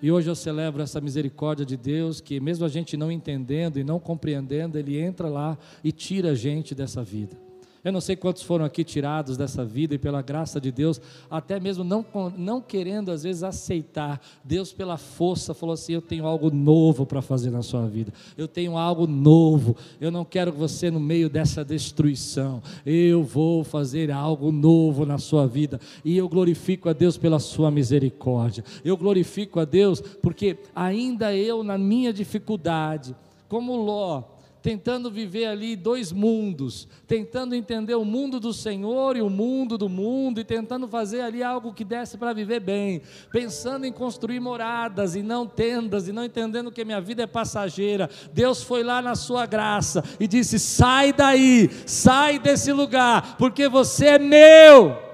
E 0.00 0.12
hoje 0.12 0.30
eu 0.30 0.34
celebro 0.34 0.80
essa 0.80 1.00
misericórdia 1.00 1.66
de 1.66 1.76
Deus, 1.76 2.20
que 2.20 2.38
mesmo 2.38 2.64
a 2.64 2.68
gente 2.68 2.96
não 2.96 3.10
entendendo 3.10 3.78
e 3.78 3.84
não 3.84 3.98
compreendendo, 3.98 4.78
Ele 4.78 5.00
entra 5.00 5.28
lá 5.28 5.58
e 5.82 5.90
tira 5.90 6.30
a 6.30 6.34
gente 6.34 6.74
dessa 6.74 7.02
vida. 7.02 7.47
Eu 7.84 7.92
não 7.92 8.00
sei 8.00 8.16
quantos 8.16 8.42
foram 8.42 8.64
aqui 8.64 8.82
tirados 8.82 9.36
dessa 9.36 9.64
vida 9.64 9.94
e 9.94 9.98
pela 9.98 10.20
graça 10.20 10.60
de 10.60 10.72
Deus, 10.72 11.00
até 11.30 11.60
mesmo 11.60 11.84
não, 11.84 12.04
não 12.36 12.60
querendo 12.60 13.10
às 13.10 13.22
vezes 13.22 13.42
aceitar, 13.42 14.20
Deus 14.42 14.72
pela 14.72 14.96
força 14.96 15.54
falou 15.54 15.74
assim: 15.74 15.92
Eu 15.92 16.02
tenho 16.02 16.26
algo 16.26 16.50
novo 16.50 17.06
para 17.06 17.22
fazer 17.22 17.50
na 17.50 17.62
sua 17.62 17.86
vida, 17.86 18.12
eu 18.36 18.48
tenho 18.48 18.76
algo 18.76 19.06
novo, 19.06 19.76
eu 20.00 20.10
não 20.10 20.24
quero 20.24 20.52
você 20.52 20.90
no 20.90 21.00
meio 21.00 21.30
dessa 21.30 21.64
destruição, 21.64 22.62
eu 22.84 23.22
vou 23.22 23.62
fazer 23.62 24.10
algo 24.10 24.50
novo 24.50 25.06
na 25.06 25.18
sua 25.18 25.46
vida, 25.46 25.80
e 26.04 26.16
eu 26.16 26.28
glorifico 26.28 26.88
a 26.88 26.92
Deus 26.92 27.16
pela 27.16 27.38
sua 27.38 27.70
misericórdia, 27.70 28.64
eu 28.84 28.96
glorifico 28.96 29.60
a 29.60 29.64
Deus 29.64 30.00
porque 30.00 30.58
ainda 30.74 31.34
eu, 31.34 31.62
na 31.62 31.78
minha 31.78 32.12
dificuldade, 32.12 33.14
como 33.48 33.76
Ló, 33.76 34.22
tentando 34.62 35.10
viver 35.10 35.46
ali 35.46 35.76
dois 35.76 36.12
mundos, 36.12 36.88
tentando 37.06 37.54
entender 37.54 37.94
o 37.94 38.04
mundo 38.04 38.38
do 38.40 38.52
Senhor 38.52 39.16
e 39.16 39.22
o 39.22 39.30
mundo 39.30 39.78
do 39.78 39.88
mundo, 39.88 40.40
e 40.40 40.44
tentando 40.44 40.86
fazer 40.88 41.20
ali 41.20 41.42
algo 41.42 41.72
que 41.72 41.84
desse 41.84 42.18
para 42.18 42.32
viver 42.32 42.60
bem, 42.60 43.02
pensando 43.30 43.86
em 43.86 43.92
construir 43.92 44.40
moradas 44.40 45.14
e 45.14 45.22
não 45.22 45.46
tendas, 45.46 46.08
e 46.08 46.12
não 46.12 46.24
entendendo 46.24 46.72
que 46.72 46.84
minha 46.84 47.00
vida 47.00 47.22
é 47.22 47.26
passageira. 47.26 48.10
Deus 48.32 48.62
foi 48.62 48.82
lá 48.82 49.00
na 49.00 49.14
sua 49.14 49.46
graça 49.46 50.02
e 50.20 50.26
disse: 50.26 50.58
sai 50.58 51.12
daí, 51.12 51.70
sai 51.86 52.38
desse 52.38 52.72
lugar, 52.72 53.36
porque 53.38 53.68
você 53.68 54.06
é 54.06 54.18
meu 54.18 55.07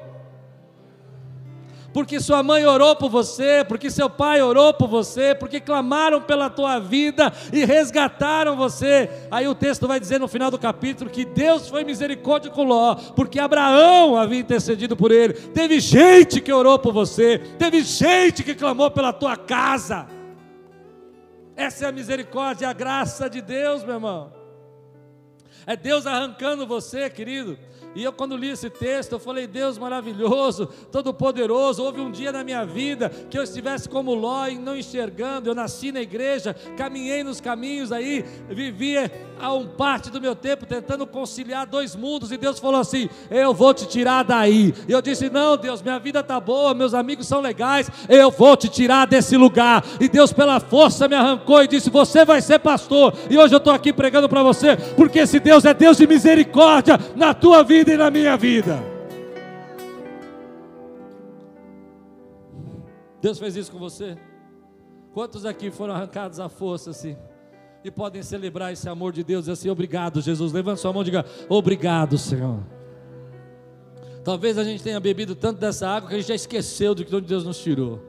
porque 1.95 2.19
sua 2.19 2.43
mãe 2.43 2.67
orou 2.67 2.97
por 2.97 3.09
você, 3.09 3.65
porque 3.67 3.89
seu 3.89 4.11
pai 4.11 4.43
orou 4.43 4.75
por 4.75 4.89
você, 4.89 5.33
porque 5.33 5.61
clamaram 5.61 6.21
pela 6.21 6.51
tua 6.51 6.81
vida 6.81 7.33
e 7.53 7.65
resgataram 7.65 8.57
você. 8.57 9.09
Aí 9.31 9.47
o 9.47 9.55
texto 9.55 9.87
vai 9.87 10.01
dizer 10.01 10.19
no 10.19 10.27
final 10.27 10.51
do 10.51 10.59
capítulo 10.59 11.09
que 11.09 11.25
Deus 11.25 11.69
foi 11.69 11.85
misericórdia 11.85 12.51
com 12.51 12.65
Ló, 12.65 12.97
porque 13.15 13.39
Abraão 13.39 14.17
havia 14.17 14.41
intercedido 14.41 14.97
por 14.97 15.13
ele. 15.13 15.35
Teve 15.35 15.79
gente 15.79 16.41
que 16.41 16.53
orou 16.53 16.81
por 16.81 16.93
você, 16.93 17.39
teve 17.39 17.81
gente 17.83 18.43
que 18.43 18.57
clamou 18.57 18.91
pela 18.91 19.13
tua 19.13 19.37
casa. 19.37 20.09
Essa 21.55 21.85
é 21.85 21.89
a 21.89 21.93
misericórdia, 21.93 22.69
a 22.69 22.73
graça 22.73 23.31
de 23.31 23.41
Deus, 23.41 23.85
meu 23.85 23.95
irmão. 23.95 24.33
É 25.65 25.77
Deus 25.77 26.09
arrancando 26.09 26.67
você, 26.67 27.09
querido. 27.09 27.57
E 27.95 28.03
eu, 28.03 28.13
quando 28.13 28.37
li 28.37 28.51
esse 28.51 28.69
texto, 28.69 29.13
eu 29.13 29.19
falei: 29.19 29.47
Deus 29.47 29.79
maravilhoso, 29.79 30.69
todo-poderoso. 30.91 31.83
Houve 31.83 32.01
um 32.01 32.11
dia 32.11 32.33
na 32.33 32.43
minha 32.43 32.65
vida 32.65 33.09
que 33.31 33.39
eu 33.39 33.43
estivesse 33.43 33.89
como 33.89 34.15
Ló, 34.15 34.47
não 34.61 34.77
enxergando. 34.77 35.49
Eu 35.49 35.55
nasci 35.55 35.93
na 35.93 36.01
igreja, 36.01 36.55
caminhei 36.77 37.23
nos 37.23 37.41
caminhos 37.41 37.93
aí, 37.93 38.25
vivia 38.49 39.11
a 39.41 39.53
um 39.53 39.67
parte 39.67 40.11
do 40.11 40.21
meu 40.21 40.35
tempo 40.35 40.67
tentando 40.67 41.07
conciliar 41.07 41.67
dois 41.67 41.95
mundos. 41.95 42.33
E 42.33 42.37
Deus 42.37 42.59
falou 42.59 42.81
assim: 42.81 43.09
Eu 43.31 43.55
vou 43.55 43.73
te 43.73 43.87
tirar 43.87 44.25
daí. 44.25 44.75
E 44.89 44.93
eu 44.93 45.01
disse: 45.01 45.31
Não, 45.31 45.57
Deus, 45.57 45.81
minha 45.81 45.99
vida 46.01 46.19
está 46.21 46.41
boa, 46.41 46.75
meus 46.75 46.95
amigos 46.95 47.29
são 47.29 47.41
legais, 47.41 47.89
eu 48.09 48.31
vou 48.31 48.57
te 48.57 48.69
tirar 48.69 49.07
desse 49.07 49.37
lugar. 49.37 49.85
E 50.01 50.09
Deus, 50.09 50.33
pela 50.33 50.59
força, 50.59 51.07
me 51.07 51.15
arrancou 51.15 51.63
e 51.63 51.69
disse: 51.69 51.91
Você 51.91 52.25
vai 52.25 52.43
ser 52.43 52.59
pastor. 52.59 53.15
E 53.31 53.39
hoje 53.39 53.55
eu 53.55 53.59
estou 53.59 53.73
aqui 53.73 53.93
pregando 53.93 54.29
para 54.29 54.43
você, 54.43 54.77
porque 54.97 55.21
esse 55.21 55.39
Deus 55.39 55.65
é 55.65 55.73
Deus 55.73 55.97
de 55.97 56.07
misericórdia 56.09 56.99
na 57.15 57.33
tua 57.33 57.63
vida 57.63 57.84
vida 57.85 57.93
e 57.93 57.97
na 57.99 58.11
minha 58.11 58.37
vida. 58.37 58.83
Deus 63.21 63.39
fez 63.39 63.57
isso 63.57 63.71
com 63.71 63.79
você? 63.79 64.17
Quantos 65.13 65.45
aqui 65.45 65.71
foram 65.71 65.95
arrancados 65.95 66.41
à 66.41 66.49
força 66.49 66.91
assim? 66.91 67.17
E 67.85 67.91
podem 67.91 68.23
celebrar 68.23 68.73
esse 68.73 68.89
amor 68.89 69.13
de 69.13 69.23
Deus 69.23 69.47
e 69.47 69.51
assim, 69.51 69.69
obrigado, 69.69 70.23
Jesus. 70.23 70.53
Levante 70.53 70.81
sua 70.81 70.93
mão 70.93 71.03
e 71.03 71.05
diga: 71.05 71.27
Obrigado, 71.49 72.17
Senhor. 72.17 72.61
Talvez 74.25 74.57
a 74.57 74.65
gente 74.65 74.83
tenha 74.83 74.99
bebido 74.99 75.35
tanto 75.35 75.61
dessa 75.61 75.87
água 75.87 76.09
que 76.09 76.15
a 76.15 76.19
gente 76.19 76.29
já 76.29 76.35
esqueceu 76.35 76.95
de 76.95 77.03
onde 77.15 77.27
Deus 77.27 77.45
nos 77.45 77.59
tirou. 77.59 78.01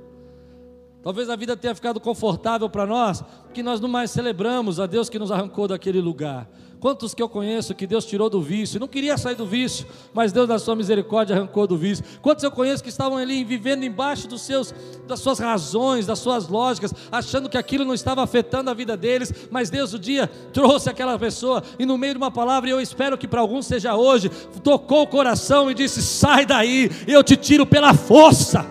Talvez 1.03 1.29
a 1.29 1.35
vida 1.35 1.57
tenha 1.57 1.75
ficado 1.75 1.99
confortável 1.99 2.69
para 2.69 2.85
nós, 2.85 3.21
que 3.53 3.61
nós 3.61 3.81
não 3.81 3.89
mais 3.89 4.09
celebramos 4.09 4.79
a 4.79 4.85
Deus 4.85 5.09
que 5.09 5.19
nos 5.19 5.31
arrancou 5.31 5.67
daquele 5.67 5.99
lugar. 5.99 6.49
Quantos 6.79 7.13
que 7.13 7.21
eu 7.21 7.29
conheço 7.29 7.73
que 7.73 7.87
Deus 7.87 8.05
tirou 8.05 8.29
do 8.29 8.41
vício, 8.41 8.79
não 8.79 8.87
queria 8.87 9.17
sair 9.17 9.35
do 9.35 9.45
vício, 9.45 9.85
mas 10.13 10.31
Deus, 10.31 10.47
na 10.47 10.59
sua 10.59 10.75
misericórdia, 10.75 11.35
arrancou 11.35 11.65
do 11.65 11.77
vício. 11.77 12.03
Quantos 12.21 12.43
eu 12.43 12.51
conheço 12.51 12.83
que 12.83 12.89
estavam 12.89 13.17
ali 13.17 13.43
vivendo 13.43 13.83
embaixo 13.83 14.27
dos 14.27 14.41
seus, 14.41 14.73
das 15.07 15.19
suas 15.19 15.39
razões, 15.39 16.05
das 16.05 16.19
suas 16.19 16.47
lógicas, 16.47 16.93
achando 17.11 17.49
que 17.49 17.57
aquilo 17.57 17.85
não 17.85 17.93
estava 17.93 18.23
afetando 18.23 18.69
a 18.69 18.73
vida 18.73 18.95
deles, 18.95 19.33
mas 19.49 19.69
Deus 19.69 19.93
o 19.93 19.99
dia 19.99 20.27
trouxe 20.51 20.89
aquela 20.89 21.17
pessoa 21.17 21.63
e 21.79 21.85
no 21.85 21.97
meio 21.97 22.13
de 22.13 22.17
uma 22.17 22.31
palavra, 22.31 22.69
e 22.69 22.71
eu 22.71 22.81
espero 22.81 23.17
que 23.17 23.27
para 23.27 23.41
alguns 23.41 23.65
seja 23.65 23.95
hoje, 23.95 24.29
tocou 24.63 25.03
o 25.03 25.07
coração 25.07 25.69
e 25.71 25.73
disse: 25.73 26.01
sai 26.01 26.45
daí, 26.45 26.89
eu 27.07 27.23
te 27.23 27.35
tiro 27.35 27.65
pela 27.65 27.93
força. 27.93 28.65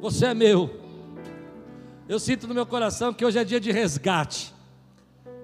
Você 0.00 0.26
é 0.26 0.34
meu. 0.34 0.70
Eu 2.08 2.18
sinto 2.18 2.46
no 2.46 2.54
meu 2.54 2.66
coração 2.66 3.12
que 3.12 3.24
hoje 3.24 3.38
é 3.38 3.44
dia 3.44 3.58
de 3.58 3.72
resgate. 3.72 4.53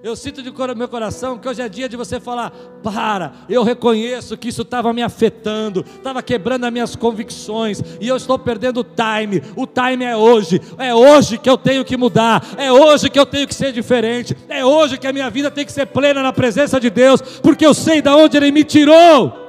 Eu 0.03 0.15
sinto 0.15 0.41
no 0.41 0.75
meu 0.75 0.89
coração 0.89 1.37
que 1.37 1.47
hoje 1.47 1.61
é 1.61 1.69
dia 1.69 1.87
de 1.87 1.95
você 1.95 2.19
falar: 2.19 2.51
para, 2.81 3.33
eu 3.47 3.61
reconheço 3.61 4.35
que 4.35 4.49
isso 4.49 4.63
estava 4.63 4.91
me 4.91 5.03
afetando, 5.03 5.85
estava 5.97 6.23
quebrando 6.23 6.65
as 6.65 6.73
minhas 6.73 6.95
convicções, 6.95 7.81
e 7.99 8.07
eu 8.07 8.17
estou 8.17 8.39
perdendo 8.39 8.79
o 8.79 8.83
time. 8.83 9.43
O 9.55 9.67
time 9.67 10.03
é 10.03 10.17
hoje, 10.17 10.59
é 10.79 10.93
hoje 10.93 11.37
que 11.37 11.47
eu 11.47 11.55
tenho 11.55 11.85
que 11.85 11.95
mudar, 11.95 12.43
é 12.57 12.71
hoje 12.71 13.11
que 13.11 13.19
eu 13.19 13.27
tenho 13.27 13.47
que 13.47 13.53
ser 13.53 13.71
diferente, 13.71 14.35
é 14.49 14.65
hoje 14.65 14.97
que 14.97 15.05
a 15.05 15.13
minha 15.13 15.29
vida 15.29 15.51
tem 15.51 15.65
que 15.65 15.71
ser 15.71 15.85
plena 15.85 16.23
na 16.23 16.33
presença 16.33 16.79
de 16.79 16.89
Deus, 16.89 17.21
porque 17.21 17.65
eu 17.65 17.73
sei 17.73 18.01
de 18.01 18.09
onde 18.09 18.37
Ele 18.37 18.51
me 18.51 18.63
tirou. 18.63 19.39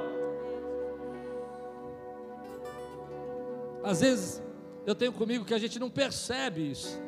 Às 3.83 4.01
vezes, 4.01 4.43
eu 4.87 4.95
tenho 4.95 5.13
comigo 5.13 5.47
que 5.47 5.55
a 5.55 5.59
gente 5.59 5.79
não 5.79 5.89
percebe 5.89 6.71
isso. 6.71 7.01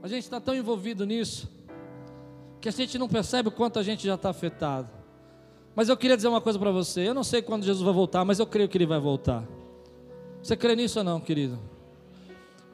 A 0.00 0.06
gente 0.06 0.22
está 0.22 0.40
tão 0.40 0.54
envolvido 0.54 1.04
nisso 1.04 1.53
que 2.64 2.68
a 2.70 2.72
gente 2.72 2.96
não 2.96 3.06
percebe 3.06 3.50
o 3.50 3.52
quanto 3.52 3.78
a 3.78 3.82
gente 3.82 4.06
já 4.06 4.14
está 4.14 4.30
afetado. 4.30 4.88
Mas 5.74 5.90
eu 5.90 5.98
queria 5.98 6.16
dizer 6.16 6.28
uma 6.28 6.40
coisa 6.40 6.58
para 6.58 6.70
você. 6.70 7.06
Eu 7.06 7.12
não 7.12 7.22
sei 7.22 7.42
quando 7.42 7.62
Jesus 7.62 7.84
vai 7.84 7.92
voltar, 7.92 8.24
mas 8.24 8.38
eu 8.38 8.46
creio 8.46 8.70
que 8.70 8.78
ele 8.78 8.86
vai 8.86 8.98
voltar. 8.98 9.46
Você 10.42 10.56
crê 10.56 10.74
nisso 10.74 10.98
ou 11.00 11.04
não, 11.04 11.20
querido? 11.20 11.58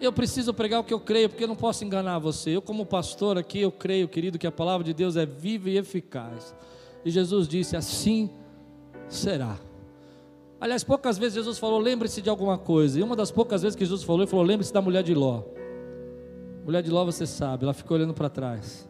Eu 0.01 0.13
preciso 0.13 0.55
pregar 0.55 0.79
o 0.79 0.85
que 0.85 0.95
eu 0.95 1.01
creio, 1.01 1.29
porque 1.29 1.43
eu 1.43 1.49
não 1.49 1.57
posso 1.57 1.85
enganar 1.85 2.21
você. 2.21 2.51
Eu, 2.51 2.63
como 2.63 2.87
pastor 2.87 3.37
aqui, 3.37 3.63
eu 3.63 3.73
creio, 3.73 4.07
querido, 4.07 4.39
que 4.39 4.47
a 4.47 4.53
palavra 4.53 4.85
de 4.85 4.95
Deus 4.95 5.17
é 5.17 5.27
viva 5.27 5.69
e 5.69 5.77
eficaz. 5.77 6.55
E 7.05 7.11
Jesus 7.11 7.49
disse: 7.49 7.77
assim 7.77 8.31
será. 9.09 9.59
Aliás, 10.61 10.85
poucas 10.85 11.19
vezes 11.19 11.35
Jesus 11.35 11.59
falou, 11.59 11.81
lembre-se 11.81 12.23
de 12.23 12.31
alguma 12.31 12.57
coisa. 12.57 13.01
E 13.01 13.03
uma 13.03 13.17
das 13.17 13.33
poucas 13.33 13.63
vezes 13.63 13.75
que 13.75 13.85
Jesus 13.85 14.05
falou, 14.05 14.23
ele 14.23 14.31
falou, 14.31 14.45
lembre-se 14.45 14.73
da 14.73 14.81
mulher 14.81 15.03
de 15.03 15.15
Ló. 15.15 15.43
Mulher 16.65 16.81
de 16.81 16.93
Ló, 16.93 17.05
você 17.05 17.27
sabe, 17.27 17.65
ela 17.65 17.75
ficou 17.75 17.97
olhando 17.97 18.15
para 18.15 18.29
trás. 18.29 18.89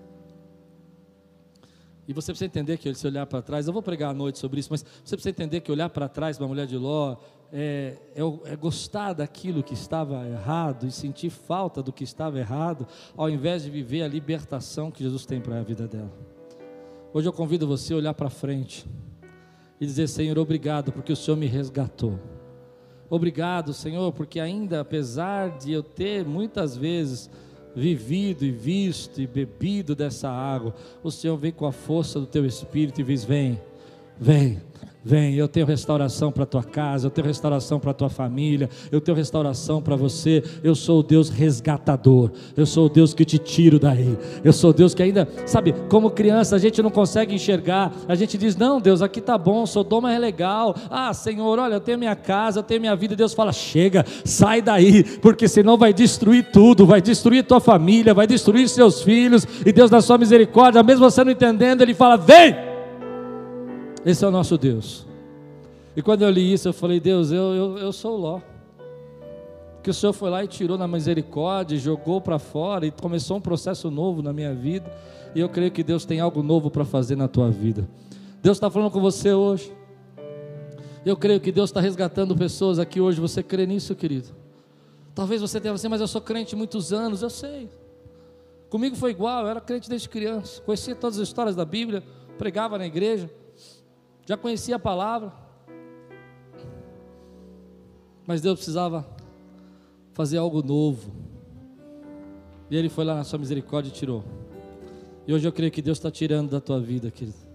E 2.10 2.12
você 2.12 2.32
precisa 2.32 2.46
entender 2.46 2.76
que 2.76 2.92
se 2.92 3.06
olhar 3.06 3.24
para 3.24 3.40
trás, 3.40 3.68
eu 3.68 3.72
vou 3.72 3.80
pregar 3.80 4.10
à 4.10 4.12
noite 4.12 4.36
sobre 4.36 4.58
isso, 4.58 4.68
mas 4.72 4.82
você 4.82 5.14
precisa 5.14 5.30
entender 5.30 5.60
que 5.60 5.70
olhar 5.70 5.88
para 5.88 6.08
trás 6.08 6.36
para 6.36 6.44
a 6.44 6.48
mulher 6.48 6.66
de 6.66 6.76
Ló 6.76 7.14
é, 7.52 7.98
é, 8.16 8.52
é, 8.52 8.56
gostar 8.56 9.12
daquilo 9.12 9.62
que 9.62 9.74
estava 9.74 10.26
errado 10.26 10.88
e 10.88 10.90
sentir 10.90 11.30
falta 11.30 11.80
do 11.80 11.92
que 11.92 12.02
estava 12.02 12.36
errado, 12.36 12.84
ao 13.16 13.30
invés 13.30 13.62
de 13.62 13.70
viver 13.70 14.02
a 14.02 14.08
libertação 14.08 14.90
que 14.90 15.04
Jesus 15.04 15.24
tem 15.24 15.40
para 15.40 15.60
a 15.60 15.62
vida 15.62 15.86
dela. 15.86 16.10
Hoje 17.14 17.28
eu 17.28 17.32
convido 17.32 17.64
você 17.64 17.94
a 17.94 17.98
olhar 17.98 18.14
para 18.14 18.28
frente 18.28 18.84
e 19.80 19.86
dizer: 19.86 20.08
Senhor, 20.08 20.36
obrigado, 20.36 20.90
porque 20.90 21.12
o 21.12 21.16
Senhor 21.16 21.36
me 21.36 21.46
resgatou. 21.46 22.18
Obrigado, 23.08 23.72
Senhor, 23.72 24.12
porque 24.12 24.40
ainda 24.40 24.80
apesar 24.80 25.58
de 25.58 25.70
eu 25.70 25.84
ter 25.84 26.24
muitas 26.24 26.76
vezes 26.76 27.30
vivido 27.74 28.44
e 28.44 28.50
visto 28.50 29.20
e 29.20 29.26
bebido 29.26 29.94
dessa 29.94 30.30
água, 30.30 30.74
o 31.02 31.10
Senhor 31.10 31.36
vem 31.36 31.52
com 31.52 31.66
a 31.66 31.72
força 31.72 32.18
do 32.18 32.26
teu 32.26 32.44
espírito 32.44 33.00
e 33.00 33.04
diz: 33.04 33.24
Vem, 33.24 33.60
vem, 34.20 34.60
Vem, 35.02 35.34
eu 35.34 35.48
tenho 35.48 35.64
restauração 35.64 36.30
para 36.30 36.42
a 36.42 36.46
tua 36.46 36.62
casa, 36.62 37.06
eu 37.06 37.10
tenho 37.10 37.26
restauração 37.26 37.80
para 37.80 37.90
a 37.90 37.94
tua 37.94 38.10
família, 38.10 38.68
eu 38.92 39.00
tenho 39.00 39.16
restauração 39.16 39.80
para 39.80 39.96
você. 39.96 40.44
Eu 40.62 40.74
sou 40.74 41.00
o 41.00 41.02
Deus 41.02 41.30
resgatador, 41.30 42.30
eu 42.54 42.66
sou 42.66 42.84
o 42.84 42.88
Deus 42.90 43.14
que 43.14 43.24
te 43.24 43.38
tiro 43.38 43.78
daí. 43.78 44.18
Eu 44.44 44.52
sou 44.52 44.70
o 44.70 44.72
Deus 44.74 44.92
que 44.92 45.02
ainda, 45.02 45.26
sabe, 45.46 45.74
como 45.88 46.10
criança 46.10 46.54
a 46.54 46.58
gente 46.58 46.82
não 46.82 46.90
consegue 46.90 47.34
enxergar, 47.34 47.94
a 48.06 48.14
gente 48.14 48.36
diz: 48.36 48.56
Não, 48.56 48.78
Deus, 48.78 49.00
aqui 49.00 49.22
tá 49.22 49.38
bom, 49.38 49.64
Sodoma 49.64 50.12
é 50.12 50.18
legal. 50.18 50.76
Ah, 50.90 51.14
Senhor, 51.14 51.58
olha, 51.58 51.74
eu 51.74 51.80
tenho 51.80 51.98
minha 51.98 52.14
casa, 52.14 52.58
eu 52.58 52.62
tenho 52.62 52.82
minha 52.82 52.94
vida. 52.94 53.16
Deus 53.16 53.32
fala: 53.32 53.52
Chega, 53.52 54.04
sai 54.22 54.60
daí, 54.60 55.02
porque 55.02 55.48
senão 55.48 55.78
vai 55.78 55.94
destruir 55.94 56.50
tudo, 56.52 56.84
vai 56.84 57.00
destruir 57.00 57.42
tua 57.42 57.58
família, 57.58 58.12
vai 58.12 58.26
destruir 58.26 58.68
seus 58.68 59.02
filhos. 59.02 59.46
E 59.64 59.72
Deus, 59.72 59.90
na 59.90 60.02
sua 60.02 60.18
misericórdia, 60.18 60.82
mesmo 60.82 61.10
você 61.10 61.24
não 61.24 61.32
entendendo, 61.32 61.80
Ele 61.80 61.94
fala: 61.94 62.18
Vem! 62.18 62.69
Esse 64.04 64.24
é 64.24 64.28
o 64.28 64.30
nosso 64.30 64.56
Deus. 64.56 65.06
E 65.94 66.00
quando 66.00 66.22
eu 66.22 66.30
li 66.30 66.52
isso, 66.52 66.68
eu 66.68 66.72
falei: 66.72 66.98
Deus, 66.98 67.30
eu, 67.30 67.54
eu, 67.54 67.78
eu 67.78 67.92
sou 67.92 68.16
Ló. 68.16 68.40
Que 69.82 69.90
o 69.90 69.94
Senhor 69.94 70.12
foi 70.12 70.30
lá 70.30 70.44
e 70.44 70.48
tirou 70.48 70.76
na 70.76 70.86
misericórdia, 70.86 71.76
jogou 71.78 72.20
para 72.20 72.38
fora 72.38 72.86
e 72.86 72.90
começou 72.90 73.38
um 73.38 73.40
processo 73.40 73.90
novo 73.90 74.22
na 74.22 74.32
minha 74.32 74.54
vida. 74.54 74.90
E 75.34 75.40
eu 75.40 75.48
creio 75.48 75.70
que 75.70 75.82
Deus 75.82 76.04
tem 76.04 76.20
algo 76.20 76.42
novo 76.42 76.70
para 76.70 76.84
fazer 76.84 77.16
na 77.16 77.28
tua 77.28 77.50
vida. 77.50 77.88
Deus 78.42 78.56
está 78.56 78.70
falando 78.70 78.90
com 78.90 79.00
você 79.00 79.32
hoje. 79.32 79.72
Eu 81.04 81.16
creio 81.16 81.40
que 81.40 81.50
Deus 81.50 81.70
está 81.70 81.80
resgatando 81.80 82.36
pessoas 82.36 82.78
aqui 82.78 83.00
hoje. 83.00 83.20
Você 83.20 83.42
crê 83.42 83.66
nisso, 83.66 83.94
querido? 83.94 84.28
Talvez 85.14 85.40
você 85.40 85.58
tenha 85.58 85.72
assim, 85.72 85.88
mas 85.88 86.00
eu 86.00 86.08
sou 86.08 86.20
crente 86.20 86.54
muitos 86.54 86.92
anos. 86.92 87.22
Eu 87.22 87.30
sei. 87.30 87.70
Comigo 88.68 88.96
foi 88.96 89.10
igual, 89.10 89.44
eu 89.44 89.48
era 89.48 89.60
crente 89.60 89.88
desde 89.88 90.08
criança. 90.08 90.60
Conhecia 90.62 90.94
todas 90.94 91.18
as 91.18 91.26
histórias 91.26 91.56
da 91.56 91.64
Bíblia, 91.64 92.02
pregava 92.38 92.76
na 92.78 92.86
igreja 92.86 93.30
já 94.30 94.36
conhecia 94.36 94.76
a 94.76 94.78
palavra, 94.78 95.32
mas 98.24 98.40
Deus 98.40 98.58
precisava 98.60 99.04
fazer 100.12 100.38
algo 100.38 100.62
novo. 100.62 101.10
E 102.70 102.76
Ele 102.76 102.88
foi 102.88 103.04
lá 103.04 103.16
na 103.16 103.24
sua 103.24 103.40
misericórdia 103.40 103.90
e 103.90 103.92
tirou. 103.92 104.22
E 105.26 105.34
hoje 105.34 105.48
eu 105.48 105.50
creio 105.50 105.72
que 105.72 105.82
Deus 105.82 105.98
está 105.98 106.12
tirando 106.12 106.48
da 106.48 106.60
tua 106.60 106.80
vida, 106.80 107.10
querido. 107.10 107.49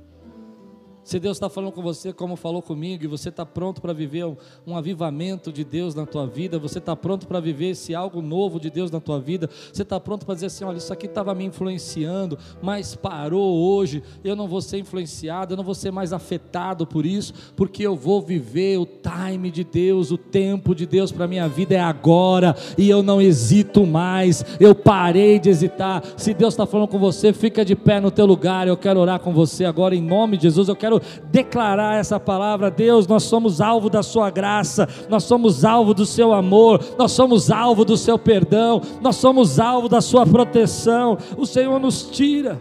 Se 1.05 1.19
Deus 1.19 1.37
está 1.37 1.47
falando 1.47 1.71
com 1.71 1.83
você 1.83 2.11
como 2.11 2.35
falou 2.35 2.63
comigo, 2.63 3.03
e 3.03 3.07
você 3.07 3.29
está 3.29 3.45
pronto 3.45 3.79
para 3.79 3.93
viver 3.93 4.25
um, 4.25 4.35
um, 4.65 4.75
avivamento 4.75 5.53
de 5.53 5.63
Deus 5.63 5.93
na 5.93 6.03
tua 6.03 6.25
vida, 6.25 6.57
você 6.57 6.79
está 6.79 6.95
pronto 6.95 7.27
para 7.27 7.39
viver 7.39 7.69
esse 7.69 7.93
algo 7.93 8.23
novo 8.23 8.59
de 8.59 8.71
Deus 8.71 8.89
na 8.89 8.99
tua 8.99 9.19
vida, 9.19 9.47
você 9.71 9.83
está 9.83 9.99
pronto 9.99 10.25
para 10.25 10.33
dizer 10.33 10.47
assim: 10.47 10.63
olha, 10.63 10.77
isso 10.77 10.91
aqui 10.91 11.05
estava 11.05 11.35
me 11.35 11.45
influenciando, 11.45 12.39
mas 12.59 12.95
parou 12.95 13.55
hoje, 13.55 14.01
eu 14.23 14.35
não 14.35 14.47
vou 14.47 14.61
ser 14.61 14.79
influenciado, 14.79 15.53
eu 15.53 15.57
não 15.57 15.63
vou 15.63 15.75
ser 15.75 15.91
mais 15.91 16.11
afetado 16.11 16.87
por 16.87 17.05
isso, 17.05 17.35
porque 17.55 17.85
eu 17.85 17.95
vou 17.95 18.19
viver 18.19 18.79
o 18.79 18.87
time 18.87 19.51
de 19.51 19.63
Deus, 19.63 20.09
o 20.09 20.17
tempo 20.17 20.73
de 20.73 20.87
Deus 20.87 21.11
para 21.11 21.25
a 21.25 21.27
minha 21.27 21.47
vida 21.47 21.75
é 21.75 21.79
agora, 21.79 22.55
e 22.79 22.89
eu 22.89 23.03
não 23.03 23.21
hesito 23.21 23.85
mais, 23.85 24.43
eu 24.59 24.73
parei 24.73 25.37
de 25.37 25.51
hesitar. 25.51 26.03
Se 26.17 26.33
Deus 26.33 26.55
está 26.55 26.65
falando 26.65 26.87
com 26.87 26.97
você, 26.97 27.31
fica 27.31 27.63
de 27.63 27.75
pé 27.75 27.99
no 27.99 28.09
teu 28.09 28.25
lugar, 28.25 28.67
eu 28.67 28.75
quero 28.75 28.99
orar 28.99 29.19
com 29.19 29.31
você 29.31 29.65
agora 29.65 29.95
em 29.95 30.01
nome 30.01 30.35
de 30.35 30.43
Jesus, 30.43 30.67
eu 30.67 30.75
quero 30.75 30.94
quero 30.99 31.25
declarar 31.29 31.95
essa 31.95 32.19
palavra. 32.19 32.69
Deus, 32.69 33.07
nós 33.07 33.23
somos 33.23 33.61
alvo 33.61 33.89
da 33.89 34.03
Sua 34.03 34.29
graça, 34.29 34.87
nós 35.09 35.23
somos 35.23 35.65
alvo 35.65 35.93
do 35.93 36.05
Seu 36.05 36.33
amor, 36.33 36.79
nós 36.97 37.11
somos 37.11 37.51
alvo 37.51 37.85
do 37.85 37.97
Seu 37.97 38.17
perdão, 38.17 38.81
nós 39.01 39.15
somos 39.15 39.59
alvo 39.59 39.87
da 39.89 40.01
Sua 40.01 40.25
proteção. 40.25 41.17
O 41.37 41.45
Senhor 41.45 41.79
nos 41.79 42.03
tira. 42.09 42.59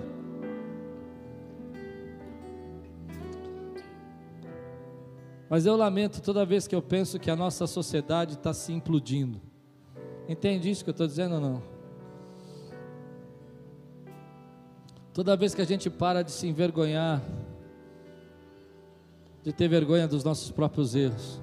Mas 5.49 5.67
eu 5.67 5.77
lamento 5.77 6.21
toda 6.21 6.45
vez 6.45 6.67
que 6.67 6.75
eu 6.75 6.83
penso 6.83 7.19
que 7.19 7.31
a 7.31 7.37
nossa 7.37 7.67
sociedade 7.67 8.35
está 8.35 8.53
se 8.53 8.73
implodindo. 8.73 9.41
Entende 10.29 10.71
isso 10.71 10.83
que 10.83 10.91
eu 10.91 10.93
estou 10.93 11.07
dizendo 11.07 11.37
ou 11.37 11.41
não? 11.41 11.63
Toda 15.13 15.37
vez 15.37 15.55
que 15.55 15.63
a 15.63 15.65
gente 15.65 15.89
para 15.89 16.25
de 16.25 16.33
se 16.33 16.49
envergonhar 16.49 17.23
de 19.45 19.53
ter 19.53 19.69
vergonha 19.69 20.09
dos 20.09 20.25
nossos 20.25 20.51
próprios 20.51 20.95
erros 20.95 21.41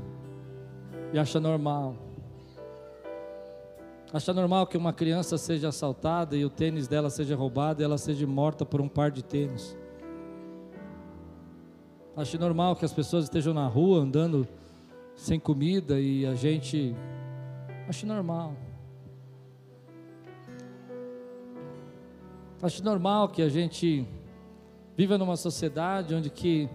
e 1.14 1.20
acha 1.20 1.40
normal. 1.40 1.96
Acha 4.12 4.34
normal 4.34 4.66
que 4.66 4.76
uma 4.76 4.92
criança 4.92 5.38
seja 5.38 5.70
assaltada 5.70 6.36
e 6.36 6.44
o 6.44 6.50
tênis 6.50 6.88
dela 6.88 7.12
seja 7.12 7.36
roubado 7.36 7.82
e 7.82 7.86
ela 7.86 8.00
seja 8.00 8.26
morta 8.26 8.66
por 8.66 8.82
um 8.82 8.90
par 8.90 9.12
de 9.12 9.24
tênis. 9.24 9.78
Acha 12.18 12.38
normal 12.40 12.76
que 12.76 12.84
as 12.84 12.92
pessoas 12.92 13.26
estejam 13.26 13.54
na 13.54 13.68
rua 13.68 14.00
andando 14.00 14.48
sem 15.16 15.40
comida 15.40 16.00
e 16.00 16.26
a 16.26 16.34
gente. 16.34 16.96
Acho 17.88 18.08
normal. 18.08 18.54
Acho 22.62 22.84
normal 22.84 23.30
que 23.30 23.42
a 23.42 23.50
gente 23.50 24.08
viva 24.98 25.18
numa 25.18 25.38
sociedade 25.38 26.14
onde 26.14 26.30
que 26.30 26.68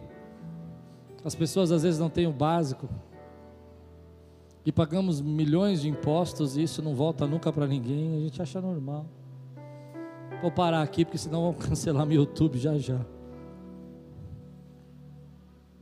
as 1.27 1.35
pessoas 1.35 1.73
às 1.73 1.83
vezes 1.83 1.99
não 1.99 2.09
têm 2.09 2.29
o 2.29 2.33
básico. 2.33 2.89
e 4.65 4.73
pagamos 4.73 5.21
milhões 5.21 5.83
de 5.83 5.89
impostos 5.89 6.57
e 6.57 6.63
isso 6.63 6.83
não 6.83 6.93
volta 6.95 7.27
nunca 7.27 7.53
para 7.53 7.67
ninguém, 7.67 8.17
a 8.17 8.21
gente 8.21 8.41
acha 8.41 8.61
normal. 8.61 9.07
Vou 10.41 10.51
parar 10.51 10.83
aqui 10.83 11.05
porque 11.05 11.19
senão 11.19 11.43
vão 11.43 11.55
cancelar 11.69 12.07
meu 12.07 12.17
YouTube 12.17 12.59
já 12.59 12.79
já. 12.79 13.01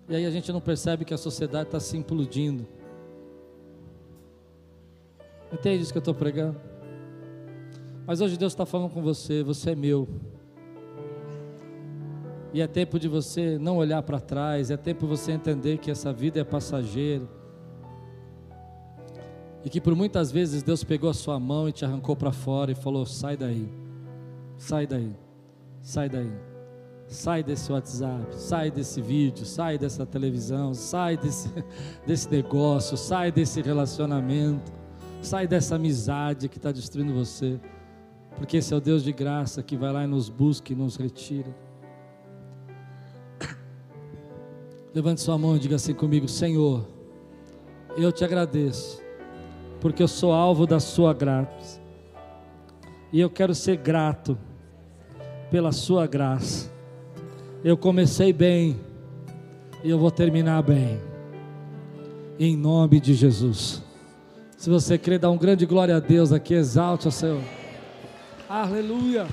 E 0.09 0.17
aí 0.17 0.27
a 0.27 0.31
gente 0.31 0.51
não 0.53 0.61
percebe 0.61 1.05
que 1.05 1.15
a 1.15 1.19
sociedade 1.19 1.69
está 1.69 1.81
se 1.81 1.97
implodindo. 1.97 2.67
Entende 5.53 5.83
isso 5.83 5.93
que 5.93 5.99
eu 5.99 6.01
estou 6.01 6.15
pregando? 6.15 6.61
Mas 8.07 8.21
hoje 8.21 8.37
Deus 8.37 8.53
está 8.53 8.67
falando 8.67 8.91
com 8.91 9.03
você, 9.03 9.43
você 9.43 9.71
é 9.71 9.75
meu. 9.75 10.09
E 12.55 12.61
é 12.61 12.69
tempo 12.69 13.01
de 13.01 13.09
você 13.09 13.59
não 13.59 13.79
olhar 13.79 14.01
para 14.05 14.21
trás, 14.21 14.71
é 14.71 14.77
tempo 14.77 15.01
de 15.01 15.07
você 15.09 15.33
entender 15.33 15.79
que 15.79 15.91
essa 15.91 16.13
vida 16.13 16.39
é 16.39 16.45
passageira. 16.45 17.29
E 19.65 19.69
que 19.69 19.81
por 19.81 19.93
muitas 19.97 20.31
vezes 20.31 20.63
Deus 20.63 20.85
pegou 20.85 21.11
a 21.11 21.15
sua 21.15 21.41
mão 21.41 21.69
e 21.69 21.73
te 21.73 21.85
arrancou 21.85 22.15
para 22.15 22.31
fora 22.31 22.71
e 22.71 22.77
falou: 22.77 23.05
sai 23.07 23.37
daí, 23.37 23.69
sai 24.57 24.87
daí, 24.87 25.17
sai 25.83 26.09
daí, 26.09 26.33
sai 27.09 27.43
desse 27.43 27.73
WhatsApp, 27.73 28.37
sai 28.37 28.71
desse 28.71 29.03
vídeo, 29.03 29.45
sai 29.45 29.77
dessa 29.77 30.07
televisão, 30.07 30.73
sai 30.75 31.17
desse, 31.17 31.51
desse 32.07 32.31
negócio, 32.31 32.97
sai 32.97 33.33
desse 33.33 33.61
relacionamento, 33.63 34.73
sai 35.21 35.49
dessa 35.49 35.75
amizade 35.75 36.49
que 36.49 36.59
está 36.59 36.71
destruindo 36.71 37.15
você, 37.15 37.59
porque 38.37 38.59
esse 38.59 38.73
é 38.73 38.77
o 38.77 38.81
Deus 38.81 39.03
de 39.03 39.11
graça 39.11 39.61
que 39.61 39.77
vai 39.77 39.93
lá 39.93 40.05
e 40.05 40.07
nos 40.07 40.29
busca 40.29 40.73
e 40.73 40.77
nos 40.77 40.95
retira. 40.95 41.53
Levante 44.95 45.21
sua 45.21 45.37
mão 45.37 45.57
e 45.57 45.59
diga 45.59 45.75
assim 45.77 45.93
comigo: 45.93 46.29
Senhor, 46.29 46.87
eu 47.97 48.13
te 48.13 48.25
agradeço 48.25 49.03
porque 49.81 50.03
eu 50.03 50.09
sou 50.09 50.33
alvo 50.33 50.67
da 50.67 50.81
sua 50.81 51.13
graça. 51.13 51.79
E 53.13 53.21
eu 53.21 53.29
quero 53.29 53.55
ser 53.55 53.77
grato 53.77 54.39
pela 55.51 55.73
sua 55.73 56.07
graça. 56.07 56.73
Eu 57.63 57.77
comecei 57.77 58.33
bem 58.33 58.81
e 59.83 59.91
eu 59.91 59.99
vou 59.99 60.11
terminar 60.11 60.63
bem. 60.63 60.99
Em 62.39 62.57
nome 62.57 62.99
de 63.01 63.15
Jesus. 63.15 63.83
Se 64.57 64.71
você 64.71 64.97
crê, 64.97 65.19
dá 65.19 65.31
um 65.31 65.37
grande 65.37 65.67
glória 65.67 65.97
a 65.97 66.01
Deus 66.01 66.33
aqui, 66.33 66.55
exalte 66.55 67.09
o 67.09 67.11
Senhor. 67.11 67.43
Aleluia. 68.49 69.27